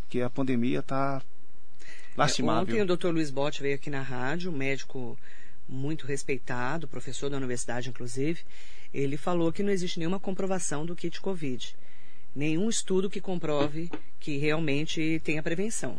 Porque 0.00 0.20
a 0.20 0.30
pandemia 0.30 0.80
está 0.80 1.22
lastimável. 2.16 2.62
Ontem 2.62 2.82
o 2.82 2.96
Dr. 2.96 3.08
Luiz 3.08 3.30
Botti 3.30 3.62
veio 3.62 3.74
aqui 3.74 3.90
na 3.90 4.02
rádio, 4.02 4.50
um 4.50 4.56
médico 4.56 5.18
muito 5.68 6.06
respeitado, 6.06 6.86
professor 6.86 7.30
da 7.30 7.36
universidade, 7.36 7.88
inclusive. 7.88 8.42
Ele 8.92 9.16
falou 9.16 9.52
que 9.52 9.62
não 9.62 9.72
existe 9.72 9.98
nenhuma 9.98 10.20
comprovação 10.20 10.86
do 10.86 10.94
kit 10.94 11.20
Covid. 11.20 11.74
Nenhum 12.34 12.68
estudo 12.68 13.10
que 13.10 13.20
comprove 13.20 13.90
que 14.20 14.36
realmente 14.36 15.20
tem 15.24 15.38
a 15.38 15.42
prevenção. 15.42 15.98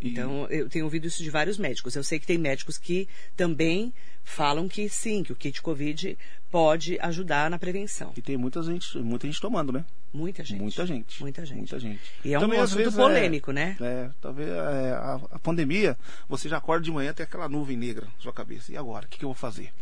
Então, 0.00 0.46
eu 0.50 0.68
tenho 0.68 0.84
ouvido 0.84 1.06
isso 1.06 1.22
de 1.22 1.30
vários 1.30 1.56
médicos. 1.56 1.94
Eu 1.94 2.02
sei 2.02 2.18
que 2.18 2.26
tem 2.26 2.36
médicos 2.36 2.76
que 2.76 3.08
também 3.36 3.92
falam 4.24 4.68
que 4.68 4.88
sim, 4.88 5.22
que 5.22 5.32
o 5.32 5.36
kit 5.36 5.62
Covid 5.62 6.18
pode 6.52 6.98
ajudar 7.00 7.50
na 7.50 7.58
prevenção. 7.58 8.12
E 8.14 8.20
tem 8.20 8.36
muita 8.36 8.62
gente, 8.62 8.98
muita 8.98 9.26
gente 9.26 9.40
tomando, 9.40 9.72
né? 9.72 9.86
Muita 10.12 10.44
gente. 10.44 10.60
Muita 10.60 10.86
gente. 10.86 11.22
Muita 11.22 11.46
gente. 11.46 11.56
Muita 11.56 11.78
gente. 11.80 12.02
E 12.22 12.34
é 12.34 12.38
um 12.38 12.60
assunto 12.60 12.76
vezes, 12.76 12.94
polêmico, 12.94 13.50
é, 13.52 13.54
né? 13.54 13.76
É, 13.80 14.10
talvez 14.20 14.48
é, 14.50 14.92
a, 14.92 15.18
a, 15.32 15.38
pandemia, 15.38 15.96
você 16.28 16.50
já 16.50 16.58
acorda 16.58 16.84
de 16.84 16.90
manhã 16.90 17.14
tem 17.14 17.24
aquela 17.24 17.48
nuvem 17.48 17.78
negra 17.78 18.04
na 18.04 18.20
sua 18.20 18.34
cabeça. 18.34 18.70
E 18.70 18.76
agora? 18.76 19.06
O 19.06 19.08
que, 19.08 19.18
que 19.18 19.24
eu 19.24 19.30
vou 19.30 19.34
fazer? 19.34 19.72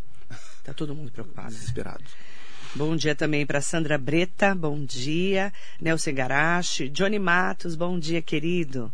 Tá 0.62 0.72
todo 0.72 0.94
mundo 0.94 1.10
preocupado. 1.10 1.48
Desesperado. 1.48 2.04
Bom 2.72 2.94
dia 2.94 3.16
também 3.16 3.44
para 3.44 3.60
Sandra 3.60 3.98
Breta, 3.98 4.54
bom 4.54 4.84
dia. 4.84 5.52
Nelson 5.80 6.14
Garache, 6.14 6.88
Johnny 6.88 7.18
Matos, 7.18 7.74
bom 7.74 7.98
dia, 7.98 8.22
querido. 8.22 8.92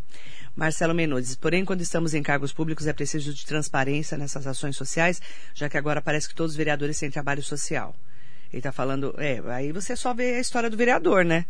Marcelo 0.57 0.95
Menozes. 0.95 1.37
Porém, 1.37 1.64
quando 1.64 1.83
estamos 1.83 2.14
em 2.14 2.23
cargos 2.23 2.53
públicos, 2.53 2.87
é 2.87 2.92
preciso 2.92 3.35
de 3.35 3.45
transparência 3.45 4.16
nessas 4.16 4.47
ações 4.47 4.75
sociais, 4.75 5.21
já 5.55 5.69
que 5.69 5.77
agora 5.77 6.01
parece 6.01 6.29
que 6.29 6.35
todos 6.35 6.53
os 6.53 6.57
vereadores 6.57 6.99
têm 6.99 7.11
trabalho 7.11 7.42
social. 7.42 7.95
Ele 8.51 8.61
está 8.61 8.73
falando, 8.73 9.14
é, 9.19 9.42
aí 9.53 9.71
você 9.71 9.95
só 9.95 10.14
vê 10.14 10.37
a 10.37 10.40
história 10.40 10.71
do 10.71 10.77
vereador, 10.77 11.25
né? 11.25 11.45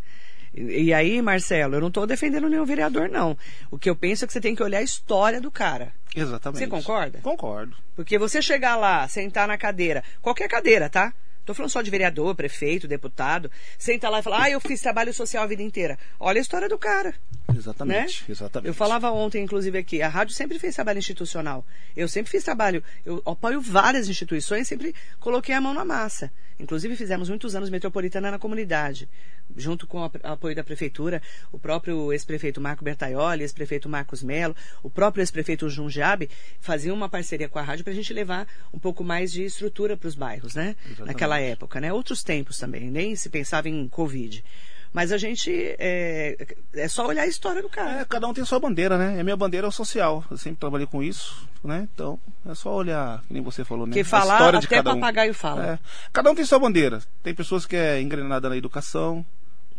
E, 0.53 0.87
e 0.87 0.95
aí, 0.95 1.23
Marcelo, 1.23 1.77
eu 1.77 1.81
não 1.81 1.89
estou 1.89 2.07
defendendo 2.07 2.49
nenhum 2.49 2.65
vereador, 2.65 3.09
não. 3.09 3.39
O 3.71 3.79
que 3.79 3.89
eu 3.89 3.95
penso 3.95 4.25
é 4.25 4.27
que 4.27 4.33
você 4.33 4.41
tem 4.41 4.57
que 4.57 4.63
olhar 4.63 4.79
a 4.79 4.83
história 4.83 5.41
do 5.41 5.51
cara. 5.51 5.93
Exatamente. 6.15 6.59
Você 6.59 6.67
concorda? 6.67 7.21
Concordo. 7.21 7.77
Porque 7.95 8.19
você 8.19 8.43
chegar 8.43 8.75
lá, 8.75 9.07
sentar 9.07 9.47
na 9.47 9.57
cadeira, 9.57 10.03
qualquer 10.21 10.49
cadeira, 10.49 10.89
tá? 10.89 11.13
Estou 11.47 11.55
falando 11.55 11.71
só 11.71 11.81
de 11.81 11.93
vereador, 11.93 12.35
prefeito, 12.35 12.89
deputado. 12.89 13.49
Senta 13.79 14.09
lá 14.09 14.19
e 14.19 14.23
fala, 14.23 14.43
ah, 14.43 14.51
eu 14.51 14.61
fiz 14.61 14.81
trabalho 14.81 15.15
social 15.15 15.45
a 15.45 15.47
vida 15.47 15.63
inteira. 15.63 15.97
Olha 16.19 16.41
a 16.41 16.43
história 16.43 16.69
do 16.69 16.77
cara. 16.77 17.15
Exatamente, 17.57 18.25
né? 18.25 18.27
exatamente. 18.31 18.67
Eu 18.67 18.75
falava 18.75 19.13
ontem, 19.13 19.45
inclusive, 19.45 19.79
aqui, 19.79 20.03
a 20.03 20.09
rádio 20.09 20.35
sempre 20.35 20.59
fez 20.59 20.75
trabalho 20.75 20.99
institucional. 20.99 21.65
Eu 21.97 22.09
sempre 22.09 22.33
fiz 22.33 22.43
trabalho, 22.43 22.83
eu 23.05 23.23
apoio 23.25 23.61
várias 23.61 24.09
instituições, 24.09 24.67
sempre 24.67 24.93
coloquei 25.21 25.55
a 25.55 25.61
mão 25.61 25.73
na 25.73 25.85
massa. 25.85 26.33
Inclusive, 26.59 26.97
fizemos 26.97 27.29
muitos 27.29 27.55
anos 27.55 27.69
metropolitana 27.69 28.31
na 28.31 28.39
comunidade, 28.39 29.09
junto 29.57 29.87
com 29.87 30.01
o 30.01 30.11
apoio 30.23 30.57
da 30.57 30.65
prefeitura, 30.65 31.21
o 31.53 31.59
próprio 31.59 32.13
ex-prefeito 32.13 32.61
Marco 32.61 32.83
Bertaioli, 32.83 33.43
ex-prefeito 33.43 33.89
Marcos 33.89 34.23
Melo, 34.23 34.57
o 34.83 34.89
próprio 34.89 35.21
ex-prefeito 35.21 35.69
Jundiabe, 35.69 36.31
faziam 36.59 36.97
uma 36.97 37.09
parceria 37.09 37.49
com 37.49 37.59
a 37.59 37.63
rádio 37.63 37.85
para 37.85 37.93
a 37.93 37.97
gente 37.97 38.13
levar 38.13 38.49
um 38.73 38.79
pouco 38.79 39.05
mais 39.05 39.31
de 39.33 39.45
estrutura 39.45 39.97
para 39.97 40.09
os 40.09 40.15
bairros, 40.15 40.55
né? 40.55 40.75
Exatamente. 40.87 41.07
Naquela 41.07 41.36
época, 41.41 41.81
né? 41.81 41.93
Outros 41.93 42.23
tempos 42.23 42.59
também, 42.59 42.91
nem 42.91 43.15
se 43.17 43.29
pensava 43.29 43.69
em 43.69 43.89
Covid. 43.89 44.45
Mas 44.93 45.13
a 45.13 45.19
gente. 45.19 45.53
É, 45.79 46.37
é 46.73 46.89
só 46.89 47.07
olhar 47.07 47.25
a 47.25 47.27
história 47.27 47.61
do 47.61 47.69
cara. 47.69 48.01
É, 48.01 48.05
cada 48.07 48.27
um 48.27 48.33
tem 48.33 48.45
sua 48.47 48.59
bandeira, 48.59 48.97
né? 48.97 49.21
A 49.21 49.25
minha 49.25 49.37
bandeira 49.37 49.67
é 49.67 49.69
o 49.69 49.73
social. 49.73 50.25
Eu 50.31 50.39
sempre 50.39 50.59
trabalhei 50.59 50.87
com 50.87 51.03
isso, 51.03 51.47
né? 51.63 51.87
Então, 51.93 52.19
é 52.49 52.55
só 52.55 52.75
olhar, 52.75 53.23
que 53.27 53.35
nem 53.35 53.43
você 53.43 53.63
falou, 53.63 53.87
né? 53.87 53.93
Que 53.93 54.03
falar, 54.03 54.35
a 54.35 54.37
história 54.37 54.59
até 54.59 54.67
de 54.67 54.69
cada 54.69 54.95
papagaio 54.95 55.33
um. 55.33 55.35
fala. 55.35 55.67
É, 55.67 55.79
cada 56.13 56.31
um 56.31 56.35
tem 56.35 56.47
sua 56.47 56.59
bandeira. 56.59 57.03
Tem 57.23 57.35
pessoas 57.35 57.67
que 57.67 57.77
é 57.77 58.01
engrenada 58.01 58.49
na 58.49 58.57
educação, 58.57 59.23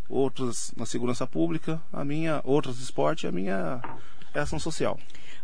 outras 0.07 0.71
na 0.77 0.85
segurança 0.85 1.25
pública, 1.25 1.81
a 1.91 2.05
minha, 2.05 2.39
outras 2.43 2.77
esporte, 2.79 3.25
a 3.25 3.31
minha 3.31 3.81
é 4.35 4.39
ação 4.39 4.59
social. 4.59 4.99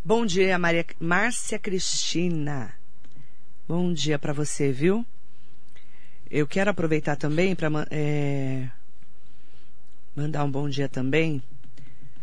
Bom 0.06 0.24
dia, 0.24 0.60
Maria, 0.60 0.86
Márcia 1.00 1.58
Cristina. 1.58 2.76
Bom 3.68 3.92
dia 3.92 4.20
para 4.20 4.34
você, 4.34 4.72
viu? 4.72 5.04
Eu 6.36 6.48
quero 6.48 6.72
aproveitar 6.72 7.16
também 7.16 7.56
para 7.56 7.70
é, 7.92 8.68
Mandar 10.16 10.44
um 10.44 10.50
bom 10.50 10.68
dia 10.68 10.90
também 10.90 11.44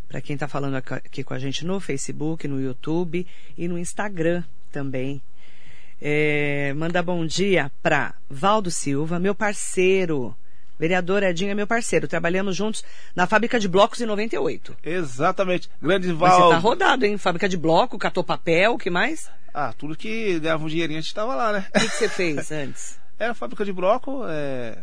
para 0.08 0.20
quem 0.20 0.34
está 0.34 0.48
falando 0.48 0.74
aqui 0.74 1.22
com 1.22 1.32
a 1.32 1.38
gente 1.38 1.64
no 1.64 1.78
Facebook, 1.78 2.48
no 2.48 2.60
YouTube 2.60 3.24
e 3.56 3.68
no 3.68 3.78
Instagram 3.78 4.42
também. 4.72 5.22
É, 6.02 6.74
mandar 6.74 7.04
bom 7.04 7.24
dia 7.24 7.70
para 7.80 8.16
Valdo 8.28 8.68
Silva, 8.68 9.20
meu 9.20 9.32
parceiro. 9.32 10.36
Vereador 10.76 11.22
Edinho 11.22 11.52
é 11.52 11.54
meu 11.54 11.68
parceiro. 11.68 12.08
Trabalhamos 12.08 12.56
juntos 12.56 12.82
na 13.14 13.28
fábrica 13.28 13.60
de 13.60 13.68
blocos 13.68 14.00
em 14.00 14.06
98. 14.06 14.76
Exatamente. 14.82 15.70
Grande 15.80 16.12
Valdo. 16.12 16.46
Você 16.46 16.50
tá 16.54 16.58
rodado, 16.58 17.06
hein? 17.06 17.16
Fábrica 17.16 17.48
de 17.48 17.56
bloco, 17.56 17.96
catou 17.96 18.24
papel, 18.24 18.72
o 18.72 18.78
que 18.78 18.90
mais? 18.90 19.30
Ah, 19.54 19.72
tudo 19.72 19.94
que 19.94 20.40
dava 20.40 20.64
um 20.64 20.68
dinheirinho 20.68 20.98
a 20.98 21.00
gente 21.00 21.10
estava 21.10 21.36
lá, 21.36 21.52
né? 21.52 21.66
O 21.68 21.78
que, 21.78 21.88
que 21.88 21.94
você 21.94 22.08
fez 22.08 22.50
antes? 22.50 22.98
Era 23.20 23.34
fábrica 23.34 23.66
de 23.66 23.72
bloco, 23.72 24.22
é, 24.26 24.78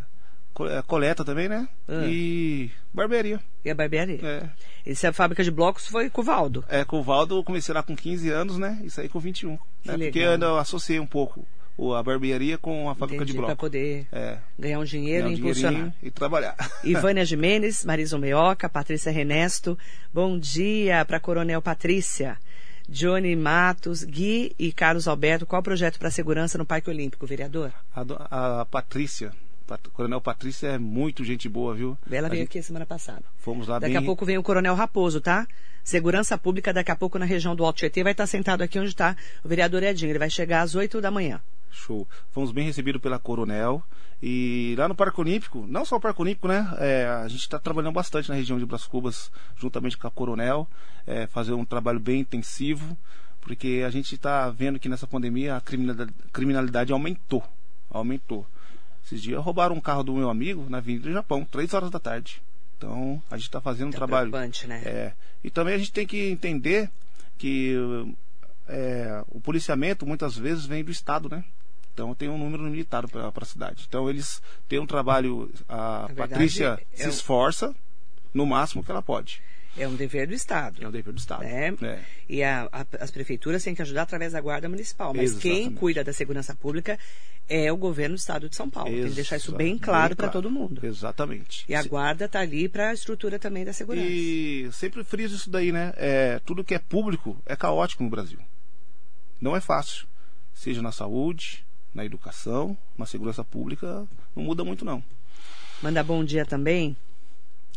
é, 0.69 0.81
coleta 0.85 1.25
também, 1.25 1.49
né? 1.49 1.67
Ah. 1.87 2.05
E 2.05 2.69
barbearia. 2.93 3.39
E 3.65 3.71
a 3.71 3.73
barbearia? 3.73 4.19
É. 4.23 5.07
A 5.07 5.11
fábrica 5.11 5.43
de 5.43 5.49
blocos 5.49 5.87
foi 5.87 6.07
com 6.07 6.21
o 6.21 6.23
Valdo. 6.23 6.63
É, 6.69 6.85
com 6.85 6.99
o 6.99 7.03
Valdo 7.03 7.39
eu 7.39 7.43
comecei 7.43 7.73
lá 7.73 7.81
com 7.81 7.95
15 7.95 8.29
anos, 8.29 8.59
né? 8.59 8.79
Isso 8.83 9.01
aí 9.01 9.09
com 9.09 9.19
21. 9.19 9.57
Né? 9.83 9.97
Porque 9.97 10.19
eu 10.19 10.33
ainda 10.33 10.59
associei 10.59 10.99
um 10.99 11.07
pouco 11.07 11.47
a 11.95 12.03
barbearia 12.03 12.59
com 12.59 12.87
a 12.89 12.93
fábrica 12.93 13.23
Entendi, 13.23 13.31
de 13.31 13.37
blocos. 13.39 13.55
Para 13.55 13.59
poder 13.59 14.07
é. 14.11 14.37
ganhar 14.57 14.77
um 14.77 14.83
dinheiro 14.83 15.23
ganhar 15.23 15.33
um 15.33 15.35
e 15.35 15.39
impulsionar. 15.39 15.93
E 16.03 16.11
trabalhar. 16.11 16.55
Ivânia 16.85 17.25
Jimenez, 17.25 17.83
Marisa 17.83 18.19
Meoca, 18.19 18.69
Patrícia 18.69 19.11
Renesto. 19.11 19.75
Bom 20.13 20.37
dia 20.37 21.03
para 21.05 21.19
Coronel 21.19 21.61
Patrícia. 21.61 22.37
Johnny 22.87 23.35
Matos, 23.35 24.03
Gui 24.03 24.55
e 24.57 24.71
Carlos 24.71 25.07
Alberto, 25.07 25.45
qual 25.45 25.59
o 25.59 25.63
projeto 25.63 25.99
para 25.99 26.07
a 26.07 26.11
segurança 26.11 26.57
no 26.57 26.65
Parque 26.65 26.89
Olímpico, 26.89 27.27
vereador? 27.27 27.73
A, 27.93 28.61
a 28.61 28.65
Patrícia, 28.65 29.33
Pat, 29.67 29.81
Coronel 29.91 30.21
Patrícia 30.21 30.67
é 30.67 30.77
muito 30.77 31.25
gente 31.25 31.49
boa, 31.49 31.75
viu? 31.75 31.97
Ela 32.09 32.29
veio 32.29 32.41
gente, 32.41 32.49
aqui 32.49 32.63
semana 32.63 32.85
passada. 32.85 33.23
Fomos 33.37 33.67
lá 33.67 33.79
Daqui 33.79 33.93
bem... 33.93 34.01
a 34.01 34.05
pouco 34.05 34.25
vem 34.25 34.37
o 34.37 34.43
Coronel 34.43 34.73
Raposo, 34.73 35.19
tá? 35.19 35.45
Segurança 35.83 36.37
Pública, 36.37 36.71
daqui 36.73 36.91
a 36.91 36.95
pouco 36.95 37.19
na 37.19 37.25
região 37.25 37.55
do 37.55 37.65
Alto 37.65 37.77
Tietê, 37.77 38.03
vai 38.03 38.13
estar 38.13 38.27
sentado 38.27 38.61
aqui 38.61 38.79
onde 38.79 38.89
está 38.89 39.15
o 39.43 39.47
vereador 39.47 39.83
Edinho. 39.83 40.11
Ele 40.11 40.19
vai 40.19 40.29
chegar 40.29 40.61
às 40.61 40.73
8 40.73 41.01
da 41.01 41.11
manhã. 41.11 41.41
Show. 41.71 42.07
Fomos 42.31 42.51
bem 42.51 42.65
recebidos 42.65 43.01
pela 43.01 43.19
Coronel. 43.19 43.83
E 44.21 44.73
lá 44.77 44.87
no 44.87 44.95
Parque 44.95 45.21
Olímpico, 45.21 45.65
não 45.67 45.85
só 45.85 45.97
o 45.97 45.99
Parque 46.01 46.21
Olímpico, 46.21 46.47
né? 46.47 46.67
É, 46.79 47.05
a 47.23 47.27
gente 47.27 47.41
está 47.41 47.59
trabalhando 47.59 47.93
bastante 47.93 48.29
na 48.29 48.35
região 48.35 48.57
de 48.57 48.65
Bras 48.65 48.85
Cubas, 48.87 49.31
juntamente 49.55 49.95
com 49.95 50.07
a 50.07 50.11
Coronel, 50.11 50.67
é, 51.05 51.27
fazer 51.27 51.53
um 51.53 51.63
trabalho 51.63 51.99
bem 51.99 52.21
intensivo, 52.21 52.97
porque 53.41 53.83
a 53.85 53.91
gente 53.91 54.15
está 54.15 54.49
vendo 54.49 54.79
que 54.79 54.89
nessa 54.89 55.05
pandemia 55.05 55.55
a 55.57 55.61
criminalidade, 56.33 56.91
aumentou. 56.91 57.43
Aumentou. 57.91 58.45
Esses 59.05 59.21
dias 59.21 59.41
roubaram 59.43 59.75
um 59.75 59.79
carro 59.79 60.03
do 60.03 60.13
meu 60.15 60.29
amigo 60.31 60.65
na 60.67 60.79
Avenida 60.79 61.07
do 61.07 61.13
Japão, 61.13 61.45
três 61.45 61.73
horas 61.73 61.91
da 61.91 61.99
tarde. 61.99 62.41
Então, 62.77 63.21
a 63.29 63.37
gente 63.37 63.45
está 63.47 63.61
fazendo 63.61 63.89
um 63.89 63.91
Tá 63.91 63.97
trabalho. 63.97 64.31
né? 64.31 64.81
É, 64.83 65.13
e 65.43 65.49
também 65.51 65.75
a 65.75 65.77
gente 65.77 65.91
tem 65.91 66.05
que 66.07 66.27
entender 66.29 66.89
que 67.37 67.75
é, 68.67 69.23
o 69.29 69.39
policiamento 69.39 70.05
muitas 70.05 70.37
vezes 70.37 70.65
vem 70.65 70.83
do 70.83 70.91
Estado, 70.91 71.29
né? 71.29 71.43
Então 71.93 72.13
tem 72.13 72.29
um 72.29 72.37
número 72.37 72.63
limitado 72.65 73.07
para 73.07 73.31
a 73.35 73.45
cidade. 73.45 73.85
Então 73.87 74.09
eles 74.09 74.41
têm 74.69 74.79
um 74.79 74.85
trabalho, 74.85 75.51
a 75.67 76.05
verdade, 76.07 76.29
Patrícia 76.29 76.79
é 76.93 76.97
se 76.97 77.07
um- 77.07 77.09
esforça 77.09 77.75
no 78.33 78.45
máximo 78.45 78.83
que 78.83 78.91
ela 78.91 79.01
pode. 79.01 79.41
É 79.75 79.87
um 79.87 79.95
dever 79.95 80.27
do 80.27 80.33
Estado. 80.33 80.83
É 80.83 80.87
o 80.87 80.91
dever 80.91 81.13
do 81.13 81.19
Estado. 81.19 81.43
né? 81.43 81.67
É. 81.81 81.99
E 82.27 82.43
a- 82.43 82.67
a- 82.71 82.85
as 82.99 83.11
prefeituras 83.11 83.63
têm 83.63 83.75
que 83.75 83.81
ajudar 83.81 84.03
através 84.03 84.33
da 84.33 84.41
Guarda 84.41 84.67
Municipal. 84.67 85.13
Mas 85.13 85.37
quem 85.37 85.51
Exatamente. 85.53 85.79
cuida 85.79 86.03
da 86.03 86.11
segurança 86.13 86.55
pública 86.55 86.97
é 87.47 87.71
o 87.71 87.77
governo 87.77 88.15
do 88.15 88.19
Estado 88.19 88.49
de 88.49 88.55
São 88.55 88.69
Paulo. 88.69 88.91
Tem 88.91 89.03
que 89.07 89.15
deixar 89.15 89.37
isso 89.37 89.51
bem 89.55 89.77
claro 89.77 90.15
para 90.15 90.29
todo 90.29 90.49
mundo. 90.49 90.83
Exatamente. 90.85 91.63
E 91.69 91.75
a 91.75 91.83
Guarda 91.83 92.25
está 92.25 92.39
ali 92.39 92.67
para 92.67 92.89
a 92.89 92.93
estrutura 92.93 93.37
também 93.39 93.63
da 93.65 93.71
segurança. 93.71 94.07
E 94.07 94.67
sempre 94.73 95.03
friso 95.03 95.35
isso 95.35 95.49
daí, 95.49 95.71
né? 95.71 95.93
É, 95.95 96.39
tudo 96.45 96.63
que 96.63 96.73
é 96.73 96.79
público 96.79 97.37
é 97.45 97.55
caótico 97.55 98.03
no 98.03 98.09
Brasil. 98.09 98.39
Não 99.39 99.55
é 99.55 99.61
fácil. 99.61 100.07
Seja 100.53 100.81
na 100.81 100.91
saúde, 100.91 101.65
na 101.93 102.03
educação, 102.03 102.77
na 102.97 103.05
segurança 103.05 103.43
pública, 103.43 104.07
não 104.35 104.43
muda 104.43 104.63
muito 104.63 104.83
não. 104.83 105.03
Mandar 105.81 106.03
bom 106.03 106.23
dia 106.23 106.45
também. 106.45 106.95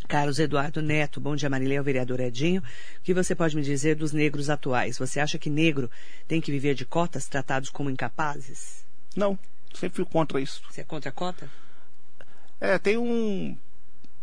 Carlos 0.08 0.38
Eduardo 0.38 0.82
Neto, 0.82 1.20
bom 1.20 1.36
dia 1.36 1.48
Marilei, 1.48 1.78
ao 1.78 1.84
vereador 1.84 2.18
Edinho. 2.20 2.62
O 2.98 3.02
que 3.02 3.14
você 3.14 3.34
pode 3.34 3.54
me 3.54 3.62
dizer 3.62 3.94
dos 3.94 4.12
negros 4.12 4.50
atuais? 4.50 4.98
Você 4.98 5.20
acha 5.20 5.38
que 5.38 5.48
negro 5.48 5.90
tem 6.26 6.40
que 6.40 6.50
viver 6.50 6.74
de 6.74 6.84
cotas 6.84 7.28
tratados 7.28 7.70
como 7.70 7.90
incapazes? 7.90 8.84
Não, 9.14 9.38
sempre 9.72 9.96
fui 9.96 10.04
contra 10.04 10.40
isso. 10.40 10.62
Você 10.68 10.80
é 10.80 10.84
contra 10.84 11.10
a 11.10 11.12
cota? 11.12 11.48
É, 12.60 12.78
tem 12.78 12.96
um. 12.96 13.56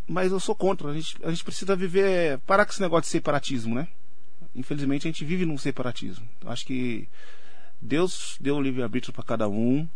Mas 0.08 0.32
eu 0.32 0.40
sou 0.40 0.56
contra. 0.56 0.90
A 0.90 0.94
gente, 0.94 1.18
a 1.24 1.30
gente 1.30 1.44
precisa 1.44 1.76
viver. 1.76 2.40
Parar 2.40 2.66
com 2.66 2.72
esse 2.72 2.82
negócio 2.82 3.04
de 3.04 3.10
separatismo, 3.10 3.74
né? 3.74 3.88
Infelizmente 4.56 5.08
a 5.08 5.12
gente 5.12 5.26
vive 5.26 5.46
num 5.46 5.58
separatismo. 5.58 6.28
Acho 6.46 6.66
que 6.66 7.08
Deus 7.82 8.38
deu 8.40 8.60
livre-arbítrio 8.60 9.14
para 9.14 9.24
cada 9.24 9.48
um. 9.48 9.88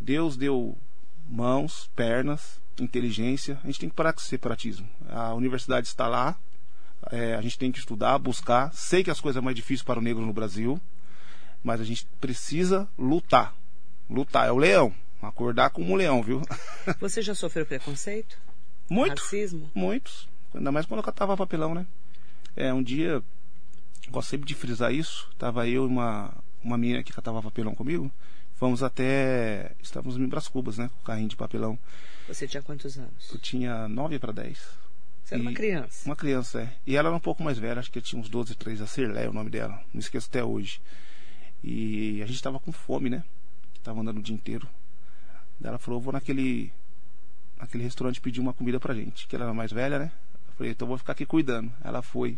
Deus 0.00 0.36
deu 0.36 0.76
mãos, 1.28 1.90
pernas, 1.96 2.60
inteligência. 2.80 3.58
A 3.62 3.66
gente 3.66 3.80
tem 3.80 3.88
que 3.88 3.94
parar 3.94 4.12
com 4.12 4.20
esse 4.20 4.28
separatismo. 4.28 4.88
A 5.08 5.34
universidade 5.34 5.86
está 5.86 6.06
lá. 6.06 6.36
é, 7.10 7.34
a 7.34 7.42
gente 7.42 7.58
tem 7.58 7.72
que 7.72 7.78
estudar, 7.78 8.18
buscar. 8.18 8.72
Sei 8.72 9.02
que 9.02 9.10
as 9.10 9.20
coisas 9.20 9.40
é 9.40 9.44
mais 9.44 9.56
difíceis 9.56 9.82
para 9.82 9.98
o 9.98 10.02
negro 10.02 10.24
no 10.24 10.32
Brasil. 10.32 10.80
Mas 11.62 11.80
a 11.80 11.84
gente 11.84 12.06
precisa 12.20 12.88
lutar. 12.98 13.54
Lutar. 14.10 14.48
É 14.48 14.52
o 14.52 14.58
leão. 14.58 14.94
Acordar 15.20 15.70
como 15.70 15.92
um 15.92 15.96
leão, 15.96 16.22
viu? 16.22 16.42
Você 17.00 17.22
já 17.22 17.34
sofreu 17.34 17.64
preconceito? 17.64 18.36
Muito. 18.90 19.20
Racismo? 19.20 19.70
Muitos. 19.74 20.28
Ainda 20.54 20.72
mais 20.72 20.84
quando 20.84 20.98
eu 20.98 21.04
catava 21.04 21.36
papelão, 21.36 21.74
né? 21.74 21.86
É, 22.56 22.74
um 22.74 22.82
dia, 22.82 23.22
gosto 24.12 24.28
sempre 24.30 24.46
de 24.46 24.54
frisar 24.54 24.92
isso, 24.94 25.28
tava 25.38 25.66
eu 25.68 25.84
e 25.84 25.86
uma, 25.86 26.32
uma 26.62 26.78
menina 26.78 27.02
que 27.02 27.12
catava 27.12 27.42
papelão 27.42 27.74
comigo, 27.74 28.10
fomos 28.54 28.82
até, 28.82 29.72
estávamos 29.82 30.16
em 30.16 30.26
Bras 30.28 30.46
Cubas, 30.48 30.78
né? 30.78 30.88
Com 30.94 31.00
o 31.00 31.04
carrinho 31.04 31.28
de 31.28 31.36
papelão. 31.36 31.78
Você 32.28 32.46
tinha 32.46 32.62
quantos 32.62 32.96
anos? 32.98 33.30
Eu 33.32 33.38
tinha 33.38 33.88
9 33.88 34.18
para 34.18 34.32
10. 34.32 34.58
Você 35.24 35.34
era 35.34 35.42
uma 35.42 35.50
E- 35.50 35.54
criança. 35.54 36.08
Uma 36.08 36.14
criança, 36.16 36.62
é. 36.62 36.72
E 36.86 36.96
ela 36.96 37.08
era 37.08 37.16
um 37.16 37.20
pouco 37.20 37.42
mais 37.42 37.58
velha, 37.58 37.80
acho 37.80 37.90
que 37.90 38.00
tinha 38.00 38.20
uns 38.20 38.28
12, 38.28 38.54
13, 38.54 38.82
a 38.82 38.86
Cirlé 38.86 39.24
é 39.24 39.28
o 39.28 39.32
nome 39.32 39.50
dela. 39.50 39.80
Não 39.92 39.98
esqueço 40.00 40.28
até 40.28 40.44
hoje. 40.44 40.80
E 41.64 42.20
a 42.22 42.26
gente 42.26 42.36
estava 42.36 42.58
com 42.60 42.72
fome, 42.72 43.08
né? 43.10 43.24
Tava 43.82 44.00
andando 44.00 44.18
o 44.18 44.22
dia 44.22 44.34
inteiro. 44.34 44.68
Daí 45.60 45.68
ela 45.70 45.78
falou, 45.78 46.00
vou 46.00 46.12
naquele 46.12 46.72
naquele 47.58 47.84
restaurante 47.84 48.20
pedir 48.20 48.40
uma 48.40 48.52
comida 48.52 48.80
pra 48.80 48.92
gente, 48.92 49.28
que 49.28 49.36
ela 49.36 49.44
era 49.44 49.54
mais 49.54 49.70
velha, 49.70 49.96
né? 49.98 50.10
Eu 50.48 50.54
falei, 50.54 50.72
então 50.72 50.88
vou 50.88 50.98
ficar 50.98 51.12
aqui 51.12 51.24
cuidando. 51.24 51.72
Ela 51.84 52.02
foi, 52.02 52.36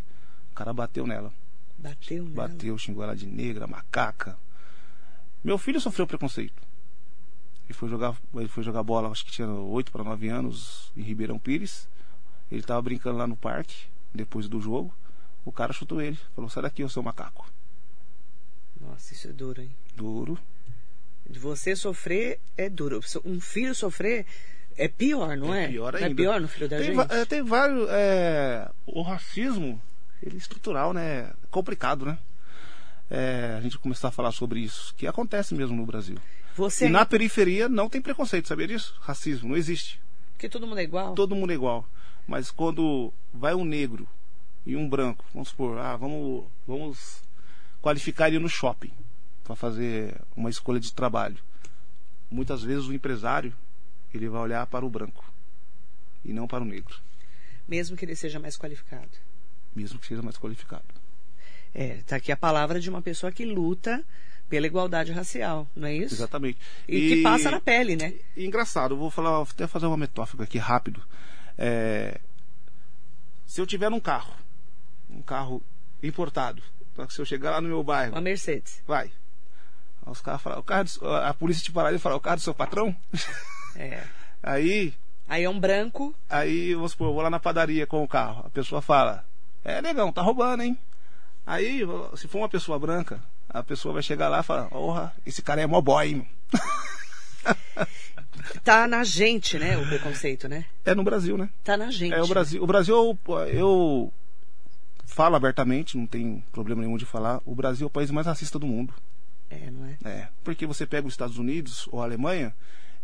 o 0.50 0.54
cara 0.54 0.72
bateu 0.72 1.06
nela. 1.06 1.32
Bateu 1.78 2.24
nela? 2.24 2.48
Bateu, 2.48 2.78
xingou 2.78 3.02
ela 3.04 3.14
de 3.16 3.26
negra, 3.26 3.66
macaca. 3.66 4.36
Meu 5.42 5.58
filho 5.58 5.80
sofreu 5.80 6.06
preconceito. 6.06 6.62
Ele 7.64 7.74
foi 7.74 7.88
jogar, 7.88 8.14
ele 8.34 8.48
foi 8.48 8.62
jogar 8.62 8.82
bola, 8.82 9.08
acho 9.10 9.24
que 9.24 9.32
tinha 9.32 9.48
8 9.48 9.90
para 9.92 10.04
9 10.04 10.28
anos, 10.28 10.92
em 10.96 11.02
Ribeirão 11.02 11.38
Pires. 11.38 11.88
Ele 12.50 12.62
tava 12.62 12.80
brincando 12.82 13.18
lá 13.18 13.26
no 13.26 13.36
parque, 13.36 13.74
depois 14.14 14.48
do 14.48 14.60
jogo. 14.60 14.94
O 15.44 15.52
cara 15.52 15.72
chutou 15.72 16.00
ele, 16.00 16.18
falou: 16.34 16.48
sai 16.50 16.62
daqui, 16.62 16.84
ô 16.84 16.88
seu 16.88 17.02
macaco. 17.02 17.50
Nossa, 18.80 19.12
isso 19.14 19.28
é 19.28 19.32
duro, 19.32 19.62
hein? 19.62 19.70
Duro. 19.94 20.38
Você 21.28 21.74
sofrer 21.74 22.38
é 22.56 22.68
duro. 22.68 23.00
Um 23.24 23.40
filho 23.40 23.74
sofrer 23.74 24.26
é 24.76 24.88
pior, 24.88 25.36
não 25.36 25.54
é? 25.54 25.68
pior 25.68 25.92
Não 25.94 26.00
ainda. 26.00 26.10
é 26.10 26.14
pior 26.14 26.40
no 26.40 26.48
filho 26.48 26.68
da 26.68 26.76
Tem, 26.78 26.94
gente? 26.94 27.12
é, 27.12 27.24
tem 27.24 27.42
vários. 27.42 27.88
é, 27.90 28.70
o 28.86 29.00
racismo, 29.02 29.80
ele 30.24 30.36
é 30.36 30.38
estrutural, 30.38 30.92
né? 30.92 31.20
É 31.20 31.32
complicado, 31.50 32.06
né? 32.06 32.18
É, 33.10 33.54
a 33.58 33.60
gente 33.60 33.78
começar 33.78 34.08
a 34.08 34.10
falar 34.10 34.32
sobre 34.32 34.60
isso, 34.60 34.94
que 34.96 35.06
acontece 35.06 35.54
mesmo 35.54 35.76
no 35.76 35.84
Brasil. 35.84 36.16
Você 36.56 36.86
E 36.86 36.88
na 36.88 37.04
periferia 37.04 37.68
não 37.68 37.88
tem 37.88 38.00
preconceito, 38.00 38.48
sabia 38.48 38.66
disso? 38.66 38.96
Racismo, 39.00 39.50
não 39.50 39.56
existe. 39.56 40.00
Porque 40.32 40.48
todo 40.48 40.66
mundo 40.66 40.78
é 40.78 40.84
igual? 40.84 41.14
Todo 41.14 41.34
mundo 41.34 41.50
é 41.50 41.54
igual. 41.54 41.86
Mas 42.26 42.50
quando 42.50 43.12
vai 43.32 43.54
um 43.54 43.64
negro 43.64 44.08
e 44.64 44.74
um 44.74 44.88
branco, 44.88 45.24
vamos 45.34 45.50
supor, 45.50 45.78
ah, 45.78 45.96
vamos, 45.96 46.44
vamos 46.66 47.22
qualificar 47.82 48.28
ele 48.28 48.38
no 48.38 48.48
shopping 48.48 48.92
para 49.42 49.54
fazer 49.54 50.18
uma 50.34 50.48
escolha 50.48 50.80
de 50.80 50.92
trabalho. 50.92 51.36
Muitas 52.30 52.62
vezes 52.62 52.86
o 52.86 52.94
empresário 52.94 53.52
ele 54.14 54.28
vai 54.28 54.40
olhar 54.40 54.66
para 54.66 54.86
o 54.86 54.90
branco 54.90 55.24
e 56.24 56.32
não 56.32 56.46
para 56.46 56.62
o 56.62 56.66
negro, 56.66 56.96
Mesmo 57.68 57.96
que 57.96 58.04
ele 58.04 58.14
seja 58.14 58.38
mais 58.38 58.56
qualificado. 58.56 59.10
Mesmo 59.74 59.98
que 59.98 60.06
seja 60.06 60.22
mais 60.22 60.36
qualificado. 60.38 60.84
É, 61.74 61.98
tá 62.06 62.16
aqui 62.16 62.30
a 62.30 62.36
palavra 62.36 62.78
de 62.80 62.88
uma 62.88 63.02
pessoa 63.02 63.32
que 63.32 63.44
luta 63.44 64.04
pela 64.48 64.66
igualdade 64.66 65.10
racial, 65.12 65.66
não 65.74 65.88
é 65.88 65.94
isso? 65.94 66.14
Exatamente. 66.14 66.58
E, 66.86 67.08
que 67.08 67.22
passa 67.22 67.50
na 67.50 67.60
pele, 67.60 67.96
né? 67.96 68.14
E 68.36 68.44
engraçado, 68.46 68.96
vou 68.96 69.10
falar, 69.10 69.30
vou 69.30 69.48
até 69.50 69.66
fazer 69.66 69.86
uma 69.86 69.96
metáfora 69.96 70.44
aqui 70.44 70.58
rápido. 70.58 71.02
É, 71.58 72.20
se 73.46 73.60
eu 73.60 73.66
tiver 73.66 73.88
um 73.90 74.00
carro, 74.00 74.34
um 75.10 75.22
carro 75.22 75.62
importado, 76.02 76.62
se 77.08 77.18
eu 77.20 77.24
chegar 77.24 77.50
lá 77.52 77.60
no 77.60 77.68
meu 77.68 77.82
bairro, 77.82 78.12
Uma 78.12 78.20
Mercedes. 78.20 78.82
vai. 78.86 79.10
Os 80.06 80.20
caras 80.20 80.42
falam, 80.42 80.58
o 80.60 80.62
carro 80.62 80.84
do- 80.84 81.08
a 81.14 81.32
polícia 81.32 81.64
te 81.64 81.72
parar 81.72 81.92
e 81.92 81.98
falar, 81.98 82.16
o 82.16 82.20
carro 82.20 82.36
do 82.36 82.42
seu 82.42 82.54
patrão? 82.54 82.94
É. 83.76 84.04
Aí, 84.40 84.94
Aí 85.26 85.42
é 85.42 85.50
um 85.50 85.58
branco. 85.58 86.14
aí, 86.30 86.74
vamos 86.74 86.92
supor, 86.92 87.08
eu 87.08 87.12
vou 87.14 87.22
lá 87.22 87.28
na 87.30 87.40
padaria 87.40 87.88
com 87.88 88.04
o 88.04 88.06
carro. 88.06 88.44
A 88.46 88.50
pessoa 88.50 88.80
fala, 88.80 89.24
é 89.64 89.82
negão, 89.82 90.12
tá 90.12 90.22
roubando, 90.22 90.62
hein? 90.62 90.78
Aí, 91.46 91.80
se 92.16 92.28
for 92.28 92.38
uma 92.38 92.48
pessoa 92.48 92.78
branca, 92.78 93.20
a 93.48 93.62
pessoa 93.62 93.94
vai 93.94 94.02
chegar 94.02 94.28
lá 94.28 94.40
e 94.40 94.42
falar, 94.42 94.64
porra, 94.64 95.14
esse 95.24 95.42
cara 95.42 95.60
é 95.60 95.66
mó 95.66 95.80
boy, 95.80 96.08
hein? 96.08 96.28
Tá 98.62 98.86
na 98.86 99.04
gente, 99.04 99.58
né? 99.58 99.76
O 99.76 99.86
preconceito, 99.86 100.48
né? 100.48 100.64
É 100.84 100.94
no 100.94 101.04
Brasil, 101.04 101.36
né? 101.36 101.48
Tá 101.62 101.76
na 101.76 101.90
gente. 101.90 102.14
É 102.14 102.22
o 102.22 102.26
Brasil. 102.26 102.62
O 102.62 102.66
Brasil, 102.66 103.18
eu, 103.52 104.12
falo 105.06 105.36
abertamente, 105.36 105.96
não 105.96 106.06
tem 106.06 106.42
problema 106.50 106.82
nenhum 106.82 106.96
de 106.96 107.04
falar. 107.04 107.40
O 107.44 107.54
Brasil 107.54 107.84
é 107.84 107.88
o 107.88 107.90
país 107.90 108.10
mais 108.10 108.26
racista 108.26 108.58
do 108.58 108.66
mundo. 108.66 108.92
É, 109.50 109.70
não 109.70 109.86
é? 109.86 109.96
É, 110.04 110.28
porque 110.42 110.66
você 110.66 110.86
pega 110.86 111.06
os 111.06 111.12
Estados 111.12 111.38
Unidos 111.38 111.86
ou 111.92 112.00
a 112.00 112.04
Alemanha, 112.04 112.54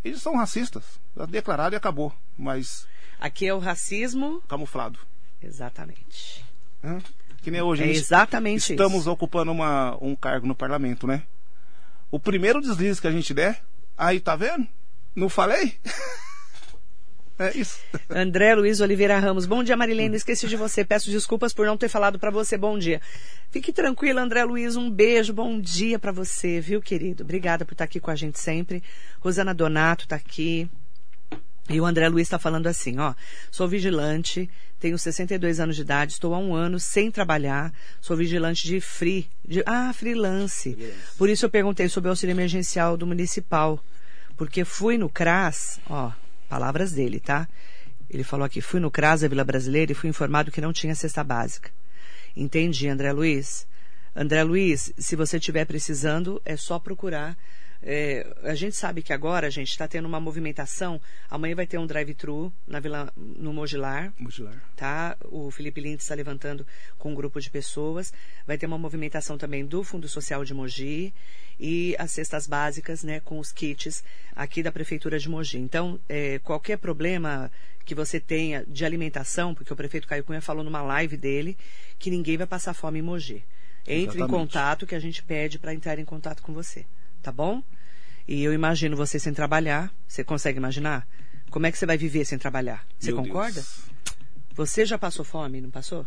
eles 0.03 0.21
são 0.21 0.37
racistas, 0.37 0.99
já 1.17 1.27
declarado 1.27 1.75
e 1.75 1.77
acabou, 1.77 2.13
mas 2.37 2.87
Aqui 3.21 3.47
é 3.47 3.55
o 3.55 3.59
racismo. 3.59 4.43
camuflado. 4.49 4.99
Exatamente. 5.43 6.45
Né? 6.83 6.99
Que 7.43 7.51
nem 7.51 7.63
hoje 7.63 7.83
É 7.85 7.89
exatamente 7.89 8.73
estamos 8.73 9.01
isso. 9.01 9.11
ocupando 9.11 9.51
uma, 9.51 9.97
um 10.01 10.15
cargo 10.15 10.47
no 10.47 10.55
parlamento, 10.55 11.07
né? 11.07 11.23
O 12.11 12.19
primeiro 12.19 12.61
deslize 12.61 13.01
que 13.01 13.07
a 13.07 13.13
gente 13.13 13.33
der, 13.33 13.63
aí 13.97 14.21
tá 14.21 14.37
vendo? 14.37 14.67
Não 15.15 15.29
falei? 15.29 15.75
É 17.39 17.57
isso. 17.57 17.79
André 18.11 18.55
Luiz 18.55 18.81
Oliveira 18.83 19.19
Ramos. 19.19 19.47
Bom 19.47 19.65
dia, 19.65 19.75
Marilene. 19.75 20.15
Esqueci 20.15 20.47
de 20.47 20.57
você. 20.57 20.85
Peço 20.85 21.11
desculpas 21.11 21.55
por 21.55 21.65
não 21.65 21.75
ter 21.75 21.89
falado 21.89 22.19
para 22.19 22.31
você. 22.31 22.59
Bom 22.59 22.79
dia. 22.79 23.01
Fique 23.51 23.73
tranquilo, 23.73 24.19
André 24.19 24.45
Luiz. 24.45 24.77
Um 24.77 24.91
beijo. 24.91 25.33
Bom 25.33 25.59
dia 25.59 25.99
para 25.99 26.13
você, 26.13 26.61
viu, 26.61 26.83
querido? 26.83 27.23
Obrigada 27.25 27.65
por 27.65 27.73
estar 27.73 27.85
aqui 27.85 27.99
com 27.99 28.11
a 28.11 28.15
gente 28.15 28.39
sempre. 28.39 28.83
Rosana 29.21 29.55
Donato 29.55 30.05
está 30.05 30.17
aqui. 30.17 30.69
E 31.73 31.81
o 31.81 31.87
André 31.87 32.09
Luiz 32.09 32.27
está 32.27 32.37
falando 32.37 32.67
assim, 32.67 32.99
ó, 32.99 33.15
sou 33.49 33.69
vigilante, 33.69 34.51
tenho 34.81 34.99
62 34.99 35.61
anos 35.61 35.77
de 35.77 35.83
idade, 35.83 36.13
estou 36.13 36.35
há 36.35 36.39
um 36.39 36.53
ano 36.53 36.81
sem 36.81 37.13
trabalhar, 37.13 37.73
sou 38.01 38.17
vigilante 38.17 38.67
de 38.67 38.81
free, 38.81 39.29
de, 39.47 39.63
ah, 39.65 39.93
freelance. 39.93 40.71
Yes. 40.71 40.95
Por 41.17 41.29
isso 41.29 41.45
eu 41.45 41.51
perguntei 41.51 41.89
sobre 41.89 42.09
o 42.09 42.11
auxílio 42.11 42.33
emergencial 42.33 42.97
do 42.97 43.07
municipal, 43.07 43.79
porque 44.37 44.65
fui 44.65 44.99
no 44.99 45.09
CRAS, 45.09 45.79
ó, 45.89 46.11
palavras 46.49 46.91
dele, 46.91 47.21
tá? 47.21 47.49
Ele 48.11 48.25
falou 48.25 48.45
aqui, 48.45 48.61
fui 48.61 48.81
no 48.81 48.91
CRAS 48.91 49.21
da 49.21 49.29
Vila 49.29 49.45
Brasileira 49.45 49.93
e 49.93 49.95
fui 49.95 50.11
informado 50.11 50.51
que 50.51 50.61
não 50.61 50.73
tinha 50.73 50.97
cesta 50.97 51.23
básica. 51.23 51.71
Entendi, 52.37 52.89
André 52.89 53.13
Luiz. 53.13 53.65
André 54.15 54.43
Luiz, 54.43 54.93
se 54.99 55.15
você 55.15 55.37
estiver 55.37 55.65
precisando, 55.67 56.43
é 56.45 56.57
só 56.57 56.81
procurar 56.81 57.37
é, 57.83 58.27
a 58.43 58.55
gente 58.55 58.77
sabe 58.77 59.03
que 59.03 59.13
agora, 59.13 59.47
a 59.47 59.51
gente 59.51 59.71
está 59.71 59.89
tendo 59.89 60.07
uma 60.07 60.21
movimentação. 60.21 61.01
Amanhã 61.31 61.55
vai 61.55 61.67
ter 61.67 61.79
um 61.79 61.87
drive-thru 61.87 62.53
na 62.67 62.79
Vila, 62.79 63.11
no 63.17 63.53
Mogilar. 63.53 64.13
Mogilar. 64.19 64.63
Tá? 64.77 65.17
O 65.25 65.51
Felipe 65.51 65.81
Lintz 65.81 66.05
está 66.05 66.15
levantando 66.15 66.67
com 66.99 67.13
um 67.13 67.15
grupo 67.15 67.41
de 67.41 67.49
pessoas. 67.51 68.13
Vai 68.47 68.59
ter 68.59 68.67
uma 68.67 68.77
movimentação 68.77 69.39
também 69.39 69.65
do 69.65 69.83
Fundo 69.83 70.09
Social 70.09 70.45
de 70.45 70.53
Mogi 70.53 71.15
e 71.59 71.97
as 71.99 72.13
cestas 72.13 72.47
básicas, 72.47 73.03
né, 73.03 73.21
com 73.21 73.39
os 73.39 73.53
kits 73.53 74.03
aqui 74.35 74.63
da 74.63 74.73
Prefeitura 74.73 75.19
de 75.19 75.29
Mogi. 75.29 75.59
Então, 75.59 75.99
é, 76.09 76.39
qualquer 76.41 76.79
problema 76.79 77.51
que 77.85 77.95
você 77.95 78.21
tenha 78.21 78.65
de 78.67 78.85
alimentação, 78.85 79.55
porque 79.55 79.73
o 79.73 79.77
prefeito 79.77 80.07
Caio 80.07 80.23
Cunha 80.23 80.41
falou 80.41 80.63
numa 80.63 80.83
live 80.83 81.17
dele 81.17 81.57
que 81.99 82.11
ninguém 82.11 82.37
vai 82.37 82.47
passar 82.47 82.75
fome 82.75 82.99
em 82.99 83.03
Mogi. 83.03 83.43
Entre 83.87 84.19
Exatamente. 84.19 84.23
em 84.23 84.29
contato 84.29 84.87
que 84.87 84.95
a 84.95 85.01
gente 85.01 85.23
pede 85.23 85.59
para 85.59 85.73
entrar 85.73 85.99
em 85.99 86.05
contato 86.05 86.43
com 86.43 86.53
você 86.53 86.85
tá 87.23 87.33
bom? 87.33 87.63
E 88.27 88.43
eu 88.43 88.53
imagino 88.53 88.97
você 88.97 89.19
sem 89.19 89.33
trabalhar. 89.33 89.93
Você 90.07 90.23
consegue 90.23 90.59
imaginar? 90.59 91.07
Como 91.51 91.67
é 91.67 91.73
que 91.73 91.79
você 91.79 91.87
vai 91.87 91.99
viver 91.99 92.25
sem 92.25 92.39
trabalhar? 92.39 92.87
Você 92.99 93.13
Meu 93.13 93.23
concorda? 93.23 93.55
Deus. 93.55 93.81
Você 94.55 94.85
já 94.85 94.99
passou 94.99 95.25
fome, 95.25 95.61
não 95.61 95.71
passou? 95.71 96.07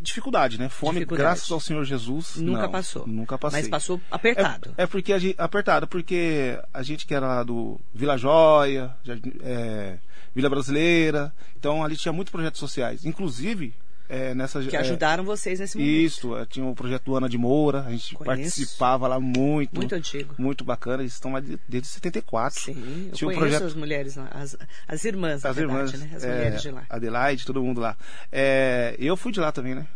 Dificuldade, 0.00 0.58
né? 0.58 0.68
Fome, 0.68 0.94
Dificuldade. 0.94 1.28
graças 1.28 1.50
ao 1.50 1.60
Senhor 1.60 1.84
Jesus. 1.84 2.36
Nunca 2.36 2.62
não, 2.62 2.70
passou. 2.70 3.06
Nunca 3.06 3.38
passei. 3.38 3.60
Mas 3.60 3.68
passou 3.68 4.00
apertado. 4.10 4.74
É, 4.76 4.82
é 4.82 4.86
porque 4.86 5.12
a 5.12 5.18
gente, 5.18 5.34
apertado, 5.38 5.86
porque 5.86 6.58
a 6.72 6.82
gente 6.82 7.06
que 7.06 7.14
era 7.14 7.26
lá 7.26 7.42
do 7.42 7.80
Vila 7.94 8.18
Joia, 8.18 8.94
é, 9.42 9.98
Vila 10.34 10.50
Brasileira, 10.50 11.32
então 11.56 11.82
ali 11.82 11.96
tinha 11.96 12.12
muitos 12.12 12.32
projetos 12.32 12.60
sociais. 12.60 13.04
Inclusive, 13.04 13.74
é, 14.08 14.34
nessa, 14.34 14.62
que 14.62 14.76
ajudaram 14.76 15.22
é, 15.22 15.26
vocês 15.26 15.60
nesse 15.60 15.78
momento. 15.78 15.90
Isso, 15.90 16.36
é, 16.36 16.44
tinha 16.44 16.66
o 16.66 16.74
projeto 16.74 17.04
do 17.04 17.16
Ana 17.16 17.28
de 17.28 17.38
Moura, 17.38 17.80
a 17.80 17.90
gente 17.90 18.14
conheço. 18.14 18.24
participava 18.24 19.08
lá 19.08 19.18
muito. 19.18 19.74
Muito 19.74 19.94
antigo. 19.94 20.34
Muito 20.38 20.64
bacana, 20.64 21.02
eles 21.02 21.14
estão 21.14 21.32
lá 21.32 21.40
desde 21.40 21.88
74. 21.88 22.60
Sim, 22.60 23.06
eu 23.08 23.12
tinha 23.12 23.28
conheço 23.28 23.40
projeto... 23.40 23.64
as 23.64 23.74
mulheres 23.74 24.16
lá, 24.16 24.28
as, 24.32 24.56
as 24.86 25.04
irmãs, 25.04 25.44
as 25.44 25.56
verdade, 25.56 25.78
irmãs, 25.78 26.00
né? 26.00 26.10
As 26.16 26.24
é, 26.24 26.34
mulheres 26.34 26.62
de 26.62 26.70
lá. 26.70 26.86
Adelaide, 26.90 27.46
todo 27.46 27.62
mundo 27.62 27.80
lá. 27.80 27.96
É, 28.30 28.94
eu 28.98 29.16
fui 29.16 29.32
de 29.32 29.40
lá 29.40 29.50
também, 29.50 29.74
né? 29.74 29.86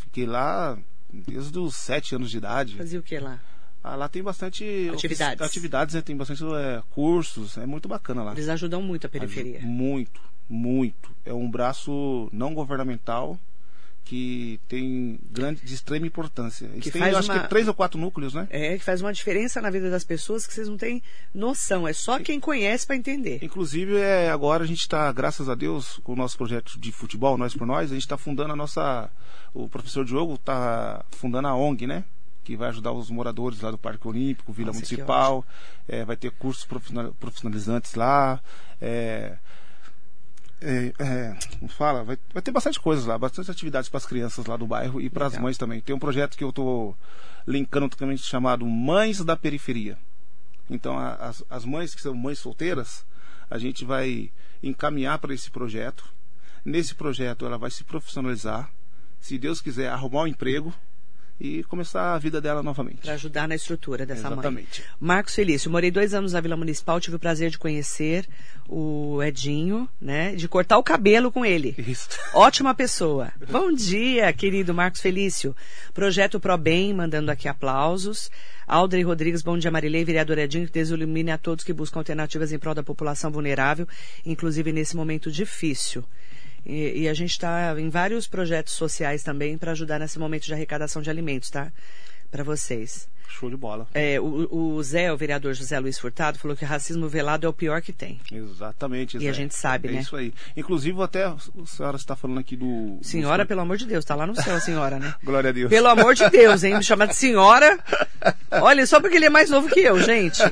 Fiquei 0.00 0.26
lá 0.26 0.76
desde 1.12 1.58
os 1.58 1.76
sete 1.76 2.14
anos 2.14 2.30
de 2.30 2.38
idade. 2.38 2.74
Fazia 2.74 2.98
o 2.98 3.02
que 3.02 3.18
lá? 3.18 3.40
Ah, 3.82 3.94
lá 3.94 4.08
tem 4.08 4.20
bastante 4.20 4.90
atividades, 4.92 5.40
atividades 5.40 5.94
né? 5.94 6.00
tem 6.00 6.16
bastante 6.16 6.42
é, 6.44 6.82
cursos, 6.90 7.56
é 7.56 7.64
muito 7.64 7.88
bacana 7.88 8.24
lá. 8.24 8.32
Eles 8.32 8.48
ajudam 8.48 8.82
muito 8.82 9.06
a 9.06 9.08
periferia. 9.08 9.60
muito, 9.60 10.20
muito. 10.48 11.14
É 11.24 11.32
um 11.32 11.50
braço 11.50 12.28
não 12.32 12.54
governamental 12.54 13.38
que 14.06 14.60
tem 14.68 15.18
grande, 15.32 15.62
de 15.62 15.74
extrema 15.74 16.06
importância. 16.06 16.66
Eles 16.66 16.84
que 16.84 16.92
têm, 16.92 17.02
acho 17.02 17.30
uma... 17.30 17.40
que 17.40 17.48
três 17.48 17.66
ou 17.66 17.74
quatro 17.74 17.98
núcleos, 18.00 18.34
né? 18.34 18.46
É, 18.50 18.78
que 18.78 18.84
faz 18.84 19.00
uma 19.00 19.12
diferença 19.12 19.60
na 19.60 19.68
vida 19.68 19.90
das 19.90 20.04
pessoas 20.04 20.46
que 20.46 20.54
vocês 20.54 20.68
não 20.68 20.76
têm 20.76 21.02
noção. 21.34 21.88
É 21.88 21.92
só 21.92 22.20
quem 22.20 22.38
conhece 22.38 22.86
para 22.86 22.94
entender. 22.94 23.40
Inclusive, 23.42 23.96
é, 23.96 24.30
agora 24.30 24.62
a 24.62 24.66
gente 24.66 24.80
está, 24.80 25.10
graças 25.10 25.48
a 25.48 25.56
Deus, 25.56 25.98
com 26.04 26.12
o 26.12 26.16
nosso 26.16 26.36
projeto 26.38 26.78
de 26.78 26.92
futebol, 26.92 27.36
Nós 27.36 27.52
por 27.52 27.66
Nós, 27.66 27.90
a 27.90 27.94
gente 27.94 28.04
está 28.04 28.16
fundando 28.16 28.52
a 28.52 28.56
nossa. 28.56 29.10
O 29.52 29.68
professor 29.68 30.04
Diogo 30.04 30.34
está 30.34 31.04
fundando 31.10 31.48
a 31.48 31.56
ONG, 31.56 31.86
né? 31.86 32.04
que 32.44 32.56
vai 32.56 32.68
ajudar 32.68 32.92
os 32.92 33.10
moradores 33.10 33.60
lá 33.60 33.72
do 33.72 33.78
Parque 33.78 34.06
Olímpico, 34.06 34.52
Vila 34.52 34.68
Nossa, 34.68 34.78
Municipal, 34.78 35.44
é, 35.88 36.04
vai 36.04 36.16
ter 36.16 36.30
cursos 36.30 36.64
profissionalizantes 37.18 37.96
lá, 37.96 38.40
é, 38.80 39.36
é, 40.60 40.92
é, 40.98 41.36
fala, 41.68 42.02
vai, 42.02 42.18
vai, 42.32 42.42
ter 42.42 42.50
bastante 42.50 42.80
coisas 42.80 43.04
lá, 43.04 43.18
bastante 43.18 43.50
atividades 43.50 43.88
para 43.88 43.98
as 43.98 44.06
crianças 44.06 44.46
lá 44.46 44.56
do 44.56 44.66
bairro 44.66 45.00
e 45.00 45.10
para 45.10 45.26
as 45.26 45.36
mães 45.38 45.58
também. 45.58 45.80
Tem 45.80 45.94
um 45.94 45.98
projeto 45.98 46.36
que 46.36 46.44
eu 46.44 46.50
estou 46.50 46.96
linkando 47.46 47.88
também 47.90 48.16
chamado 48.16 48.64
Mães 48.66 49.22
da 49.24 49.36
Periferia. 49.36 49.98
Então, 50.68 50.98
a, 50.98 51.14
as, 51.14 51.44
as 51.48 51.64
mães 51.64 51.94
que 51.94 52.00
são 52.00 52.14
mães 52.14 52.38
solteiras, 52.38 53.04
a 53.50 53.58
gente 53.58 53.84
vai 53.84 54.30
encaminhar 54.62 55.18
para 55.18 55.34
esse 55.34 55.50
projeto. 55.50 56.04
Nesse 56.64 56.94
projeto, 56.94 57.46
ela 57.46 57.58
vai 57.58 57.70
se 57.70 57.84
profissionalizar. 57.84 58.70
Se 59.20 59.38
Deus 59.38 59.60
quiser, 59.60 59.88
arrumar 59.88 60.22
um 60.22 60.26
emprego 60.26 60.74
e 61.38 61.62
começar 61.64 62.14
a 62.14 62.18
vida 62.18 62.40
dela 62.40 62.62
novamente. 62.62 63.02
Para 63.02 63.14
ajudar 63.14 63.46
na 63.46 63.54
estrutura 63.54 64.06
dessa 64.06 64.28
Exatamente. 64.28 64.80
mãe. 64.80 64.90
Marcos 64.98 65.34
Felício, 65.34 65.70
morei 65.70 65.90
dois 65.90 66.14
anos 66.14 66.32
na 66.32 66.40
Vila 66.40 66.56
Municipal, 66.56 67.00
tive 67.00 67.16
o 67.16 67.18
prazer 67.18 67.50
de 67.50 67.58
conhecer 67.58 68.26
o 68.68 69.22
Edinho, 69.22 69.88
né? 70.00 70.34
De 70.34 70.48
cortar 70.48 70.78
o 70.78 70.82
cabelo 70.82 71.30
com 71.30 71.44
ele. 71.44 71.74
Isso. 71.78 72.08
Ótima 72.32 72.74
pessoa. 72.74 73.32
Bom 73.50 73.72
dia, 73.72 74.32
querido 74.32 74.72
Marcos 74.72 75.00
Felício. 75.00 75.54
Projeto 75.92 76.40
ProBem, 76.40 76.94
mandando 76.94 77.30
aqui 77.30 77.48
aplausos. 77.48 78.30
Aldrey 78.66 79.02
Rodrigues, 79.02 79.42
bom 79.42 79.56
dia 79.56 79.70
Marilei, 79.70 80.04
vereador 80.04 80.38
Edinho, 80.38 80.66
que 80.66 80.72
desilumine 80.72 81.30
a 81.30 81.38
todos 81.38 81.64
que 81.64 81.72
buscam 81.72 82.00
alternativas 82.00 82.50
em 82.50 82.58
prol 82.58 82.74
da 82.74 82.82
população 82.82 83.30
vulnerável, 83.30 83.86
inclusive 84.24 84.72
nesse 84.72 84.96
momento 84.96 85.30
difícil. 85.30 86.02
E, 86.66 87.02
e 87.02 87.08
a 87.08 87.14
gente 87.14 87.30
está 87.30 87.78
em 87.78 87.88
vários 87.88 88.26
projetos 88.26 88.72
sociais 88.72 89.22
também 89.22 89.56
para 89.56 89.70
ajudar 89.70 90.00
nesse 90.00 90.18
momento 90.18 90.44
de 90.44 90.52
arrecadação 90.52 91.00
de 91.00 91.08
alimentos, 91.08 91.48
tá? 91.48 91.72
Para 92.30 92.42
vocês. 92.42 93.08
Show 93.28 93.50
de 93.50 93.56
bola. 93.56 93.86
É, 93.92 94.18
o, 94.18 94.48
o, 94.50 94.82
Zé, 94.82 95.12
o 95.12 95.16
vereador 95.16 95.52
José 95.52 95.78
Luiz 95.78 95.98
Furtado, 95.98 96.38
falou 96.38 96.56
que 96.56 96.64
o 96.64 96.68
racismo 96.68 97.08
velado 97.08 97.46
é 97.46 97.50
o 97.50 97.52
pior 97.52 97.82
que 97.82 97.92
tem. 97.92 98.20
Exatamente, 98.32 99.18
Zé. 99.18 99.24
E 99.24 99.28
a 99.28 99.32
gente 99.32 99.54
sabe, 99.54 99.88
é 99.88 99.92
né? 99.92 100.00
isso 100.00 100.16
aí. 100.16 100.32
Inclusive, 100.56 101.00
até 101.02 101.24
a 101.24 101.36
senhora 101.66 101.96
está 101.96 102.16
falando 102.16 102.40
aqui 102.40 102.56
do. 102.56 102.98
Senhora, 103.02 103.44
do... 103.44 103.48
pelo 103.48 103.60
amor 103.60 103.76
de 103.76 103.86
Deus, 103.86 104.04
está 104.04 104.14
lá 104.14 104.26
no 104.26 104.34
céu 104.34 104.56
a 104.56 104.60
senhora, 104.60 104.98
né? 104.98 105.14
Glória 105.22 105.50
a 105.50 105.52
Deus. 105.52 105.68
Pelo 105.68 105.88
amor 105.88 106.14
de 106.14 106.28
Deus, 106.30 106.64
hein? 106.64 106.76
Me 106.76 106.82
chama 106.82 107.06
de 107.06 107.14
senhora. 107.14 107.78
Olha, 108.50 108.86
só 108.86 109.00
porque 109.00 109.16
ele 109.16 109.26
é 109.26 109.30
mais 109.30 109.50
novo 109.50 109.68
que 109.68 109.80
eu, 109.80 110.00
gente. 110.00 110.42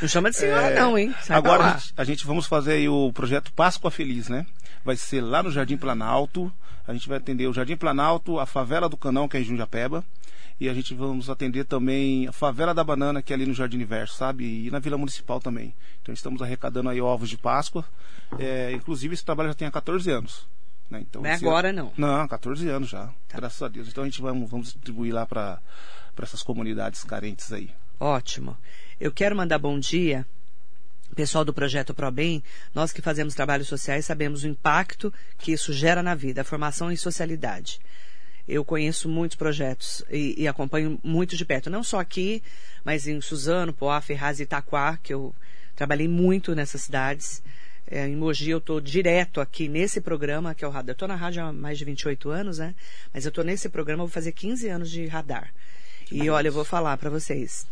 Não 0.00 0.08
chama 0.08 0.30
de 0.30 0.36
senhora, 0.36 0.68
é... 0.68 0.78
não, 0.78 0.96
hein? 0.96 1.12
Sai 1.22 1.36
Agora 1.36 1.64
a 1.64 1.72
gente, 1.72 1.94
a 1.96 2.04
gente, 2.04 2.26
vamos 2.26 2.46
fazer 2.46 2.74
aí 2.74 2.88
o 2.88 3.12
projeto 3.12 3.52
Páscoa 3.52 3.90
Feliz, 3.90 4.28
né? 4.28 4.46
Vai 4.86 4.96
ser 4.96 5.20
lá 5.20 5.42
no 5.42 5.50
Jardim 5.50 5.76
Planalto. 5.76 6.50
A 6.86 6.92
gente 6.92 7.08
vai 7.08 7.18
atender 7.18 7.48
o 7.48 7.52
Jardim 7.52 7.76
Planalto, 7.76 8.38
a 8.38 8.46
Favela 8.46 8.88
do 8.88 8.96
Canão, 8.96 9.26
que 9.28 9.36
é 9.36 9.40
em 9.40 9.44
Jundiapeba 9.44 10.04
e 10.60 10.68
a 10.68 10.74
gente 10.74 10.94
vamos 10.94 11.28
atender 11.28 11.64
também 11.64 12.26
a 12.26 12.32
Favela 12.32 12.72
da 12.72 12.82
Banana, 12.82 13.20
que 13.20 13.32
é 13.32 13.36
ali 13.36 13.44
no 13.44 13.52
Jardim 13.52 13.76
Universo, 13.76 14.14
sabe? 14.14 14.66
E 14.66 14.70
na 14.70 14.78
Vila 14.78 14.96
Municipal 14.96 15.38
também. 15.38 15.74
Então 16.00 16.14
estamos 16.14 16.40
arrecadando 16.40 16.88
aí 16.88 17.00
ovos 17.00 17.28
de 17.28 17.36
Páscoa. 17.36 17.84
É, 18.38 18.72
inclusive 18.72 19.12
esse 19.12 19.24
trabalho 19.24 19.50
já 19.50 19.54
tem 19.54 19.68
há 19.68 19.70
14 19.70 20.10
anos. 20.10 20.48
Né? 20.88 21.00
Então, 21.00 21.20
não 21.20 21.28
é 21.28 21.34
agora 21.34 21.72
não. 21.72 21.92
Não, 21.96 22.26
14 22.26 22.68
anos 22.68 22.88
já. 22.88 23.06
Tá. 23.06 23.38
Graças 23.38 23.60
a 23.60 23.68
Deus. 23.68 23.88
Então 23.88 24.04
a 24.04 24.06
gente 24.06 24.22
vai, 24.22 24.32
vamos 24.32 24.72
distribuir 24.72 25.12
lá 25.12 25.26
para 25.26 25.60
essas 26.22 26.42
comunidades 26.42 27.04
carentes 27.04 27.52
aí. 27.52 27.70
Ótimo. 28.00 28.56
Eu 28.98 29.12
quero 29.12 29.36
mandar 29.36 29.58
bom 29.58 29.78
dia 29.78 30.26
pessoal 31.14 31.44
do 31.44 31.52
projeto 31.52 31.94
ProBem, 31.94 32.42
nós 32.74 32.92
que 32.92 33.00
fazemos 33.00 33.34
trabalhos 33.34 33.68
sociais 33.68 34.04
sabemos 34.04 34.42
o 34.42 34.48
impacto 34.48 35.12
que 35.38 35.52
isso 35.52 35.72
gera 35.72 36.02
na 36.02 36.14
vida, 36.14 36.40
a 36.40 36.44
formação 36.44 36.90
em 36.90 36.96
socialidade. 36.96 37.80
Eu 38.48 38.64
conheço 38.64 39.08
muitos 39.08 39.36
projetos 39.36 40.04
e, 40.10 40.34
e, 40.38 40.46
acompanho 40.46 41.00
muito 41.02 41.36
de 41.36 41.44
perto, 41.44 41.68
não 41.68 41.82
só 41.82 41.98
aqui, 41.98 42.42
mas 42.84 43.06
em 43.06 43.20
Suzano, 43.20 43.72
Poá, 43.72 44.00
Ferraz 44.00 44.38
e 44.38 44.44
Itaquá, 44.44 44.98
que 45.02 45.12
eu 45.12 45.34
trabalhei 45.74 46.06
muito 46.06 46.54
nessas 46.54 46.82
cidades. 46.82 47.42
É, 47.88 48.06
em 48.06 48.16
Mogi 48.16 48.50
eu 48.50 48.58
estou 48.58 48.80
direto 48.80 49.40
aqui 49.40 49.68
nesse 49.68 50.00
programa, 50.00 50.54
que 50.54 50.64
é 50.64 50.68
o 50.68 50.70
radar. 50.70 50.90
Eu 50.90 50.92
estou 50.92 51.08
na 51.08 51.16
rádio 51.16 51.44
há 51.44 51.52
mais 51.52 51.78
de 51.78 51.84
28 51.84 52.30
anos, 52.30 52.58
né? 52.58 52.74
Mas 53.12 53.24
eu 53.24 53.30
estou 53.30 53.44
nesse 53.44 53.68
programa, 53.68 54.04
vou 54.04 54.08
fazer 54.08 54.32
15 54.32 54.68
anos 54.68 54.90
de 54.90 55.06
radar. 55.06 55.52
E 56.10 56.30
olha, 56.30 56.48
eu 56.48 56.52
vou 56.52 56.64
falar 56.64 56.96
para 56.98 57.10
vocês 57.10 57.66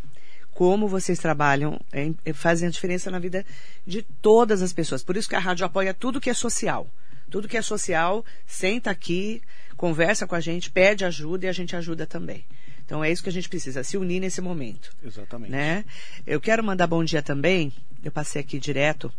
como 0.54 0.86
vocês 0.88 1.18
trabalham, 1.18 1.78
é, 1.92 2.32
fazem 2.32 2.68
a 2.68 2.70
diferença 2.70 3.10
na 3.10 3.18
vida 3.18 3.44
de 3.84 4.02
todas 4.02 4.62
as 4.62 4.72
pessoas. 4.72 5.02
Por 5.02 5.16
isso 5.16 5.28
que 5.28 5.34
a 5.34 5.40
rádio 5.40 5.66
apoia 5.66 5.92
tudo 5.92 6.20
que 6.20 6.30
é 6.30 6.34
social. 6.34 6.88
Tudo 7.28 7.48
que 7.48 7.56
é 7.56 7.62
social, 7.62 8.24
senta 8.46 8.90
aqui, 8.90 9.42
conversa 9.76 10.26
com 10.26 10.36
a 10.36 10.40
gente, 10.40 10.70
pede 10.70 11.04
ajuda 11.04 11.46
e 11.46 11.48
a 11.48 11.52
gente 11.52 11.74
ajuda 11.74 12.06
também. 12.06 12.44
Então 12.84 13.02
é 13.02 13.10
isso 13.10 13.22
que 13.22 13.28
a 13.28 13.32
gente 13.32 13.48
precisa, 13.48 13.82
se 13.82 13.96
unir 13.96 14.20
nesse 14.20 14.40
momento. 14.40 14.94
Exatamente. 15.02 15.50
Né? 15.50 15.84
Eu 16.26 16.40
quero 16.40 16.62
mandar 16.62 16.86
bom 16.86 17.02
dia 17.02 17.22
também, 17.22 17.72
eu 18.04 18.12
passei 18.12 18.40
aqui 18.40 18.58
direto, 18.58 19.12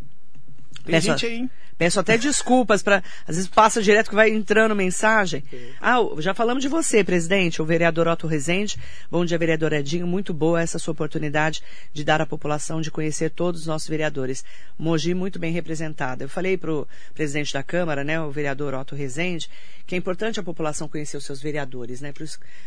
Tem 0.86 0.94
Peço, 0.94 1.08
gente 1.08 1.26
aí, 1.26 1.34
hein? 1.38 1.50
peço 1.78 2.00
até 2.00 2.18
desculpas 2.18 2.82
para 2.82 3.04
às 3.28 3.36
vezes 3.36 3.50
passa 3.50 3.82
direto 3.82 4.10
que 4.10 4.16
vai 4.16 4.30
entrando 4.30 4.76
mensagem. 4.76 5.44
Ah, 5.82 5.98
já 6.20 6.34
falamos 6.34 6.62
de 6.62 6.70
você, 6.70 7.04
presidente, 7.04 7.62
o 7.62 7.66
vereador 7.66 8.08
Otto 8.08 8.28
Rezende. 8.28 8.78
Bom 9.10 9.26
dia, 9.26 9.38
vereador 9.38 9.74
Edinho. 9.74 10.06
Muito 10.06 10.34
boa 10.34 10.62
essa 10.62 10.78
sua 10.80 10.92
oportunidade 10.92 11.64
de 11.92 12.04
dar 12.04 12.22
à 12.22 12.26
população 12.26 12.82
de 12.82 12.92
conhecer 12.92 13.32
todos 13.32 13.62
os 13.62 13.68
nossos 13.68 13.88
vereadores. 13.88 14.46
Mogi 14.78 15.14
muito 15.14 15.40
bem 15.40 15.52
representada. 15.52 16.24
Eu 16.24 16.30
falei 16.30 16.58
para 16.58 16.72
o 16.72 16.88
presidente 17.14 17.54
da 17.54 17.64
Câmara, 17.64 18.04
né, 18.04 18.22
o 18.22 18.32
vereador 18.32 18.74
Otto 18.74 18.96
Rezende, 18.96 19.50
que 19.86 19.96
é 19.96 19.98
importante 19.98 20.40
a 20.40 20.44
população 20.44 20.88
conhecer 20.88 21.18
os 21.18 21.26
seus 21.26 21.42
vereadores, 21.42 22.02
né? 22.02 22.14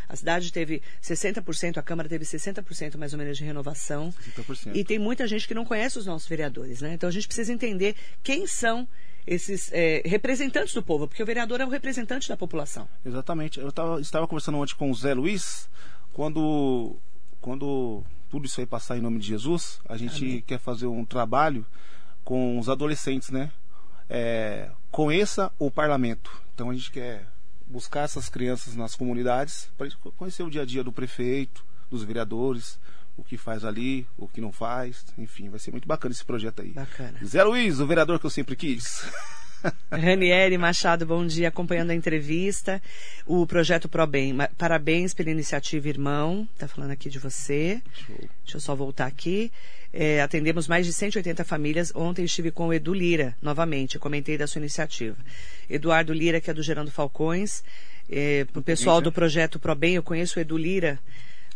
A 0.09 0.17
cidade 0.17 0.53
teve 0.53 0.83
60%, 1.03 1.79
a 1.79 1.83
Câmara 1.83 2.09
teve 2.09 2.25
60% 2.25 2.97
mais 2.97 3.13
ou 3.13 3.19
menos 3.19 3.37
de 3.37 3.45
renovação. 3.45 4.13
60%. 4.37 4.75
E 4.75 4.85
tem 4.85 4.99
muita 4.99 5.27
gente 5.27 5.47
que 5.49 5.55
não 5.55 5.65
conhece 5.65 5.99
os 5.99 6.07
nossos 6.07 6.29
vereadores, 6.29 6.81
né? 6.81 6.95
Então 6.95 7.09
a 7.09 7.13
gente 7.13 7.27
precisa 7.27 7.53
entender 7.53 7.97
quem 8.23 8.47
são 8.47 8.89
esses 9.27 9.71
é, 9.73 10.03
representantes 10.07 10.73
do 10.73 10.83
povo, 10.83 11.07
porque 11.07 11.23
o 11.23 11.27
vereador 11.27 11.61
é 11.61 11.65
o 11.65 11.69
representante 11.69 12.29
da 12.29 12.37
população. 12.37 12.89
Exatamente. 13.05 13.61
Eu 13.61 13.71
tava, 13.71 14.01
estava 14.01 14.27
conversando 14.27 14.59
ontem 14.59 14.75
com 14.75 14.91
o 14.91 14.95
Zé 14.95 15.13
Luiz, 15.13 15.69
quando, 16.13 16.97
quando 17.41 18.03
tudo 18.31 18.47
isso 18.47 18.61
aí 18.61 18.67
passar 18.67 18.97
em 18.97 19.03
nome 19.03 19.19
de 19.19 19.27
Jesus, 19.27 19.81
a 19.87 19.97
gente 19.97 20.25
Amém. 20.25 20.41
quer 20.47 20.59
fazer 20.59 20.87
um 20.87 21.05
trabalho 21.05 21.65
com 22.25 22.59
os 22.59 22.69
adolescentes, 22.69 23.31
né? 23.31 23.51
É, 24.09 24.71
conheça 24.91 25.53
o 25.59 25.71
parlamento. 25.71 26.31
Então 26.55 26.71
a 26.71 26.75
gente 26.75 26.91
quer 26.91 27.27
buscar 27.67 28.01
essas 28.01 28.29
crianças 28.29 28.75
nas 28.75 28.97
comunidades 28.97 29.71
para 29.77 29.89
conhecer 30.17 30.43
o 30.43 30.51
dia 30.51 30.63
a 30.63 30.65
dia 30.65 30.83
do 30.83 30.93
prefeito, 30.93 31.65
dos 31.91 32.03
vereadores, 32.03 32.79
o 33.19 33.25
que 33.25 33.37
faz 33.37 33.65
ali, 33.65 34.07
o 34.17 34.29
que 34.29 34.41
não 34.41 34.53
faz, 34.53 35.05
enfim, 35.19 35.51
vai 35.51 35.59
ser 35.59 35.73
muito 35.73 35.89
bacana 35.89 36.13
esse 36.13 36.25
projeto 36.25 36.63
aí. 36.63 36.71
Bacana. 36.71 37.19
Zé 37.25 37.43
Luiz, 37.43 37.81
o 37.81 37.87
vereador 37.87 38.21
que 38.21 38.25
eu 38.25 38.31
sempre 38.31 38.55
quis. 38.55 39.05
Ranieri 39.91 40.57
Machado, 40.57 41.05
bom 41.05 41.27
dia, 41.27 41.49
acompanhando 41.49 41.91
a 41.91 41.95
entrevista. 41.95 42.81
O 43.27 43.45
projeto 43.45 43.89
ProBem, 43.89 44.37
parabéns 44.57 45.13
pela 45.13 45.31
iniciativa, 45.31 45.89
irmão. 45.89 46.49
Tá 46.57 46.69
falando 46.69 46.93
aqui 46.93 47.11
de 47.11 47.19
você. 47.19 47.83
Show. 47.93 48.17
Deixa 48.45 48.57
eu 48.57 48.61
só 48.61 48.77
voltar 48.77 49.07
aqui. 49.07 49.51
É, 49.93 50.23
atendemos 50.23 50.69
mais 50.69 50.87
de 50.87 50.93
180 50.93 51.45
famílias. 51.45 51.93
Ontem 51.97 52.25
estive 52.25 52.53
com 52.53 52.69
o 52.69 52.73
Edu 52.73 52.95
Lira, 52.95 53.37
novamente. 53.43 53.99
Comentei 53.99 54.39
da 54.39 54.47
sua 54.47 54.61
iniciativa. 54.61 55.17
Eduardo 55.69 56.13
Lira, 56.13 56.41
que 56.41 56.51
é 56.51 56.55
do 56.55 56.63
Gerando 56.63 56.93
Falcões. 56.93 57.65
É, 58.09 58.47
o 58.55 58.63
pessoal 58.63 59.01
do 59.01 59.11
projeto 59.11 59.59
ProBem, 59.59 59.97
eu 59.97 60.05
conheço 60.05 60.39
o 60.39 60.41
Edu 60.41 60.57
Lira 60.57 61.01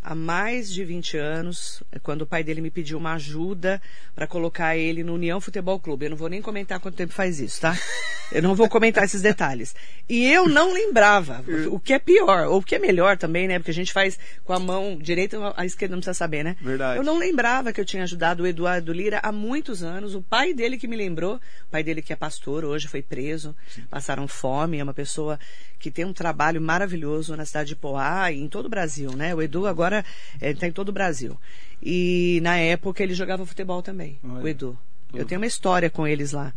há 0.03 0.15
mais 0.15 0.73
de 0.73 0.85
20 0.85 1.17
anos, 1.17 1.83
é 1.93 1.99
quando 1.99 2.23
o 2.23 2.27
pai 2.27 2.43
dele 2.43 2.61
me 2.61 2.71
pediu 2.71 2.99
uma 2.99 3.15
ajuda 3.15 3.81
para 4.15 4.27
colocar 4.27 4.77
ele 4.77 5.05
no 5.05 5.15
União 5.15 5.41
Futebol 5.41 5.79
Clube. 5.79 6.07
Eu 6.07 6.11
não 6.11 6.17
vou 6.17 6.29
nem 6.29 6.43
comentar 6.43 6.81
quanto 6.81 6.97
tempo 6.97 7.13
faz 7.13 7.39
isso, 7.39 7.61
tá? 7.61 7.77
Eu 8.35 8.43
não 8.43 8.55
vou 8.55 8.69
comentar 8.69 9.05
esses 9.05 9.23
detalhes. 9.23 9.75
E 10.09 10.27
eu 10.31 10.49
não 10.49 10.73
lembrava, 10.73 11.45
o 11.71 11.79
que 11.79 11.93
é 11.93 11.99
pior, 11.99 12.47
ou 12.49 12.59
o 12.59 12.63
que 12.63 12.75
é 12.75 12.79
melhor 12.79 13.17
também, 13.17 13.47
né? 13.47 13.59
Porque 13.59 13.71
a 13.71 13.75
gente 13.75 13.93
faz 13.93 14.19
com 14.45 14.53
a 14.53 14.59
mão 14.59 14.97
direita, 14.97 15.39
a 15.57 15.65
esquerda 15.65 15.95
não 15.95 16.01
precisa 16.01 16.15
saber, 16.15 16.43
né? 16.43 16.57
Verdade. 16.61 16.99
Eu 16.99 17.05
não 17.05 17.19
lembrava 17.19 17.73
que 17.73 17.81
eu 17.81 17.85
tinha 17.85 18.03
ajudado 18.03 18.43
o 18.43 18.47
Eduardo 18.47 18.93
Lira 18.93 19.21
há 19.23 19.33
muitos 19.33 19.83
anos. 19.83 20.15
O 20.15 20.23
pai 20.23 20.53
dele 20.53 20.77
que 20.77 20.89
me 20.89 20.97
lembrou, 20.97 21.37
o 21.37 21.71
pai 21.71 21.83
dele 21.83 22.03
que 22.03 22.13
é 22.13 22.17
pastor, 22.17 22.65
hoje 22.65 22.89
foi 22.89 23.03
preso, 23.03 23.55
passaram 23.91 24.27
fome, 24.27 24.79
é 24.79 24.83
uma 24.83 24.95
pessoa 24.95 25.39
que 25.79 25.91
tem 25.91 26.05
um 26.05 26.13
trabalho 26.13 26.61
maravilhoso 26.61 27.37
na 27.37 27.45
cidade 27.45 27.71
de 27.71 27.77
Poá 27.77 28.31
e 28.31 28.41
em 28.41 28.49
todo 28.49 28.67
o 28.67 28.69
Brasil, 28.69 29.13
né? 29.13 29.35
O 29.35 29.43
Edu 29.43 29.67
agora 29.67 30.05
está 30.41 30.67
em 30.67 30.73
todo 30.73 30.91
o 30.91 30.93
Brasil. 30.93 31.39
E 31.83 32.41
na 32.43 32.57
época 32.57 33.03
ele 33.03 33.15
jogava 33.15 33.45
futebol 33.45 33.83
também, 33.83 34.19
Olha. 34.23 34.45
o 34.45 34.49
Edu. 34.49 34.79
Eu 35.15 35.25
tenho 35.27 35.41
uma 35.41 35.47
história 35.47 35.91
com 35.91 36.07
eles 36.07 36.33
lá. 36.33 36.53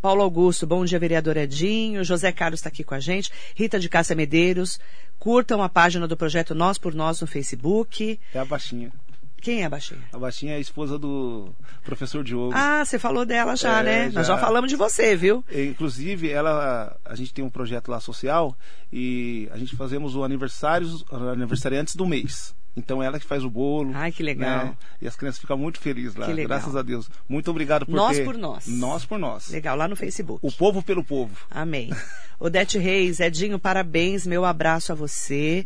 Paulo 0.00 0.22
Augusto, 0.22 0.66
bom 0.66 0.84
dia, 0.84 0.98
vereador 0.98 1.36
Edinho. 1.36 2.04
José 2.04 2.30
Carlos 2.30 2.60
está 2.60 2.68
aqui 2.68 2.84
com 2.84 2.94
a 2.94 3.00
gente. 3.00 3.30
Rita 3.54 3.78
de 3.80 3.88
Cássia 3.88 4.14
Medeiros. 4.14 4.78
Curtam 5.18 5.62
a 5.62 5.68
página 5.68 6.06
do 6.06 6.16
projeto 6.16 6.54
Nós 6.54 6.78
por 6.78 6.94
Nós 6.94 7.20
no 7.20 7.26
Facebook. 7.26 8.20
É 8.34 8.38
a 8.38 8.44
baixinha. 8.44 8.92
Quem 9.40 9.62
é 9.62 9.66
a 9.66 9.70
baixinha? 9.70 10.00
A 10.12 10.18
baixinha 10.18 10.52
é 10.54 10.56
a 10.56 10.60
esposa 10.60 10.98
do 10.98 11.50
professor 11.84 12.22
Diogo. 12.24 12.52
Ah, 12.54 12.84
você 12.84 12.98
falou 12.98 13.24
dela 13.24 13.54
já, 13.56 13.80
É, 13.80 13.84
né? 13.84 14.04
Nós 14.06 14.26
já 14.26 14.34
já. 14.34 14.38
falamos 14.38 14.70
de 14.70 14.76
você, 14.76 15.14
viu? 15.16 15.44
E, 15.50 15.66
Inclusive, 15.66 16.28
ela, 16.30 16.96
a 17.04 17.14
gente 17.14 17.32
tem 17.32 17.44
um 17.44 17.50
projeto 17.50 17.88
lá 17.88 18.00
social 18.00 18.56
e 18.92 19.48
a 19.52 19.58
gente 19.58 19.76
fazemos 19.76 20.14
o 20.16 20.24
aniversário, 20.24 20.88
o 21.10 21.16
aniversariantes 21.28 21.94
do 21.96 22.06
mês. 22.06 22.54
Então 22.76 23.02
ela 23.02 23.18
que 23.18 23.24
faz 23.24 23.42
o 23.42 23.48
bolo. 23.48 23.92
Ai, 23.94 24.12
que 24.12 24.22
legal. 24.22 24.66
né? 24.66 24.76
E 25.00 25.08
as 25.08 25.16
crianças 25.16 25.40
ficam 25.40 25.56
muito 25.56 25.80
felizes 25.80 26.14
lá, 26.14 26.26
Que 26.26 26.32
legal. 26.34 26.58
graças 26.58 26.76
a 26.76 26.82
Deus. 26.82 27.08
Muito 27.28 27.50
obrigado 27.50 27.86
por 27.86 27.94
Nós 27.94 28.16
ter... 28.18 28.24
por 28.24 28.36
nós. 28.36 28.66
Nós 28.66 29.04
por 29.04 29.18
nós. 29.18 29.48
Legal, 29.48 29.76
lá 29.76 29.88
no 29.88 29.96
Facebook. 29.96 30.40
O 30.46 30.52
povo 30.52 30.82
pelo 30.82 31.02
povo. 31.02 31.34
Amém. 31.50 31.90
Odete 32.38 32.78
Reis, 32.78 33.18
Edinho, 33.18 33.58
parabéns, 33.58 34.26
meu 34.26 34.44
abraço 34.44 34.92
a 34.92 34.94
você. 34.94 35.64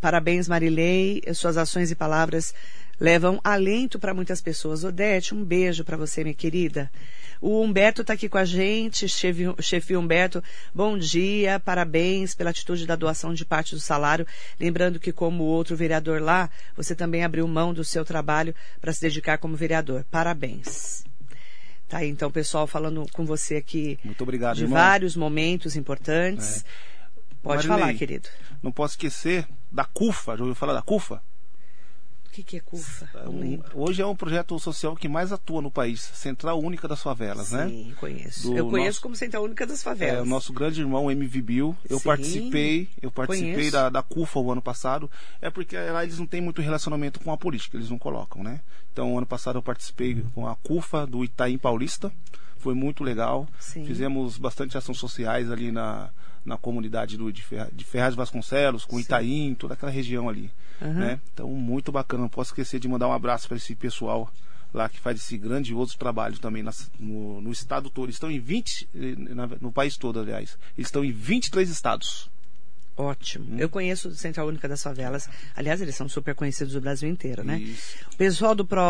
Parabéns, 0.00 0.46
Marilei. 0.48 1.20
Suas 1.34 1.56
ações 1.56 1.90
e 1.90 1.96
palavras 1.96 2.54
levam 3.02 3.40
alento 3.42 3.98
para 3.98 4.14
muitas 4.14 4.40
pessoas. 4.40 4.84
Odete, 4.84 5.34
um 5.34 5.44
beijo 5.44 5.82
para 5.84 5.96
você, 5.96 6.22
minha 6.22 6.32
querida. 6.32 6.88
O 7.40 7.60
Humberto 7.60 8.02
está 8.02 8.12
aqui 8.12 8.28
com 8.28 8.38
a 8.38 8.44
gente, 8.44 9.08
chefe, 9.08 9.42
chefe 9.60 9.96
Humberto. 9.96 10.40
Bom 10.72 10.96
dia, 10.96 11.58
parabéns 11.58 12.32
pela 12.32 12.50
atitude 12.50 12.86
da 12.86 12.94
doação 12.94 13.34
de 13.34 13.44
parte 13.44 13.74
do 13.74 13.80
salário. 13.80 14.24
Lembrando 14.58 15.00
que, 15.00 15.12
como 15.12 15.42
outro 15.42 15.74
vereador 15.74 16.22
lá, 16.22 16.48
você 16.76 16.94
também 16.94 17.24
abriu 17.24 17.48
mão 17.48 17.74
do 17.74 17.82
seu 17.82 18.04
trabalho 18.04 18.54
para 18.80 18.92
se 18.92 19.00
dedicar 19.00 19.36
como 19.38 19.56
vereador. 19.56 20.04
Parabéns. 20.08 21.04
Tá 21.88 21.98
aí, 21.98 22.08
então, 22.08 22.30
pessoal, 22.30 22.68
falando 22.68 23.04
com 23.12 23.26
você 23.26 23.56
aqui 23.56 23.98
Muito 24.04 24.22
obrigado, 24.22 24.58
de 24.58 24.62
irmão. 24.62 24.78
vários 24.78 25.16
momentos 25.16 25.74
importantes. 25.74 26.64
Pode 27.42 27.66
Marilei, 27.66 27.86
falar, 27.86 27.98
querido. 27.98 28.28
Não 28.62 28.70
posso 28.70 28.92
esquecer 28.92 29.44
da 29.72 29.84
CUFA. 29.84 30.36
Já 30.36 30.44
ouviu 30.44 30.54
falar 30.54 30.74
da 30.74 30.82
CUFA? 30.82 31.20
O 32.32 32.34
que, 32.34 32.42
que 32.42 32.56
é 32.56 32.60
CUFA? 32.60 33.10
Um- 33.28 33.40
lembro. 33.40 33.70
hoje 33.74 34.00
é 34.00 34.06
um 34.06 34.16
projeto 34.16 34.58
social 34.58 34.96
que 34.96 35.06
mais 35.06 35.32
atua 35.32 35.60
no 35.60 35.70
país. 35.70 36.00
Central 36.14 36.58
Única 36.62 36.88
das 36.88 37.02
Favelas, 37.02 37.52
né? 37.52 37.68
Sim, 37.68 37.92
conheço. 38.00 38.50
Do 38.50 38.56
eu 38.56 38.70
conheço 38.70 38.86
nosso- 38.88 39.00
como 39.02 39.14
Central 39.14 39.42
Única 39.44 39.66
das 39.66 39.82
Favelas. 39.82 40.18
É, 40.18 40.22
o 40.22 40.24
nosso 40.24 40.50
grande 40.50 40.80
irmão 40.80 41.10
MV 41.10 41.42
Bill. 41.42 41.76
Eu 41.90 41.98
Sim, 41.98 42.04
participei, 42.04 42.88
eu 43.02 43.10
participei 43.10 43.52
conheço. 43.52 43.72
da, 43.72 43.90
da 43.90 44.02
CUFA 44.02 44.40
o 44.40 44.50
ano 44.50 44.62
passado. 44.62 45.10
É 45.42 45.50
porque 45.50 45.76
lá 45.76 46.02
eles 46.04 46.18
não 46.18 46.26
têm 46.26 46.40
muito 46.40 46.62
relacionamento 46.62 47.20
com 47.20 47.30
a 47.30 47.36
política, 47.36 47.76
eles 47.76 47.90
não 47.90 47.98
colocam, 47.98 48.42
né? 48.42 48.60
Então, 48.90 49.18
ano 49.18 49.26
passado 49.26 49.56
eu 49.58 49.62
participei 49.62 50.24
com 50.34 50.46
a 50.46 50.56
CUFA 50.56 51.06
do 51.06 51.22
Itaim 51.22 51.58
Paulista. 51.58 52.10
Foi 52.62 52.74
muito 52.74 53.02
legal. 53.02 53.46
Sim. 53.58 53.84
Fizemos 53.84 54.38
bastante 54.38 54.78
ações 54.78 54.96
sociais 54.98 55.50
ali 55.50 55.72
na, 55.72 56.10
na 56.44 56.56
comunidade 56.56 57.16
do, 57.16 57.32
de, 57.32 57.42
Ferra- 57.42 57.68
de 57.72 57.84
Ferraz 57.84 58.12
de 58.14 58.16
Vasconcelos, 58.18 58.84
com 58.84 58.98
Itaim, 59.00 59.54
toda 59.54 59.74
aquela 59.74 59.90
região 59.90 60.28
ali. 60.28 60.48
Aham. 60.80 60.92
Né? 60.94 61.20
Então, 61.34 61.48
muito 61.50 61.90
bacana. 61.90 62.22
Não 62.22 62.28
posso 62.28 62.50
esquecer 62.50 62.78
de 62.78 62.86
mandar 62.88 63.08
um 63.08 63.12
abraço 63.12 63.48
para 63.48 63.56
esse 63.56 63.74
pessoal 63.74 64.30
lá 64.72 64.88
que 64.88 64.98
faz 64.98 65.18
esse 65.18 65.36
grandioso 65.36 65.98
trabalho 65.98 66.38
também 66.38 66.64
no, 66.98 67.40
no 67.42 67.52
estado 67.52 67.90
todo. 67.90 68.06
Eles 68.06 68.14
estão 68.16 68.30
em 68.30 68.38
20, 68.40 68.88
eh, 68.94 69.14
na- 69.34 69.48
no 69.60 69.70
país 69.70 69.96
todo, 69.98 70.18
aliás. 70.20 70.56
Eles 70.78 70.86
estão 70.88 71.04
em 71.04 71.12
23 71.12 71.68
estados. 71.68 72.30
Ótimo. 72.96 73.58
Eu 73.58 73.68
conheço 73.68 74.08
o 74.08 74.14
Central 74.14 74.46
Única 74.48 74.68
das 74.68 74.82
Favelas. 74.82 75.28
Aliás, 75.56 75.80
eles 75.80 75.94
são 75.96 76.08
super 76.08 76.34
conhecidos 76.34 76.74
do 76.74 76.80
Brasil 76.80 77.08
inteiro, 77.08 77.42
né? 77.42 77.58
Isso. 77.58 77.96
O 78.12 78.16
pessoal 78.16 78.54
do 78.54 78.66
Pro, 78.66 78.82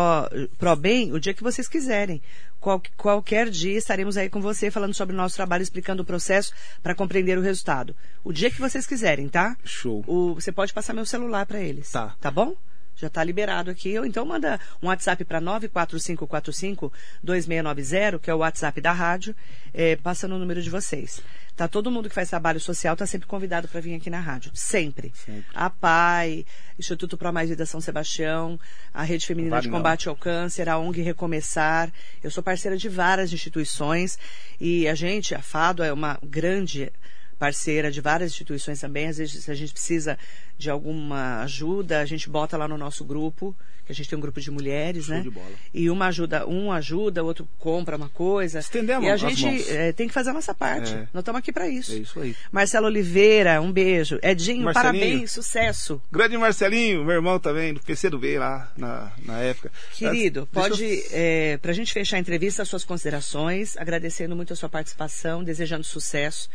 Pro 0.57 0.75
Bem, 0.75 1.11
o 1.13 1.19
dia 1.19 1.33
que 1.33 1.41
vocês 1.43 1.67
quiserem. 1.67 2.21
Qual- 2.59 2.81
qualquer 2.97 3.49
dia 3.49 3.77
estaremos 3.77 4.17
aí 4.17 4.29
com 4.29 4.41
você 4.41 4.69
falando 4.69 4.93
sobre 4.93 5.13
o 5.13 5.17
nosso 5.17 5.35
trabalho, 5.35 5.63
explicando 5.63 6.03
o 6.03 6.05
processo 6.05 6.51
para 6.81 6.93
compreender 6.95 7.37
o 7.37 7.41
resultado. 7.41 7.95
O 8.23 8.31
dia 8.33 8.51
que 8.51 8.59
vocês 8.59 8.85
quiserem, 8.85 9.27
tá? 9.29 9.55
Show. 9.63 10.03
O- 10.07 10.33
você 10.35 10.51
pode 10.51 10.73
passar 10.73 10.93
meu 10.93 11.05
celular 11.05 11.45
para 11.45 11.61
eles. 11.61 11.89
Tá. 11.91 12.15
Tá 12.19 12.29
bom? 12.31 12.55
Já 12.95 13.07
está 13.07 13.23
liberado 13.23 13.71
aqui. 13.71 13.97
Ou 13.97 14.05
então 14.05 14.23
manda 14.25 14.59
um 14.81 14.87
WhatsApp 14.87 15.23
para 15.25 15.41
94545-2690, 15.41 18.19
que 18.19 18.29
é 18.29 18.33
o 18.33 18.39
WhatsApp 18.39 18.81
da 18.81 18.91
rádio, 18.91 19.33
é, 19.73 19.95
passando 19.95 20.35
o 20.35 20.39
número 20.39 20.61
de 20.61 20.69
vocês. 20.69 21.21
Tá 21.55 21.67
todo 21.67 21.91
mundo 21.91 22.09
que 22.09 22.15
faz 22.15 22.29
trabalho 22.29 22.59
social 22.59 22.93
está 22.93 23.05
sempre 23.05 23.27
convidado 23.27 23.67
para 23.67 23.79
vir 23.79 23.93
aqui 23.93 24.09
na 24.09 24.19
rádio. 24.19 24.49
Sempre. 24.55 25.11
Sempre. 25.13 25.45
A 25.53 25.69
PAI, 25.69 26.47
Instituto 26.79 27.15
Pro 27.15 27.31
Mais 27.31 27.49
Vida 27.49 27.63
São 27.65 27.79
Sebastião, 27.79 28.59
a 28.91 29.03
Rede 29.03 29.27
Feminina 29.27 29.57
Vale 29.57 29.63
de 29.63 29.69
não. 29.69 29.77
Combate 29.77 30.09
ao 30.09 30.15
Câncer, 30.15 30.67
a 30.67 30.79
ONG 30.79 31.03
Recomeçar. 31.03 31.91
Eu 32.23 32.31
sou 32.31 32.41
parceira 32.41 32.75
de 32.75 32.89
várias 32.89 33.31
instituições 33.31 34.17
e 34.59 34.87
a 34.87 34.95
gente, 34.95 35.35
a 35.35 35.43
FADO, 35.43 35.83
é 35.83 35.93
uma 35.93 36.17
grande 36.23 36.91
parceira 37.39 37.91
de 37.91 38.01
várias 38.01 38.31
instituições 38.31 38.79
também. 38.79 39.07
Às 39.07 39.17
vezes, 39.17 39.43
se 39.43 39.51
a 39.51 39.55
gente 39.55 39.73
precisa 39.73 40.17
de 40.57 40.69
alguma 40.69 41.41
ajuda, 41.41 41.99
a 41.99 42.05
gente 42.05 42.29
bota 42.29 42.55
lá 42.57 42.67
no 42.67 42.77
nosso 42.77 43.03
grupo, 43.03 43.55
que 43.85 43.91
a 43.91 43.95
gente 43.95 44.07
tem 44.07 44.17
um 44.17 44.21
grupo 44.21 44.39
de 44.39 44.49
mulheres, 44.49 45.05
Show 45.05 45.15
né? 45.15 45.21
de 45.23 45.29
bola. 45.29 45.45
E 45.73 45.89
uma 45.89 46.07
ajuda, 46.07 46.47
um 46.47 46.71
ajuda, 46.71 47.21
o 47.21 47.25
outro 47.27 47.45
compra 47.59 47.97
uma 47.97 48.07
coisa. 48.07 48.59
Estendemos 48.59 49.05
e 49.05 49.11
a 49.11 49.17
gente 49.17 49.45
eh, 49.69 49.91
tem 49.91 50.07
que 50.07 50.13
fazer 50.13 50.29
a 50.29 50.33
nossa 50.33 50.53
parte. 50.53 50.93
É. 50.93 51.07
Nós 51.13 51.19
estamos 51.21 51.39
aqui 51.39 51.51
para 51.51 51.67
isso. 51.67 51.91
É 51.91 51.95
isso 51.95 52.17
aí. 52.21 52.33
Marcelo 52.49 52.85
Oliveira, 52.87 53.59
um 53.61 53.73
beijo. 53.73 54.19
Edinho, 54.23 54.63
Marcelinho. 54.63 55.03
parabéns, 55.03 55.31
sucesso. 55.31 56.01
Grande 56.09 56.37
Marcelinho, 56.37 57.03
meu 57.03 57.15
irmão 57.15 57.37
também, 57.39 57.73
do 57.73 57.81
PC 57.81 58.09
do 58.09 58.17
B 58.19 58.39
lá 58.39 58.71
na, 58.77 59.11
na 59.25 59.39
época. 59.39 59.69
Querido, 59.93 60.47
Deixa 60.53 60.69
pode, 60.69 60.83
eu- 61.11 61.59
para 61.59 61.71
a 61.71 61.75
gente 61.75 61.91
fechar 61.91 62.15
a 62.15 62.19
entrevista, 62.19 62.61
as 62.61 62.69
suas 62.69 62.85
considerações, 62.85 63.75
agradecendo 63.75 64.33
muito 64.33 64.53
a 64.53 64.55
sua 64.55 64.69
participação, 64.69 65.43
desejando 65.43 65.83
sucesso 65.83 66.49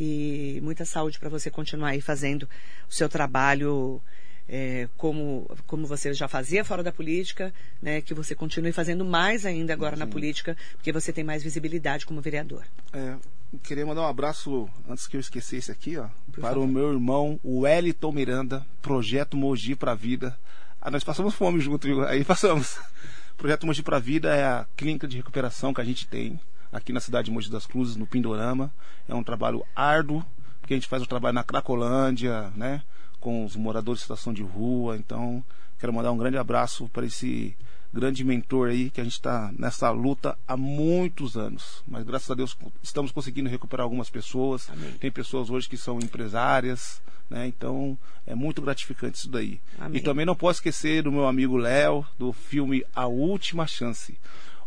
e 0.00 0.60
muita 0.62 0.84
saúde 0.84 1.18
para 1.18 1.28
você 1.28 1.50
continuar 1.50 1.88
aí 1.88 2.00
fazendo 2.00 2.48
o 2.88 2.94
seu 2.94 3.08
trabalho 3.08 4.00
é, 4.48 4.88
como, 4.96 5.50
como 5.66 5.88
você 5.88 6.14
já 6.14 6.28
fazia 6.28 6.64
fora 6.64 6.84
da 6.84 6.92
política, 6.92 7.52
né, 7.82 8.00
que 8.00 8.14
você 8.14 8.32
continue 8.32 8.70
fazendo 8.70 9.04
mais 9.04 9.44
ainda 9.44 9.72
agora 9.72 9.96
na 9.96 10.06
política, 10.06 10.56
porque 10.74 10.92
você 10.92 11.12
tem 11.12 11.24
mais 11.24 11.42
visibilidade 11.42 12.06
como 12.06 12.20
vereador. 12.20 12.62
É, 12.92 13.16
queria 13.64 13.84
mandar 13.84 14.02
um 14.02 14.06
abraço, 14.06 14.70
antes 14.88 15.08
que 15.08 15.16
eu 15.16 15.20
esquecesse 15.20 15.72
aqui, 15.72 15.96
ó, 15.96 16.06
Por 16.30 16.42
para 16.42 16.50
favor. 16.50 16.64
o 16.64 16.68
meu 16.68 16.92
irmão, 16.92 17.40
o 17.42 17.62
Wellington 17.62 18.12
Miranda, 18.12 18.64
Projeto 18.80 19.36
Mogi 19.36 19.74
pra 19.74 19.96
Vida. 19.96 20.38
Ah, 20.80 20.92
nós 20.92 21.02
passamos 21.02 21.34
fome 21.34 21.58
junto, 21.58 21.88
viu? 21.88 22.04
Aí 22.06 22.24
passamos. 22.24 22.78
Projeto 23.36 23.66
Mogi 23.66 23.82
pra 23.82 23.98
Vida 23.98 24.32
é 24.32 24.44
a 24.44 24.64
clínica 24.76 25.08
de 25.08 25.16
recuperação 25.16 25.74
que 25.74 25.80
a 25.80 25.84
gente 25.84 26.06
tem 26.06 26.38
aqui 26.72 26.92
na 26.92 27.00
cidade 27.00 27.26
de 27.26 27.30
Mogi 27.30 27.50
das 27.50 27.66
Cruzes, 27.66 27.96
no 27.96 28.06
Pindorama. 28.06 28.72
É 29.08 29.14
um 29.14 29.24
trabalho 29.24 29.64
árduo, 29.74 30.24
porque 30.60 30.74
a 30.74 30.76
gente 30.76 30.88
faz 30.88 31.02
o 31.02 31.06
trabalho 31.06 31.34
na 31.34 31.44
Cracolândia, 31.44 32.52
né? 32.54 32.82
Com 33.20 33.44
os 33.44 33.56
moradores 33.56 34.00
de 34.00 34.02
situação 34.02 34.32
de 34.32 34.42
rua. 34.42 34.96
Então, 34.96 35.42
quero 35.78 35.92
mandar 35.92 36.12
um 36.12 36.18
grande 36.18 36.36
abraço 36.36 36.88
para 36.88 37.06
esse 37.06 37.56
grande 37.92 38.22
mentor 38.22 38.68
aí, 38.68 38.90
que 38.90 39.00
a 39.00 39.04
gente 39.04 39.14
está 39.14 39.50
nessa 39.58 39.90
luta 39.90 40.38
há 40.46 40.56
muitos 40.56 41.36
anos. 41.36 41.82
Mas 41.86 42.04
graças 42.04 42.30
a 42.30 42.34
Deus 42.34 42.56
estamos 42.82 43.10
conseguindo 43.10 43.48
recuperar 43.48 43.84
algumas 43.84 44.10
pessoas. 44.10 44.68
Amém. 44.70 44.92
Tem 45.00 45.10
pessoas 45.10 45.50
hoje 45.50 45.68
que 45.68 45.76
são 45.76 45.98
empresárias, 45.98 47.00
né? 47.30 47.46
Então 47.46 47.98
é 48.26 48.34
muito 48.34 48.60
gratificante 48.60 49.18
isso 49.18 49.30
daí. 49.30 49.60
Amém. 49.78 49.98
E 49.98 50.00
também 50.02 50.26
não 50.26 50.36
posso 50.36 50.58
esquecer 50.58 51.02
do 51.02 51.12
meu 51.12 51.26
amigo 51.26 51.56
Léo, 51.56 52.06
do 52.18 52.32
filme 52.32 52.84
A 52.94 53.06
Última 53.06 53.66
Chance. 53.66 54.18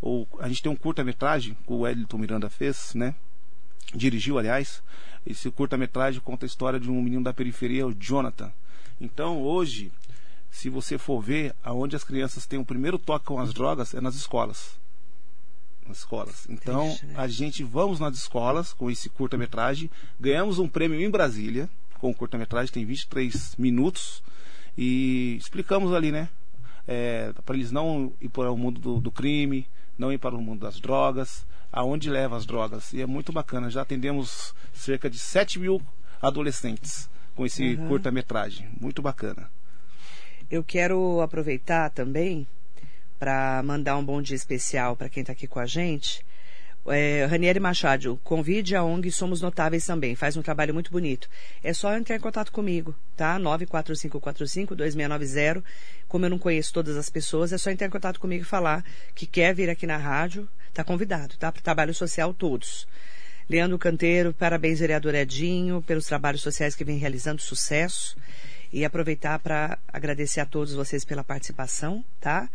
O, 0.02 0.26
a 0.40 0.48
gente 0.48 0.64
tem 0.64 0.72
um 0.72 0.76
curta-metragem 0.76 1.56
que 1.66 1.72
o 1.72 1.80
Wellington 1.80 2.18
Miranda 2.18 2.50
fez, 2.50 2.94
né? 2.96 3.14
Dirigiu, 3.94 4.40
aliás. 4.40 4.82
Esse 5.26 5.52
curta-metragem 5.52 6.20
conta 6.22 6.46
a 6.46 6.48
história 6.48 6.80
de 6.80 6.90
um 6.90 7.02
menino 7.02 7.24
da 7.24 7.34
periferia, 7.34 7.86
o 7.86 7.94
Jonathan. 7.94 8.52
Então, 9.00 9.42
hoje, 9.42 9.92
se 10.50 10.70
você 10.70 10.98
for 10.98 11.22
ver, 11.22 11.56
aonde 11.64 11.96
as 11.96 12.04
crianças 12.04 12.46
têm 12.46 12.60
o 12.60 12.66
primeiro 12.66 12.98
toque 12.98 13.26
com 13.26 13.40
as 13.40 13.54
drogas 13.54 13.94
é 13.94 14.02
nas 14.02 14.16
escolas. 14.16 14.80
Nas 15.88 16.00
escolas. 16.00 16.48
Então, 16.50 16.88
né? 17.04 17.14
a 17.16 17.28
gente 17.28 17.64
vamos 17.64 18.00
nas 18.00 18.16
escolas 18.16 18.74
com 18.74 18.90
esse 18.90 19.10
curta-metragem. 19.10 19.90
Ganhamos 20.20 20.58
um 20.58 20.68
prêmio 20.68 21.00
em 21.00 21.10
Brasília 21.10 21.70
com 22.00 22.10
o 22.10 22.16
curta-metragem, 22.16 22.74
tem 22.74 22.86
23 22.86 23.56
minutos. 23.58 24.24
E 24.76 25.36
explicamos 25.40 25.94
ali, 25.94 26.12
né? 26.12 26.28
para 27.46 27.56
eles 27.56 27.72
não 27.72 28.12
ir 28.20 28.30
para 28.30 28.52
o 28.52 28.58
mundo 28.58 28.80
do, 28.80 29.00
do 29.00 29.12
crime, 29.12 29.68
não 29.98 30.12
ir 30.12 30.18
para 30.18 30.36
o 30.36 30.42
mundo 30.42 30.62
das 30.62 30.80
drogas, 30.80 31.46
aonde 31.72 32.10
leva 32.10 32.36
as 32.38 32.46
drogas. 32.46 32.92
E 32.94 33.02
é 33.02 33.06
muito 33.06 33.32
bacana. 33.32 33.70
Já 33.70 33.82
atendemos 33.82 34.54
cerca 34.74 35.10
de 35.10 35.18
7 35.20 35.60
mil 35.60 35.82
adolescentes 36.22 37.10
com 37.36 37.46
esse 37.46 37.76
Uhum. 37.76 37.88
curta-metragem. 37.88 38.68
Muito 38.80 39.02
bacana. 39.02 39.50
Eu 40.50 40.64
quero 40.64 41.22
aproveitar 41.22 41.90
também 41.90 42.46
para 43.18 43.62
mandar 43.64 43.98
um 43.98 44.04
bom 44.04 44.22
dia 44.22 44.36
especial 44.36 44.96
para 44.96 45.08
quem 45.10 45.22
está 45.22 45.32
aqui 45.34 45.48
com 45.48 45.60
a 45.60 45.66
gente. 45.66 46.26
É, 46.88 47.26
Ranieri 47.26 47.60
Machado, 47.60 48.20
convide 48.24 48.76
a 48.76 48.84
ONG 48.84 49.12
Somos 49.12 49.40
Notáveis 49.40 49.86
também, 49.86 50.16
faz 50.16 50.36
um 50.36 50.42
trabalho 50.42 50.74
muito 50.74 50.92
bonito. 50.92 51.30
É 51.64 51.74
só 51.74 51.96
entrar 51.96 52.16
em 52.16 52.20
contato 52.20 52.52
comigo, 52.52 52.96
tá? 53.16 53.40
94545-2690. 53.40 55.64
Como 56.08 56.26
eu 56.26 56.30
não 56.30 56.40
conheço 56.40 56.74
todas 56.74 56.98
as 56.98 57.08
pessoas, 57.10 57.54
é 57.54 57.58
só 57.58 57.70
entrar 57.70 57.86
em 57.86 57.92
contato 57.92 58.20
comigo 58.20 58.44
e 58.44 58.48
falar 58.48 58.84
que 59.14 59.28
quer 59.28 59.54
vir 59.54 59.70
aqui 59.70 59.86
na 59.86 59.98
rádio. 59.98 60.50
Tá 60.74 60.84
convidado, 60.84 61.38
tá? 61.38 61.52
Para 61.52 61.62
trabalho 61.62 61.94
social 61.94 62.34
todos. 62.34 62.88
Leandro 63.48 63.78
Canteiro, 63.78 64.34
parabéns, 64.34 64.80
vereador 64.80 65.14
Edinho, 65.14 65.84
pelos 65.84 66.06
trabalhos 66.06 66.42
sociais 66.42 66.74
que 66.74 66.84
vem 66.84 66.98
realizando, 66.98 67.42
sucesso. 67.42 68.18
E 68.74 68.84
aproveitar 68.86 69.38
para 69.40 69.78
agradecer 69.88 70.40
a 70.40 70.46
todos 70.46 70.74
vocês 70.74 71.06
pela 71.06 71.24
participação, 71.24 72.04
tá? 72.20 72.50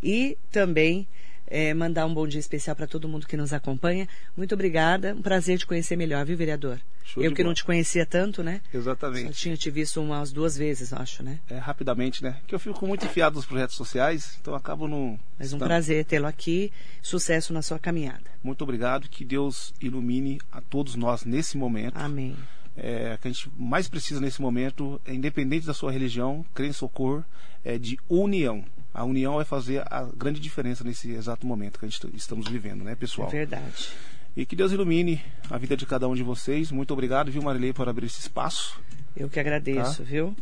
E 0.00 0.38
também 0.50 1.06
eh, 1.46 1.74
mandar 1.74 2.06
um 2.06 2.14
bom 2.14 2.26
dia 2.26 2.40
especial 2.40 2.74
para 2.76 2.86
todo 2.86 3.08
mundo 3.08 3.26
que 3.26 3.36
nos 3.36 3.52
acompanha. 3.52 4.08
Muito 4.36 4.54
obrigada, 4.54 5.14
um 5.14 5.22
prazer 5.22 5.58
te 5.58 5.66
conhecer 5.66 5.96
melhor, 5.96 6.24
viu, 6.24 6.36
vereador? 6.36 6.78
Show 7.04 7.22
Eu 7.22 7.32
que 7.32 7.42
não 7.42 7.48
bola. 7.48 7.54
te 7.54 7.64
conhecia 7.64 8.04
tanto, 8.04 8.42
né? 8.42 8.60
Só 8.72 8.78
Exatamente. 8.78 9.32
tinha 9.32 9.56
te 9.56 9.70
visto 9.70 10.02
umas 10.02 10.32
duas 10.32 10.56
vezes, 10.56 10.92
acho, 10.92 11.22
né? 11.22 11.38
É, 11.48 11.56
rapidamente, 11.56 12.22
né? 12.22 12.40
Que 12.46 12.54
eu 12.54 12.58
fico 12.58 12.84
muito 12.84 13.06
enfiado 13.06 13.36
nos 13.36 13.46
projetos 13.46 13.76
sociais, 13.76 14.36
então 14.40 14.54
acabo 14.54 14.88
no. 14.88 15.18
Mas 15.38 15.52
um 15.52 15.58
prazer 15.58 16.04
tê-lo 16.04 16.26
aqui. 16.26 16.72
Sucesso 17.00 17.52
na 17.52 17.62
sua 17.62 17.78
caminhada. 17.78 18.24
Muito 18.42 18.62
obrigado. 18.62 19.08
Que 19.08 19.24
Deus 19.24 19.72
ilumine 19.80 20.40
a 20.50 20.60
todos 20.60 20.96
nós 20.96 21.24
nesse 21.24 21.56
momento. 21.56 21.96
Amém. 21.96 22.36
É, 22.76 23.16
que 23.22 23.28
a 23.28 23.30
gente 23.30 23.50
mais 23.56 23.88
precisa 23.88 24.20
nesse 24.20 24.42
momento, 24.42 25.00
é, 25.06 25.14
independente 25.14 25.64
da 25.64 25.72
sua 25.72 25.92
religião, 25.92 26.44
crença 26.52 26.84
ou 26.84 26.88
cor, 26.88 27.24
é 27.64 27.78
de 27.78 27.96
união. 28.08 28.64
A 28.98 29.04
união 29.04 29.34
vai 29.34 29.44
fazer 29.44 29.82
a 29.92 30.08
grande 30.16 30.40
diferença 30.40 30.82
nesse 30.82 31.10
exato 31.10 31.46
momento 31.46 31.78
que 31.78 31.84
a 31.84 31.88
gente 31.88 32.16
estamos 32.16 32.48
vivendo, 32.48 32.82
né, 32.82 32.92
É 32.92 32.94
pessoal? 32.94 33.28
verdade. 33.28 33.90
E 34.34 34.46
que 34.46 34.56
Deus 34.56 34.72
ilumine 34.72 35.20
a 35.50 35.58
vida 35.58 35.76
de 35.76 35.84
cada 35.84 36.08
um 36.08 36.14
de 36.14 36.22
vocês. 36.22 36.70
Muito 36.72 36.92
obrigado, 36.94 37.30
viu, 37.30 37.42
Marilei, 37.42 37.74
por 37.74 37.88
abrir 37.90 38.06
esse 38.06 38.20
espaço. 38.20 38.80
Eu 39.14 39.28
que 39.28 39.38
agradeço, 39.38 39.98
Tá. 39.98 40.02
viu? 40.04 40.34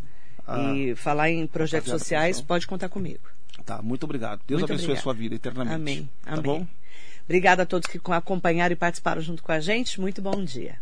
Ah, 0.47 0.73
e 0.73 0.95
falar 0.95 1.31
em 1.31 1.47
projetos 1.49 1.91
sociais, 1.91 2.41
pode 2.41 2.67
contar 2.69 2.89
comigo. 2.89 3.21
Tá, 3.65 3.83
muito 3.83 4.05
obrigado. 4.05 4.41
Deus 4.47 4.61
Muito 4.61 4.71
abençoe 4.71 4.85
obrigada. 4.85 5.01
a 5.01 5.03
sua 5.03 5.15
vida 5.15 5.35
eternamente. 5.35 5.75
Amém. 5.75 6.09
Tá 6.23 6.33
Amém. 6.33 6.43
bom? 6.43 6.67
Obrigada 7.25 7.63
a 7.65 7.67
todos 7.67 7.89
que 7.89 7.99
acompanharam 8.13 8.73
e 8.73 8.77
participaram 8.77 9.21
junto 9.21 9.43
com 9.43 9.51
a 9.51 9.59
gente. 9.59 10.01
Muito 10.01 10.23
bom 10.23 10.45
dia. 10.45 10.77